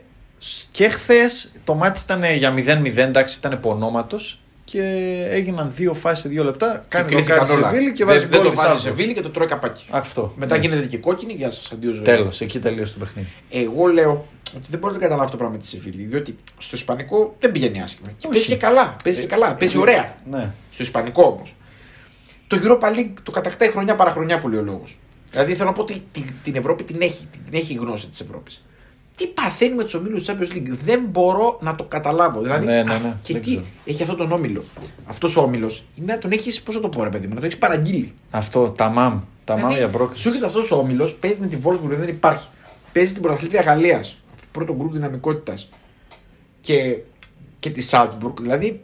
[0.71, 4.19] και χθες το μάτι ήταν για 0-0, εντάξει, ήταν υπονόματο
[4.65, 4.83] και
[5.31, 6.85] έγιναν δύο φάσεις σε δύο λεπτά.
[6.89, 7.69] Κάνει το κρίθηκαν κάτι όλα.
[7.69, 8.97] Σεβίλη και δεν, βάζει δεν γκολ το η βάζει η Σάλτσμπουργκ.
[8.97, 9.85] Σεβίλη και το τρώει καπάκι.
[9.91, 10.35] Αυτό.
[10.37, 10.63] Μετά ναι.
[10.63, 12.05] γίνεται και κόκκινη, γεια σας, αντίο ζωή.
[12.05, 13.29] Τέλος, εκεί τελείωσε το παιχνίδι.
[13.51, 16.03] Εγώ λέω ότι δεν μπορώ να το καταλάβω αυτό το πράγμα με τη Σεβίλη.
[16.03, 18.09] Διότι στο Ισπανικό δεν πηγαίνει άσχημα.
[18.09, 18.29] Και Όχι.
[18.29, 18.97] παίζει και καλά.
[19.05, 19.55] Παίζει και καλά.
[19.55, 20.17] Παίζει ωραία.
[20.31, 20.53] Ναι.
[20.71, 21.57] Στο Ισπανικό όμως.
[22.47, 24.99] Το Europa League το κατακτάει χρονιά παραχρονιά που λέει ο λόγος.
[25.31, 28.21] Δηλαδή θέλω να πω ότι την, την Ευρώπη την έχει, την έχει η γνώση της
[28.21, 28.65] Ευρώπης.
[29.17, 32.41] Τι παθαίνει με τους ομίλους της Champions League, δεν μπορώ να το καταλάβω.
[32.41, 33.65] Δηλαδή, Ναι, ναι, ναι, α, και δεν τι ξέρω.
[33.85, 34.63] έχει αυτόν τον όμιλο.
[35.07, 37.35] Αυτός ο όμιλος είναι να τον έχεις, πώς θα το πω, ρε παιδί μου, να
[37.41, 38.13] τον έχεις παραγγείλει.
[38.31, 39.21] Αυτό, τα μαμ.
[39.45, 40.29] Τα μαμ Δηλαδή, για Σου πρόκληση.
[40.29, 42.47] έρχεται αυτός ο όμιλος, παίζεις με τη Wolfsburg, δεν υπάρχει.
[42.93, 45.69] Παίζεις την πρωταθλήτρια Γαλλίας, το πρώτο γκρουπ δυναμικότητας
[46.61, 46.97] και,
[47.59, 48.35] και τη Salzburg.
[48.41, 48.81] Δηλαδή,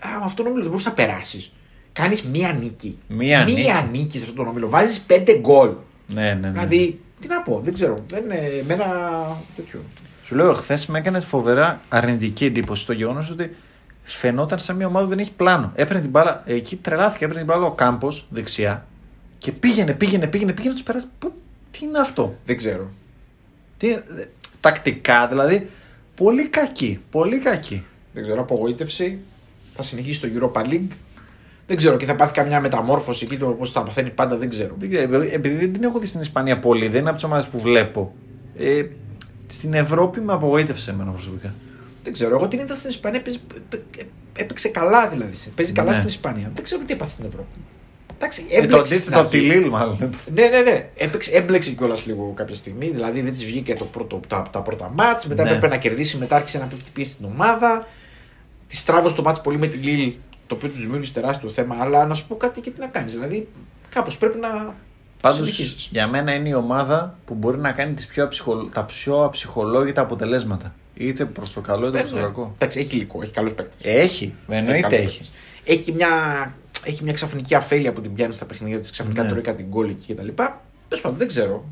[0.00, 1.52] α, με αυτόν τον όμιλο δεν μπορούσε να περάσεις.
[1.92, 2.98] Κάνεις μία νίκη.
[3.08, 4.18] Μία μία νίκη.
[4.18, 4.68] σε αυτόν τον όμιλο.
[4.68, 5.70] Βάζεις πέντε γκολ.
[6.06, 6.50] Ναι, ναι, ναι.
[6.50, 7.94] Δηλαδή, τι να πω, δεν ξέρω.
[8.08, 8.86] Δεν είναι εμένα
[9.56, 9.82] τέτοιο.
[10.22, 13.56] Σου λέω, χθες με έκανες φοβερά αρνητική εντύπωση στο γεγονός ότι
[14.02, 15.72] φαινόταν σαν μια ομάδα που δεν έχει πλάνο.
[15.74, 18.86] Έπαιρνε την μπάλα, εκεί τρελάθηκε, έπαιρνε την μπάλα ο Κάμπος δεξιά
[19.38, 21.06] και πήγαινε, πήγαινε, πήγαινε, πήγαινε, τους περάσει.
[21.18, 21.32] Πού,
[21.70, 22.90] τι είναι αυτό; Δεν ξέρω.
[23.76, 24.02] Τι, ε,
[24.60, 25.70] τακτικά δηλαδή,
[26.14, 27.84] πολύ κακή, πολύ κακή.
[28.12, 29.18] Δεν ξέρω, απογοήτευση.
[29.74, 30.90] Θα συνεχίσει το Europa League.
[31.66, 34.74] Δεν ξέρω και θα πάθει καμιά μεταμόρφωση εκεί το πώς θα παθαίνει πάντα, δεν ξέρω.
[34.78, 37.24] Δεν ξέρω, επειδή- επειδή δεν την έχω δει στην Ισπανία πολύ, δεν είναι από τις
[37.26, 38.14] ομάδες που βλέπω.
[38.58, 38.82] Ε,
[39.46, 41.54] στην Ευρώπη με απογοήτευσε εμένα προσωπικά.
[42.02, 42.34] Δεν ξέρω.
[42.36, 43.22] Εγώ την είδα στην Ισπανία.
[43.22, 44.06] Παίζει, παι- παι-
[44.36, 45.32] έπαιξε καλά δηλαδή.
[45.54, 45.96] Παίζει καλά Ναι.
[45.96, 46.50] στην Ισπανία.
[46.54, 47.48] Δεν ξέρω τι έπαθε στην Ευρώπη.
[48.16, 48.94] Εντάξει, Ε, το έμπλεξε.
[48.96, 49.38] στην αντίθετο, αρχή.
[49.38, 50.10] τη Λίλ μάλλον.
[50.34, 50.88] Ναι, ναι, ναι.
[50.96, 52.90] Έπαιξε, έμπλεξε κιόλας λίγο κάποια στιγμή.
[52.90, 55.26] Δηλαδή δεν της βγήκε το πρώτο, τα, τα πρώτα μάτς.
[55.26, 55.48] Μετά Ναι.
[55.48, 56.16] έπρεπε να κερδίσει.
[56.16, 57.86] Μετά άρχισε να πέφτει πίεση στην ομάδα.
[58.66, 60.12] Της τράβωσε το μάτς πολύ με τη Λίλ.
[60.46, 61.76] Το οποίο τους δημιούργησε τεράστιο θέμα.
[61.80, 63.12] Αλλά να σου πω κάτι και τι να κάνεις.
[63.12, 63.48] Δηλαδή
[63.88, 64.74] κάπως πρέπει να.
[65.20, 65.88] Πάντως συνεχίσεις.
[65.92, 68.70] για μένα είναι η ομάδα που μπορεί να κάνει τις πιο αψυχολ...
[68.72, 70.74] τα πιο αψυχολόγητα αποτελέσματα.
[70.94, 72.26] Είτε προς το καλό είτε προς το Ναι, ναι.
[72.26, 72.52] κακό.
[72.54, 73.78] Εντάξει, έχει υλικό, έχει καλούς παίκτες.
[73.82, 75.30] Έχει, εννοείται έχει.
[75.64, 76.08] Έχει μια,
[76.84, 79.28] έχει μια ξαφνική αφέλεια που την πιάνει στα παιχνίδια της, ξαφνικά Ναι.
[79.28, 80.28] τρώει κάτι γκολ εκεί κτλ.
[80.88, 81.64] Τέλος πάντων, δεν ξέρω.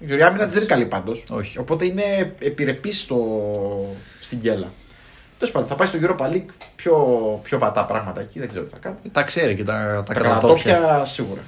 [0.00, 1.24] Η Γεωργία άμυνα της δεν είναι καλή πάντως.
[1.30, 1.58] Όχι.
[1.58, 3.18] Οπότε είναι επιρρεπής στο...
[4.20, 4.70] στην γκέλα.
[5.38, 6.96] Τέλος πάντων, θα πάει στο Europa League πιο,
[7.42, 8.96] πιο βατά πράγματα εκεί, δεν ξέρω τι θα κάνει.
[9.12, 10.72] Τα ξέρει και τα, τα, Τα κρατόπια.
[10.72, 11.40] κατατόπια σίγουρα.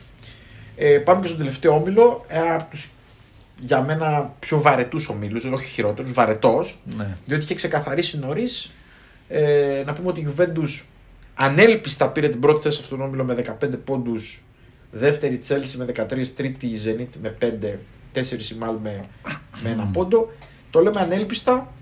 [0.76, 2.24] Ε, πάμε και στον τελευταίο όμιλο.
[2.28, 2.90] Ένα από τους
[3.60, 6.80] για μένα πιο βαρετούς ομίλους, όχι χειρότερους, βαρετός.
[6.96, 7.16] Ναι.
[7.26, 8.70] Διότι είχε ξεκαθαρίσει νωρίς.
[9.28, 10.84] Ε, να πούμε ότι η Juventus
[11.34, 14.42] ανέλπιστα πήρε την πρώτη θέση σε αυτόν τον όμιλο με 15 πόντους.
[14.90, 17.78] Δεύτερη η Chelsea με 13, τρίτη η Zenit με 5,
[18.12, 19.04] τέσσερις η Mal με,
[19.62, 20.32] με ένα πόντο.
[20.70, 21.72] Το λέμε ανέλπιστα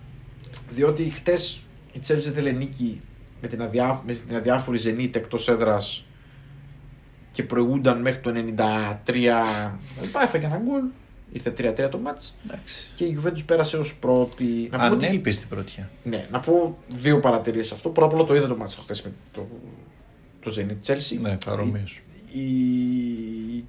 [0.69, 1.63] διότι χτες
[1.97, 3.01] η Chelsea ήθελε νίκη
[3.43, 6.05] με την, αδιά, με την αδιάφορη Zenit εκτός έδρας
[7.33, 9.13] και προηγούνταν μέχρι το 93.
[10.13, 10.83] Πάει, έφαγε ένα γκολ.
[11.33, 11.51] Ήρθε
[11.87, 12.91] 3-3 το μάτς Εντάξει.
[12.95, 14.69] και η Juventus πέρασε ως πρώτη.
[14.71, 15.91] Να πούμε ότι- Ανέλπιστη πρωτιά.
[16.03, 17.89] ναι, να πω δύο παρατηρήσεις αυτό.
[17.89, 19.49] Πρώτα απ' όλα το είδα το μάτσο χθες με το,
[20.41, 21.19] το Zenit Chelsea.
[21.21, 21.85] Ναι, παρομοίω.
[22.33, 22.41] Η,
[23.57, 23.65] η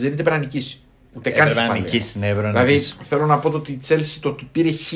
[0.00, 0.80] Zenit έπρεπε να νικήσει.
[1.16, 1.82] Ούτε καν Έπρεπε να ισοπαλία.
[1.92, 2.96] νικήσει, ναι, έπρεπε να Δηλαδή νικήσει.
[3.02, 4.92] θέλω να πω το ότι η Chelsea το ότι πήρε χ,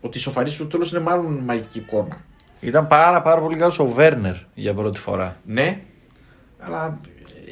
[0.00, 2.24] ότι σοφαρίσει στο τέλος είναι μάλλον μαγική εικόνα.
[2.60, 5.36] Ήταν πάρα, πάρα πολύ καλός ο Βέρνερ για πρώτη φορά.
[5.44, 5.80] Ναι,
[6.58, 7.00] αλλά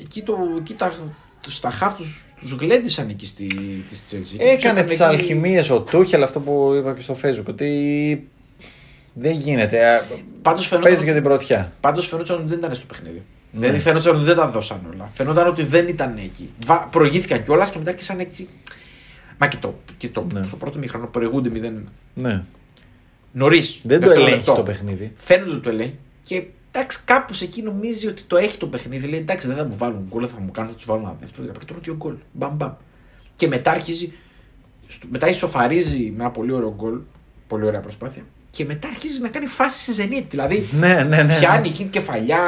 [0.02, 0.92] εκεί, το, εκεί τα,
[1.46, 3.46] στα χαφ τους, τους γλέντισαν εκεί στη,
[3.88, 4.14] της Chelsea.
[4.16, 7.44] Εκεί τους Έκανε έκανε τις εκεί- αλχημίες ο Τούχελ, αυτό που είπα και στο Facebook.
[7.48, 8.28] Ότι
[9.14, 10.04] δεν γίνεται.
[10.42, 11.72] Πάντως φαινόταν Παίζεις για ότι- την πρωτιά.
[11.80, 13.22] Πάντως φαινόταν ότι δεν ήταν στο παιχνίδι.
[13.52, 13.60] Ναι.
[13.60, 15.06] Δηλαδή φαινόταν ότι δεν τα δώσαν όλα.
[15.14, 16.50] Φαινόταν ότι δεν ήταν εκεί.
[16.66, 16.88] Βα...
[16.90, 18.48] Προηγήθηκαν κιόλας και μετά άρχισαν έτσι.
[19.38, 20.42] Μα και το, και το Ναι.
[20.42, 21.82] στο πρώτο μήχρονο προηγούνται 0.
[22.14, 22.42] Ναι.
[23.32, 23.80] Νωρίς.
[23.84, 25.12] Δεν το ελέγχεις το παιχνίδι.
[25.16, 25.98] Φαίνεται ότι το ελέγχει.
[26.22, 29.06] Και εντάξει, κάπως εκεί νομίζει ότι το έχει το παιχνίδι.
[29.06, 31.16] Λέει εντάξει, δεν θα μου βάλουν γκολ, δεν θα μου κάνουν, θα τους βάλουν ένα
[31.20, 31.46] δεύτερο.
[31.58, 32.14] Και τώρα δύο γκολ.
[32.32, 32.72] Μπαμ, μπαμ.
[33.36, 34.12] Και μετά αρχίζει.
[34.86, 36.98] στο- Μετά ισοφαρίζει με ένα πολύ ωραίο γκολ.
[37.46, 38.22] Πολύ ωραία προσπάθεια.
[38.50, 40.24] Και μετά αρχίζει να κάνει φάση στη Zenit.
[40.30, 41.38] Δηλαδή Ναι, ναι, ναι.
[41.38, 42.38] πιάνει εκεί την κεφαλιά.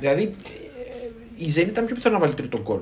[0.00, 2.78] Δηλαδή ε, η Zenit ήταν πιο πιθανό να βάλει τρίτο γκολ.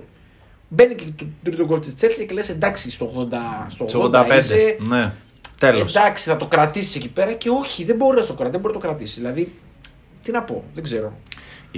[0.74, 4.36] Μπαίνει και το τρίτο γκολ της Chelsea και λες εντάξει στο 80, στο 80, 85.
[4.38, 5.12] είσαι, Ναι.
[5.58, 5.94] Τέλος.
[5.94, 8.74] εντάξει θα το κρατήσεις εκεί πέρα και όχι δεν μπορεί να το κρατήσει, δεν μπορεί
[8.74, 9.20] να το κρατήσει.
[9.20, 9.52] Δηλαδή
[10.22, 11.12] τι να πω, δεν ξέρω.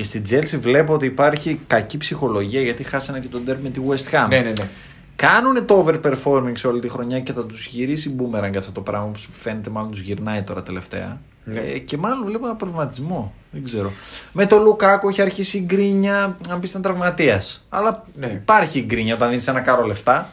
[0.01, 4.15] Στην Chelsea βλέπω ότι υπάρχει κακή ψυχολογία γιατί χάσανε και τον τέρμι με τη West
[4.15, 4.27] Ham.
[4.29, 4.69] Ναι, ναι, ναι.
[5.17, 9.07] κάνουν το overperforming σε όλη τη χρονιά και θα τους γυρίσει boomerang αυτό το πράγμα
[9.07, 11.21] που φαίνεται μάλλον τους γυρνάει τώρα τελευταία.
[11.45, 11.61] Ναι.
[11.61, 13.35] Ε, και μάλλον βλέπω ένα προβληματισμό.
[13.51, 13.93] Δεν ξέρω.
[14.33, 17.67] Με το Λουκάκο έχει αρχίσει η γκρίνια, αν πεις ήταν τραυματίας.
[17.69, 18.27] Αλλά Ναι.
[18.27, 20.33] υπάρχει η γκρίνια όταν δίνεις ένα κάρο λεφτά.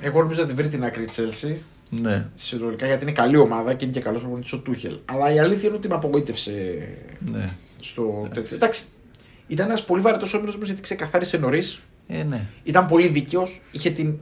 [0.00, 1.54] Εγώ νομίζω ότι βρει την άκρη η Chelsea
[1.90, 2.26] Ναι.
[2.34, 4.98] συνολικά γιατί είναι καλή ομάδα και είναι και καλός προπονητής ο Τούχελ.
[5.04, 6.52] Αλλά η αλήθεια είναι ότι με απογοήτευσε
[7.32, 7.50] ναι.
[7.80, 8.56] στο τέτοιο.
[8.56, 8.84] Εντάξει.
[9.46, 11.80] Ήταν ένας πολύ βαρετός όμιλος όμω γιατί ξεκαθάρισε νωρίς.
[12.08, 12.46] Ε, ναι.
[12.62, 13.60] Ήταν πολύ δίκαιος.
[13.70, 14.14] Είχε την,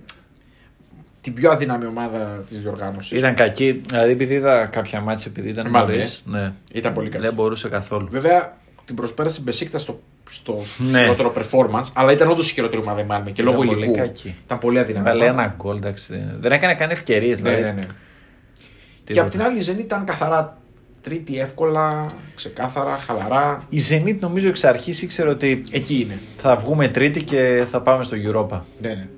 [1.26, 3.18] την πιο αδύναμη ομάδα της διοργάνωσης.
[3.18, 6.52] Ήταν κακή, δηλαδή επειδή είδα κάποια μάτια επειδή ήταν Μάλλον, νωρίς, ναι.
[6.72, 7.24] Ήταν πολύ κακή.
[7.24, 8.06] Δεν μπορούσε καθόλου.
[8.10, 10.00] Βέβαια την προσπέρασε η Μπεσίκτα στο,
[10.30, 10.98] στο Ναι.
[11.00, 13.98] χειρότερο performance, αλλά ήταν όντως η χειρότερη ομάδα η Μάλμε και λόγω Ήταν πολύ υλικού.
[13.98, 14.34] κακή.
[14.44, 15.04] Ήταν πολύ αδύναμη.
[15.04, 16.12] Βάλε ένα γκολ, εντάξει.
[16.12, 17.40] δεν- Δεν έκανε καν ευκαιρίες.
[17.40, 17.64] Ναι, Δηλαδή.
[17.66, 17.80] ναι, ναι.
[17.80, 19.24] Και Τίποτα.
[19.24, 20.58] απ' την άλλη η Ζενή ήταν καθαρά
[21.00, 23.62] τρίτη, εύκολα, ξεκάθαρα, χαλαρά.
[23.68, 26.18] Η Zenit νομίζω εξ αρχής ήξερε ότι Εκεί είναι.
[26.36, 28.60] θα βγούμε τρίτη και θα πάμε στο Europa.
[28.80, 29.08] Ναι, ναι.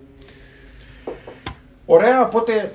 [1.90, 2.72] Ωραία, οπότε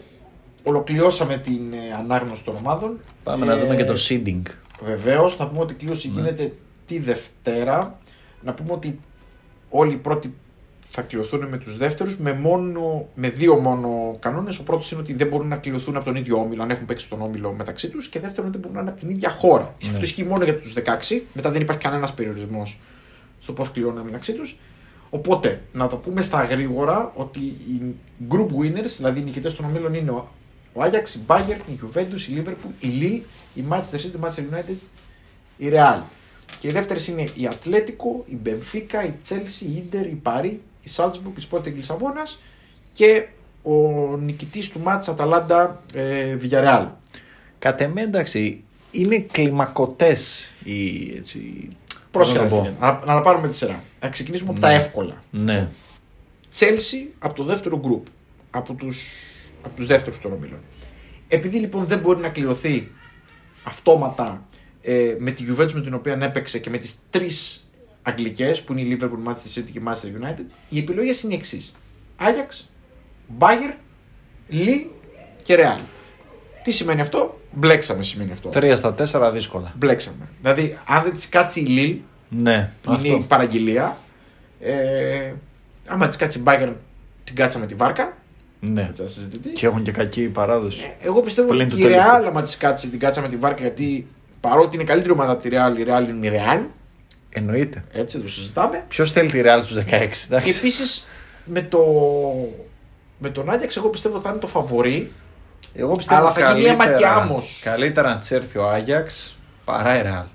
[0.64, 3.00] ολοκληρώσαμε την ε, ανάγνωση των ομάδων.
[3.24, 4.42] Πάμε να δούμε και το seeding.
[4.84, 6.14] Βεβαίως, θα πούμε ότι η κλήρωση Ναι.
[6.14, 6.54] γίνεται
[6.86, 8.00] τη Δευτέρα.
[8.42, 9.00] Να πούμε ότι
[9.70, 10.34] όλοι οι πρώτοι
[10.88, 14.60] θα κληρωθούν με τους δεύτερους με, μόνο, με δύο μόνο κανόνες.
[14.60, 17.10] Ο πρώτος είναι ότι δεν μπορούν να κληρωθούν από τον ίδιο όμιλο, αν έχουν παίξει
[17.10, 18.08] τον όμιλο μεταξύ τους.
[18.08, 19.76] Και δεύτερον, δεν μπορούν να είναι από την ίδια χώρα.
[19.84, 19.90] Ναι.
[19.90, 21.22] Αυτό ισχύει μόνο για τους 16.
[21.34, 22.80] Μετά δεν υπάρχει κανένας περιορισμός
[23.40, 24.58] στο πώς κληρώνουν μεταξύ τους.
[25.16, 27.96] Οπότε, να το πούμε στα γρήγορα ότι οι
[28.30, 30.28] group winners, δηλαδή οι νικητές των ομίλων, είναι ο
[30.74, 33.22] ο Ajax, η Bayern, η Juventus, η Liverpool, η Lille,
[33.54, 34.76] η Manchester City, η Manchester United,
[35.58, 36.02] η Real.
[36.60, 40.90] Και οι δεύτερες είναι η Ατλέτικο, η Benfica, η Chelsea, η Inter, η Paris, η
[40.96, 42.40] Salzburg, η Sporting Λισαβόνας
[42.92, 43.28] και
[43.64, 43.78] ο
[44.18, 46.88] νικητής του μάτς Αταλάντα ε, Villarreal.
[47.60, 51.12] Κατ' εμέ εντάξει, είναι κλιμακωτές οι.
[51.18, 51.70] Έτσι,
[52.12, 53.06] Πρόσεχε, πώς να το να, πω.
[53.06, 53.84] να, να τα πάρουμε τη σειρά.
[54.04, 54.74] Να ξεκινήσουμε από τα Ναι.
[54.74, 55.24] εύκολα.
[55.32, 55.68] Ναι.
[56.60, 58.06] Chelsea από το δεύτερο γκρουπ.
[58.52, 59.08] Από τους,
[59.62, 60.60] από τους δεύτερους των ομίλων.
[61.28, 62.92] Επειδή λοιπόν δεν μπορεί να κληρωθεί
[63.64, 64.46] αυτόματα
[64.82, 67.68] ε, με τη Juventus με την οποία έπαιξε και με τις τρεις
[68.02, 71.38] αγγλικές που είναι η Liverpool, Manchester City και η Manchester United, οι επιλογές είναι οι
[71.38, 71.74] εξής.
[72.20, 72.64] Ajax,
[73.40, 73.76] Bayern,
[74.52, 74.86] Lille
[75.42, 75.82] και Real.
[76.64, 78.50] Τι σημαίνει αυτό; Μπλέξαμε σημαίνει αυτό.
[78.50, 79.74] Τρία στα τέσσερα δύσκολα.
[79.78, 80.30] Μπλέξαμε.
[80.42, 83.26] Δηλαδή, αν δεν της κάτσει η Lille, Ναι, που είναι η αυτό.
[83.28, 83.98] παραγγελία,
[84.60, 85.32] ε,
[85.88, 86.74] άμα της κάτσει η Bayern,
[87.24, 88.18] την κάτσαμε τη βάρκα.
[88.60, 88.82] Ναι.
[88.90, 89.50] Έτσι να συζητηθεί.
[89.50, 90.94] Και έχουν και κακή παράδοση.
[91.02, 92.08] Ε, Εγώ πιστεύω Πλην ότι του και η τελικού.
[92.08, 94.08] Real, άμα της κάτσει, την κάτσαμε τη βάρκα, γιατί
[94.40, 96.62] παρότι είναι καλύτερη ομάδα από τη Real, η Real είναι η Real.
[97.30, 97.84] Εννοείται.
[97.92, 98.84] Έτσι, το συζητάμε.
[98.88, 99.96] Ποιος θέλει τη Real στους 16, Και
[100.28, 100.58] εντάξει.
[100.58, 101.06] επίσης
[101.46, 101.80] με, το,
[103.18, 105.12] με τον Άγιαξ, εγώ πιστεύω θα είναι το φαβορή.
[105.74, 107.60] Εγώ πιστεύω Αλλά θα γίνει μια μακιάμος.
[107.64, 110.26] Καλύτερα να τη έρθει ο Άγιαξ παρά η Real.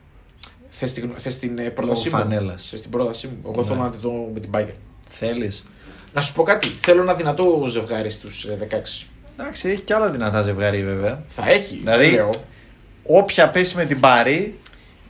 [0.81, 2.16] Θες την, θες την ε, πρότασή μου.
[2.18, 2.66] φανέλας.
[2.70, 3.37] Θες την πρότασή μου.
[3.53, 3.66] Εγώ Ναι.
[3.68, 4.74] θέλω να τη δω με την Bayern.
[5.07, 5.66] Θέλεις;
[6.14, 6.68] Να σου πω κάτι.
[6.68, 9.07] Θέλω ένα δυνατό ζευγάρι στους 16.
[9.39, 11.22] Εντάξει, έχει και άλλα δυνατά ζευγάρι βέβαια.
[11.26, 11.76] Θα έχει.
[11.76, 12.31] Δηλαδή, δεν λέω.
[13.03, 14.59] Όποια πέσει με την Πάρη,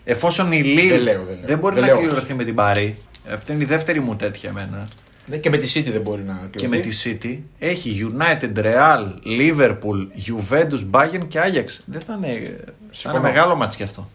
[0.04, 1.56] εφόσον η Λίλ Δεν λέω, δεν λέω.
[1.56, 1.98] μπορεί Δεν να λέω.
[1.98, 2.98] κληρωθεί με την Πάρη.
[3.32, 4.88] Αυτή είναι η δεύτερη μου τέτοια εμένα.
[5.26, 6.56] Ναι, και με τη City δεν μπορεί να κληρωθεί.
[6.58, 9.04] Και με τη City έχει United, Real,
[9.40, 11.66] Liverpool, Juventus, Bayern και Ajax.
[11.84, 13.22] Δεν θα είναι, θα είναι Συμφωνώ.
[13.22, 14.10] μεγάλο μάτς κι αυτό.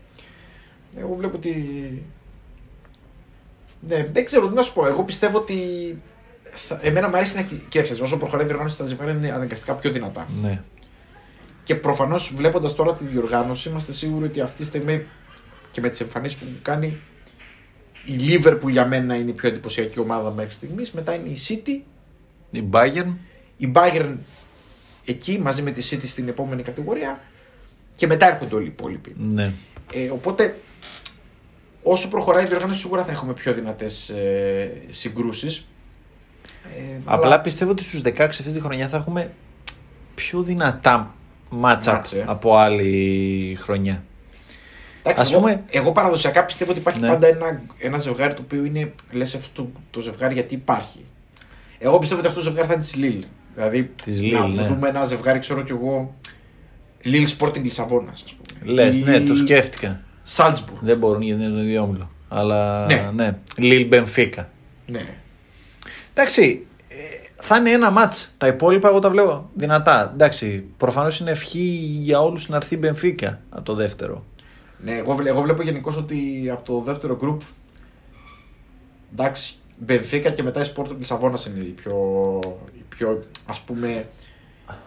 [0.98, 1.54] Εγώ βλέπω ότι.
[3.88, 4.86] Ναι, δεν ξέρω τι να σου πω.
[4.86, 5.58] Εγώ πιστεύω ότι.
[6.44, 6.80] Θα...
[6.82, 8.04] Εμένα μου αρέσει να κοίταξε.
[8.04, 10.26] Όσο προχωράει η διοργάνωση, τα ζευγάρια είναι αναγκαστικά πιο δυνατά.
[10.42, 10.62] Ναι.
[11.64, 15.06] Και προφανώς βλέποντας τώρα τη διοργάνωση, είμαστε σίγουροι ότι αυτή τη στιγμή
[15.72, 16.98] και με τις εμφανίσεις που κάνει,
[18.06, 20.92] η Liverpool για μένα είναι η πιο εντυπωσιακή ομάδα μέχρι στιγμής.
[20.92, 21.82] Μετά είναι η City,
[22.52, 23.14] Η Bayern,
[23.58, 24.16] η Bayern
[25.06, 27.22] εκεί μαζί με τη City στην επόμενη κατηγορία
[27.96, 29.16] και μετά έρχονται όλοι οι υπόλοιποι.
[29.18, 29.54] ναι.
[29.94, 30.56] Ε, οπότε,
[31.84, 35.66] όσο προχωράει η διοργάνωση, σίγουρα θα έχουμε πιο δυνατές ε, συγκρούσεις.
[36.78, 39.32] Ε, Απλά αλλά- πιστεύω ότι στους 16 αυτή τη χρονιά θα έχουμε
[40.16, 41.16] πιο δυνατά
[41.52, 42.24] match-up Μάτς, ε.
[42.28, 44.04] από άλλη χρονιά.
[45.06, 47.08] Εντάξει, Ας εγώ, πούμε- εγώ παραδοσιακά πιστεύω ότι υπάρχει Ναι.
[47.08, 51.06] πάντα ένα, ένα ζευγάρι το οποίο είναι λες αυτό το, το ζευγάρι γιατί υπάρχει.
[51.80, 53.24] Εγώ πιστεύω ότι αυτό το ζευγάρι θα είναι της Λίλ.
[53.56, 54.66] Δηλαδή, Της να Lille, ναι.
[54.66, 56.16] δούμε ένα ζευγάρι, ξέρω κι εγώ.
[57.02, 58.74] Λίλ Sporting Λισαβόνας, ας πούμε.
[58.74, 60.02] Λες, Ή ναι, το σκέφτηκα.
[60.36, 60.80] Salzburg.
[60.82, 62.10] Δεν μπορούν γιατί είναι το ίδιο όμιλο.
[62.30, 63.10] Αλλά Ναι.
[63.14, 63.38] ναι.
[63.58, 64.44] Lille Benfica.
[64.86, 65.18] Ναι.
[66.14, 66.96] Εντάξει, ε,
[67.36, 68.34] θα είναι ένα μάτς.
[68.38, 70.10] Τα υπόλοιπα εγώ τα βλέπω δυνατά.
[70.14, 71.60] Εντάξει, προφανώς είναι ευχή
[72.02, 74.24] για όλους να έρθει η Benfica από το δεύτερο.
[74.84, 77.38] Ναι, εγώ, βλέ- εγώ βλέπω γενικώς ότι από το δεύτερο group.
[79.14, 81.96] Εντάξει, Μπενφίκα και μετά η Sporting Λισαβόνας είναι οι πιο,
[82.78, 84.06] οι πιο ας πούμε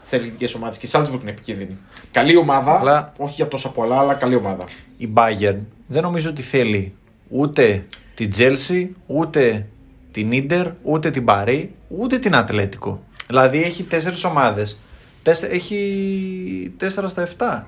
[0.03, 1.76] θελητικές ομάδες και η Salzburg είναι επικίνδυνη.
[2.11, 4.64] Καλή ομάδα, Αλλά- όχι για τόσα πολλά, αλλά καλή ομάδα.
[4.97, 6.92] Η Bayern δεν νομίζω ότι θέλει
[7.28, 7.84] ούτε
[8.14, 9.66] την Chelsea, ούτε
[10.11, 13.03] την Ίντερ, ούτε την Παρή, ούτε την Ατλέτικο.
[13.26, 14.78] Δηλαδή έχει τέσσερις ομάδες.
[15.51, 17.66] Έχει 4 στα 7.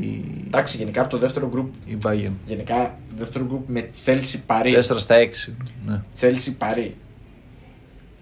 [0.00, 1.74] Η, Εντάξει, γενικά από το δεύτερο γκρουπ.
[1.86, 2.32] η Bayern.
[2.46, 4.74] Γενικά, δεύτερο γκρουπ με Chelsea Παρή.
[4.76, 5.52] 4 στα 6.
[5.86, 6.00] Ναι.
[6.20, 6.94] Chelsea Παρή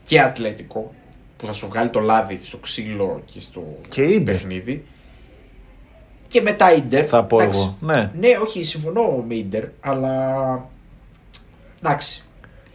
[0.02, 0.94] και Ατλέτικο
[1.36, 4.34] που θα σου βγάλει το λάδι στο ξύλο και στο Και Ίντερ.
[4.34, 4.84] παιχνίδι.
[6.32, 7.04] Και μετά Ίντερ.
[7.08, 7.60] Θα πω Εντάξει.
[7.60, 7.76] εγώ.
[7.80, 8.10] Ναι.
[8.18, 10.68] Ναι, όχι, συμφωνώ με Ίντερ, αλλά.
[11.82, 12.24] Εντάξει.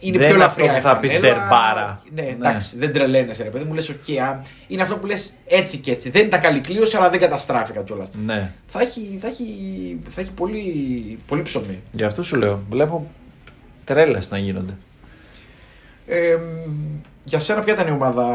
[0.00, 1.34] Είναι Δεν πιο είναι ελαφριά αυτό που η θα πεις φανέλα.
[1.34, 2.00] ντερμπάρα.
[2.14, 2.28] Ναι, Ναι.
[2.28, 3.74] εντάξει, δεν τρελαίνεσαι, ρε παιδί μου.
[3.74, 4.08] Λες, οκ,
[4.68, 6.10] είναι αυτό που λες έτσι και έτσι.
[6.10, 8.10] Δεν ήταν καλή κλήρωση, αλλά δεν καταστράφηκα κιόλας.
[8.24, 8.52] ναι.
[8.66, 9.44] Θα έχει, θα έχει,
[10.08, 10.62] θα έχει πολύ,
[11.26, 11.82] πολύ ψωμί.
[11.90, 12.62] Γι' αυτό σου λέω.
[12.70, 13.10] Βλέπω
[13.84, 14.76] τρέλες να γίνονται.
[16.06, 16.36] Ε,
[17.24, 18.26] για σένα, ποια ήταν η ομάδα.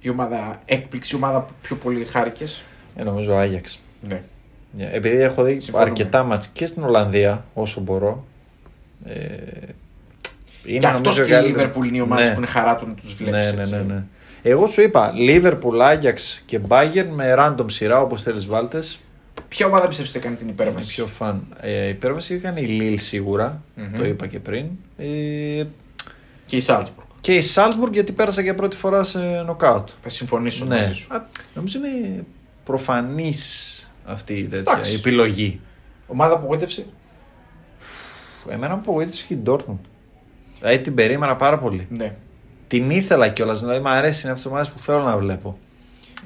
[0.00, 2.62] Η ομάδα έκπληξη, η ομάδα που πιο πολύ χάρηκες;
[2.98, 3.78] Ε, νομίζω Άγιαξ.
[4.08, 4.22] Ναι.
[4.76, 5.90] Ναι, Επειδή έχω δει Συμφωνούμε.
[5.90, 8.24] αρκετά μάτς και στην Ολλανδία όσο μπορώ.
[9.04, 9.14] Ε,
[10.64, 11.56] είναι Και αυτός νομίζω και η καλύτερο.
[11.58, 12.30] Λίβερπουλ είναι η ομάδα Ναι.
[12.30, 13.54] που είναι χαρά τους να τους βλέπεις.
[13.54, 14.04] Ναι, ναι, ναι, ναι.
[14.42, 19.00] Εγώ σου είπα Liverpool, Άγιαξ και Bayern με random σειρά όπως θέλεις βάλτες.
[19.48, 20.94] Ποια ομάδα πιστεύεις ότι έκανε την Με υπέρβαση.
[20.94, 21.42] πιο φαν.
[21.60, 23.98] Ε, η υπέρβαση έκανε η Lille σιγουρα Μμμ.
[23.98, 24.66] το είπα και πριν.
[24.98, 25.64] Ε,
[26.46, 27.06] Και η Σάλτσμπουργκ.
[27.20, 29.88] και η Salzburg γιατί πέρασα για πρώτη φορά σε νοκάουτ.
[30.02, 30.76] Θα συμφωνήσω Ναι.
[30.76, 31.14] μαζί σου.
[31.14, 31.22] Α,
[31.54, 32.24] νομίζω είναι
[32.68, 34.92] προφανής αυτή η τέτοια Εντάξει.
[34.92, 35.60] η επιλογή.
[36.06, 36.86] Ομάδα απογοήτευση.
[38.48, 39.78] Εμένα μου απογοήτευσε και η Dortmund.
[40.58, 41.86] Δηλαδή την περίμενα πάρα πολύ.
[41.90, 42.16] Ναι.
[42.66, 45.58] Την ήθελα κιόλας, δηλαδή μου αρέσει, είναι από τις ομάδες που θέλω να βλέπω.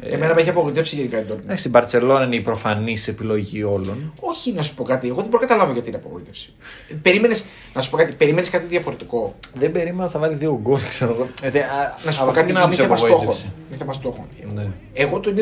[0.01, 1.39] Ε, Εμένα με έχει απογοητεύσει γενικά η Dortmund.
[1.43, 4.13] Εντάξει, η Μπαρσελόνα είναι η προφανής επιλογή όλων.
[4.21, 5.07] Όχι να σου πω κάτι.
[5.07, 6.53] Εγώ δεν μπορώ να καταλάβω γιατί είναι απογοήτευση.
[7.03, 8.15] Περίμενες να σου πω κάτι.
[8.15, 11.27] Περίμενες κάτι διαφορετικό; Δεν περίμενα θα βάλει δύο γκολ, ξέρω εγώ.
[11.43, 12.39] Ε, δε- α, Να σου από πω κάτι.
[12.39, 13.15] αυτή την Είναι άποψη θέμα στόχων.
[13.15, 13.53] απογοήτευση.
[13.69, 14.25] Είναι θέμα στόχων.
[14.55, 14.67] Ναι.
[14.93, 15.33] Εγώ το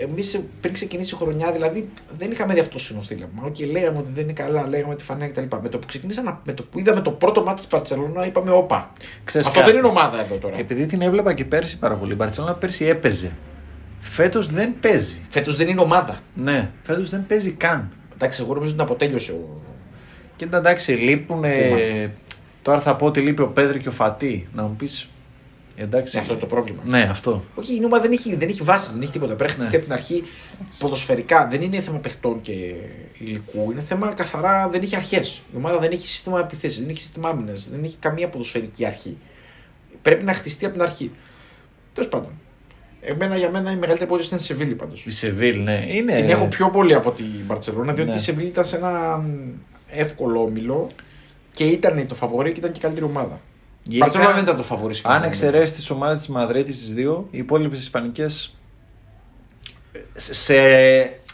[0.00, 1.88] Εμείς πριν ξεκινήσει η χρονιά, δηλαδή
[2.18, 3.42] δεν είχαμε δει αυτό το συνονθύλευμα.
[3.46, 5.42] Οκ, λέγαμε ότι δεν είναι καλά, λέγαμε τη φανέλα κτλ.
[5.62, 8.50] Με το που ξεκινήσαμε, να- με το που είδαμε το πρώτο μάτι της Μπαρσελόνα, είπαμε
[8.50, 8.92] όπα.
[9.24, 9.70] Ξέρεις αυτό κάτι.
[9.70, 10.58] δεν είναι ομάδα εδώ τώρα.
[10.58, 12.12] Επειδή την έβλεπα και πέρσι πάρα πολύ.
[12.12, 13.30] Η Μπαρσελόνα πέρσι έπαιζε.
[14.00, 15.20] Φέτος δεν παίζει.
[15.28, 16.20] Φέτος δεν είναι ομάδα.
[16.34, 17.92] Ναι, φέτος δεν παίζει καν.
[18.14, 19.60] Εντάξει, εγώ νομίζω ότι αποτέλειωσε ο.
[20.36, 21.40] Και εντάξει, λείπουν.
[21.40, 22.10] Κούμα.
[22.62, 24.48] Τώρα θα πω ότι λείπει ο Πέδρη και ο Φατί.
[24.52, 25.08] Να μου πεις.
[25.76, 26.14] Εντάξει.
[26.14, 26.82] Ναι, αυτό είναι το πρόβλημα.
[26.84, 27.44] Ναι, αυτό.
[27.54, 29.34] Όχι, η ομάδα δεν έχει, δεν έχει βάσεις, δεν έχει τίποτα.
[29.34, 30.24] Πρέπει να χτιστεί από την αρχή
[30.78, 31.48] ποδοσφαιρικά.
[31.50, 32.52] Δεν είναι θέμα παιχτών και
[33.18, 33.70] υλικού.
[33.70, 35.42] Είναι θέμα καθαρά δεν έχει αρχές.
[35.52, 39.18] Η ομάδα δεν έχει σύστημα επιθέσεις, δεν έχει σύστημα άμυνας, δεν έχει καμία ποδοσφαιρική αρχή.
[40.02, 41.10] Πρέπει να χτιστεί από την αρχή.
[41.94, 42.30] Τέλος πάντων.
[43.02, 45.06] Εμένα για μένα η μεγαλύτερη απόδοση ήταν η Σεβίλη πάντως.
[45.06, 45.84] Η Σεβίλ, ναι.
[45.88, 46.14] Είναι...
[46.14, 48.16] Την έχω πιο πολύ από την Μπαρσελόνα, διότι Ναι.
[48.16, 49.26] η Σεβίλη ήταν σε ένα μ,
[49.90, 50.86] εύκολο όμιλο
[51.52, 53.40] και ήταν το φαβορή και ήταν και η καλύτερη ομάδα.
[53.82, 54.86] Η Γενικά, Μπαρσελόνα δεν ήταν το φαβορή.
[54.88, 55.26] Αν συγκεκριμένα.
[55.26, 58.54] εξαιρέσεις τις ομάδες της Μαδρίτης τις δύο, οι υπόλοιπες Ισπανικές
[60.14, 60.54] σε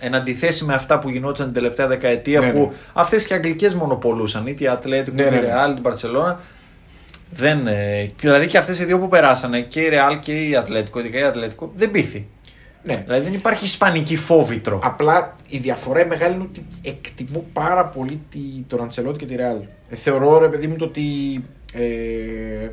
[0.01, 2.77] εν αντιθέσει με αυτά που γινόταν την τελευταία δεκαετία Ναι, που ναι.
[2.93, 5.47] αυτές και οι αγγλικές μονοπολούσαν είτε η Ατλέτικο, Ναι, είτε η ναι, ναι.
[5.53, 6.41] Ρεάλ, την Παρσελώνα
[7.31, 10.99] δεν, ε, δηλαδή και αυτές οι δύο που περάσανε και η Ρεάλ και η Ατλέτικο
[10.99, 12.27] ειδικά η Ατλέτικο δεν πείθει
[12.83, 12.95] Ναι.
[13.05, 18.20] δηλαδή δεν υπάρχει ισπανική φόβητρο Απλά η διαφορά η μεγάλη είναι ότι εκτιμώ πάρα πολύ
[18.31, 19.57] τη, τον Αντσελότη και τη Ρεάλ.
[19.91, 21.03] Ε, θεωρώ ρε παιδί μου το ότι
[21.72, 22.68] ε,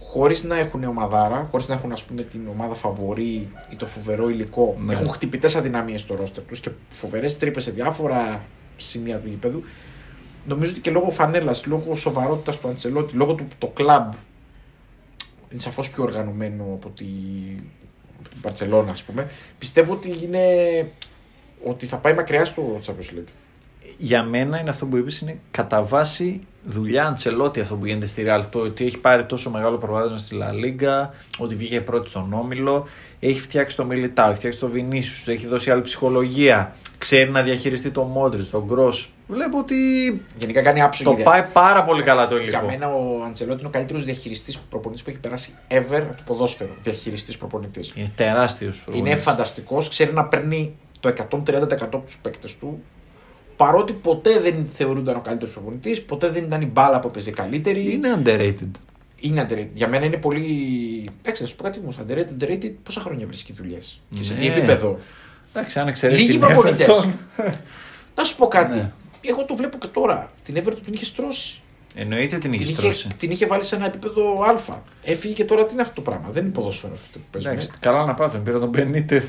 [0.00, 4.28] χωρίς να έχουν ομαδάρα, χωρίς να έχουν ας πούμε την ομάδα φαβορή ή το φοβερό
[4.28, 4.92] υλικό, Ναι.
[4.92, 8.44] έχουν χτυπητές αδυναμίες στο ρόστερ τους και φοβερές τρύπες σε διάφορα
[8.76, 9.62] σημεία του γηπέδου.
[10.46, 14.12] Νομίζω ότι και λόγω φανέλας, λόγω σοβαρότητας του Αντσελότη, λόγω του το κλαμπ
[15.54, 17.04] είναι σαφώς πιο οργανωμένο από τη,
[18.18, 19.30] από την Παρσελόνα, ας πούμε.
[19.58, 20.40] Πιστεύω ότι είναι.
[21.64, 23.32] ότι θα πάει μακριά στο Champions League.
[23.96, 28.22] για μένα είναι αυτό που είπες είναι κατά βάση δουλειά Αντσελότη αυτό που γίνεται στη
[28.22, 32.32] Ρεάλ το ότι έχει πάρει τόσο μεγάλο προβάδισμα στη Λα Λίγκα ότι βγήκε πρώτη στον
[32.32, 32.86] Όμιλο
[33.20, 37.90] έχει φτιάξει το Μιλιτάο, έχει φτιάξει το Βινίσιου, έχει δώσει άλλη ψυχολογία ξέρει να διαχειριστεί
[37.90, 39.74] το Μόντριτ, τον Γκρος βλέπω ότι
[40.38, 43.58] Γενικά κάνει άψογη το δια- πάει πάρα πολύ καλά το Για υλικό μένα ο Αντσελότη
[43.58, 46.70] είναι ο καλύτερος διαχειριστής προπονητής που έχει περάσει ever από το ποδόσφαιρο.
[46.82, 47.92] Διαχειριστής προπονητής.
[47.96, 52.82] είναι τεράστιος Είναι φανταστικός, ξέρει να παίρνει το 130% από τους παίκτες του.
[53.56, 57.92] Παρότι ποτέ δεν θεωρούνταν ο καλύτερος προπονητής, ποτέ δεν ήταν η μπάλα που έπαιζε καλύτερη.
[57.92, 58.70] είναι underrated
[59.20, 59.68] Είναι underrated.
[59.72, 60.44] Για μένα είναι πολύ.
[61.22, 61.98] Εντάξει, να σου πω κάτι όμως.
[61.98, 64.00] Underrated, underrated, πόσα χρόνια βρίσκει δουλειές.
[64.16, 64.52] Και σε τι Ναι.
[64.54, 64.98] επίπεδο.
[65.52, 66.86] εντάξει αν εξαιρέσει Λίγοι την προπονητές.
[66.88, 67.52] Everton
[68.14, 68.76] να σου πω κάτι.
[68.76, 68.90] Ναι.
[69.28, 70.30] Εγώ το βλέπω και τώρα.
[70.44, 71.60] Την Everton την είχε στρώσει.
[71.94, 74.78] εννοείται την έχει Την στρώσει είχε, την είχε βάλει σε ένα επίπεδο Α.
[75.02, 76.28] Έφυγε και τώρα τι είναι αυτό το πράγμα.
[76.30, 77.50] Δεν είναι ποδόσφαιρο αυτό που παίζουν.
[77.52, 79.28] εντάξει, καλά να πάθουν πήρα τον Μπενίτε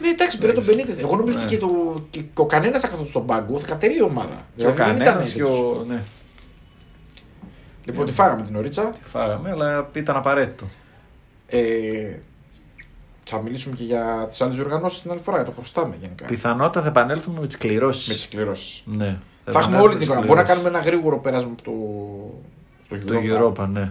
[0.00, 0.92] Ναι, εντάξει, πήρε τον Εντάξει.
[0.94, 0.98] 50.
[0.98, 1.42] Εγώ νομίζω Ναι.
[1.44, 4.46] ότι και, το, και ο κανένας θα καθόταν στον πάγκο θα κατερεί η ομάδα.
[4.56, 5.58] και ο Δηλαδή, δεν ήταν κανένας και τέτοιος.
[5.58, 6.02] ο ναι
[7.86, 8.82] Λοιπόν, τη φάγαμε την ωρίτσα.
[8.90, 10.68] τη φάγαμε αλλά ήταν απαραίτητο
[11.46, 11.58] Ε,
[13.24, 15.42] θα μιλήσουμε και για τις άλλες οργανώσει την άλλη φορά.
[15.44, 16.26] Το χρωστάμε γενικά.
[16.26, 18.08] Πιθανότατα θα επανέλθουμε με τις κληρώσεις.
[18.08, 18.82] Με τις κληρώσεις.
[18.84, 18.96] Ναι.
[19.44, 20.20] Θα έχουμε επανέλθουμε όλη με την τις εικόνα.
[20.26, 20.62] Μπορούμε να κληρώσεις.
[20.62, 23.62] κάνουμε ένα γρήγορο πέρασμα από το, στο Το Europa.
[23.64, 23.90] Europa, ναι.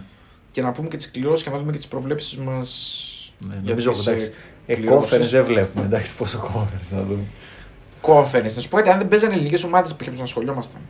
[0.51, 3.33] Και να πούμε και τις κληρώσεις και να δούμε και τις προβλέψεις μας.
[3.47, 4.31] ναι Για νομίζω τις, εντάξει.
[4.65, 5.17] ε, Ε, κληρώσεις.
[5.17, 5.85] conference δεν βλέπουμε.
[5.85, 7.23] Εντάξει, πόσο conference να δούμε.
[8.01, 8.53] Conference.
[8.55, 10.81] Να σου πω κάτι, αν δεν παίζανε ελληνικές ομάδες που να ασχολιόμασταν.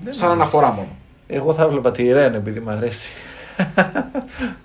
[0.00, 0.42] Δεν Σαν νομίζω.
[0.42, 0.96] αναφορά μόνο.
[1.26, 3.12] Εγώ θα έβλεπα τη Ρεν επειδή μου αρέσει.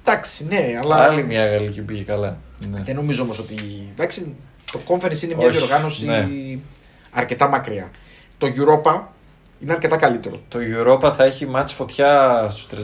[0.04, 0.96] Εντάξει, ναι, αλλά.
[0.96, 2.38] Άλλη μια γαλλική πήγε καλά.
[2.70, 2.82] Ναι.
[2.84, 3.56] Δεν νομίζω όμως ότι.
[3.92, 4.36] Εντάξει,
[4.72, 6.28] το conference είναι μια Όχι, διοργάνωση ναι.
[7.12, 7.92] αρκετά μακριά.
[8.38, 9.00] Το Europa
[9.64, 10.36] είναι αρκετά καλύτερο.
[10.48, 12.76] Το Europa θα έχει μάτς φωτιά στους 32.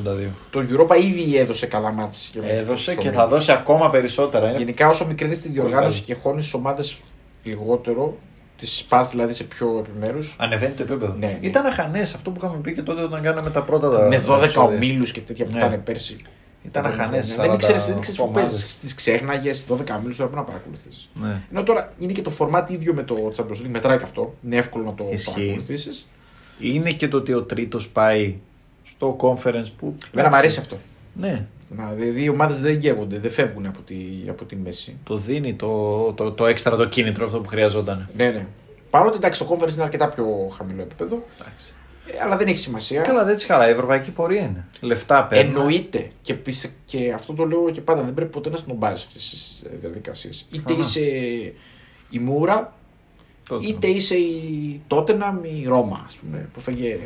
[0.50, 2.30] Το Europa ήδη έδωσε καλά μάτς.
[2.34, 3.16] για Έδωσε τους και ομίλους.
[3.16, 4.48] θα δώσει ακόμα περισσότερα.
[4.50, 4.58] Είναι...
[4.58, 7.00] Γενικά, όσο μικρή είναι τη διοργάνωση Πολύ και χώνεις τι ομάδες
[7.44, 8.18] λιγότερο,
[8.60, 10.20] τις σπά δηλαδή σε πιο επιμέρου.
[10.38, 11.14] Ανεβαίνει το επίπεδο.
[11.14, 11.38] Ναι, ναι.
[11.42, 13.90] Ήταν αχανές αυτό που είχαμε πει και τότε όταν κάναμε τα πρώτα.
[13.90, 14.62] τα- Με 12 επεισόδια.
[14.76, 15.58] ομίλους και τέτοια που Ναι.
[15.58, 16.22] ήταν πέρσι.
[16.68, 17.32] Ήταν Τα αχανές.
[17.34, 17.44] χρόνια.
[17.46, 18.78] Δεν ήξερε δεν ήξερες που παίζεις.
[18.78, 21.10] Τις ξέχναγες 12 ομίλου τώρα που να παρακολουθήσεις.
[21.22, 21.42] Ναι.
[21.52, 24.34] Ενώ τώρα είναι και το format ίδιο με το Champions League, μετράει και αυτό.
[24.46, 25.32] Είναι εύκολο να το Ισχύει.
[25.34, 26.08] παρακολουθήσεις.
[26.60, 28.36] Είναι και το ότι ο τρίτος πάει
[28.84, 29.96] στο conference που.
[30.14, 30.78] Εμένα μου αρέσει αυτό.
[31.14, 31.46] Ναι.
[31.70, 33.96] Να, δηλαδή οι ομάδες δεν γεύονται, δεν φεύγουν από τη,
[34.30, 34.98] από τη μέση.
[35.04, 38.08] Το δίνει το, το, το έξτρα το κίνητρο αυτό που χρειαζόταν.
[38.16, 38.46] Ναι, ναι.
[38.90, 40.26] Παρότι εντάξει το conference είναι αρκετά πιο
[40.58, 41.74] χαμηλό επίπεδο, Εντάξει.
[42.14, 43.02] Ε, αλλά δεν έχει σημασία.
[43.02, 43.68] Καλά, δεν τη χαρά.
[43.68, 44.66] Η ευρωπαϊκή πορεία είναι.
[44.80, 45.50] Λεφτά παίρνει.
[45.54, 46.12] Εννοείται.
[46.22, 48.02] Και, πίστε- και αυτό το λέω και πάντα.
[48.02, 50.46] Δεν πρέπει ποτέ να σνομπάρεις αυτές τις διαδικασίες.
[50.52, 50.80] Είτε Αχα.
[50.82, 51.00] είσαι
[52.10, 52.74] η Μούρα,
[53.62, 57.00] είτε είσαι η Τότεναμ ή η Ρώμα, ας πούμε, που φαγε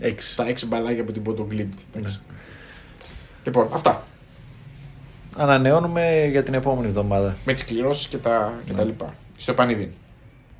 [0.00, 0.36] Έξι.
[0.36, 1.78] τα έξι μπαλάκια από την Πόντο Γκλίμπτ.
[1.94, 2.10] Ναι.
[3.44, 4.06] Λοιπόν, αυτά.
[5.36, 7.36] Ανανεώνουμε για την επόμενη εβδομάδα.
[7.44, 8.78] Με τις κληρώσεις και τα, και Ναι.
[8.78, 9.14] τα λοιπά.
[9.36, 9.88] Στο επανειδήν.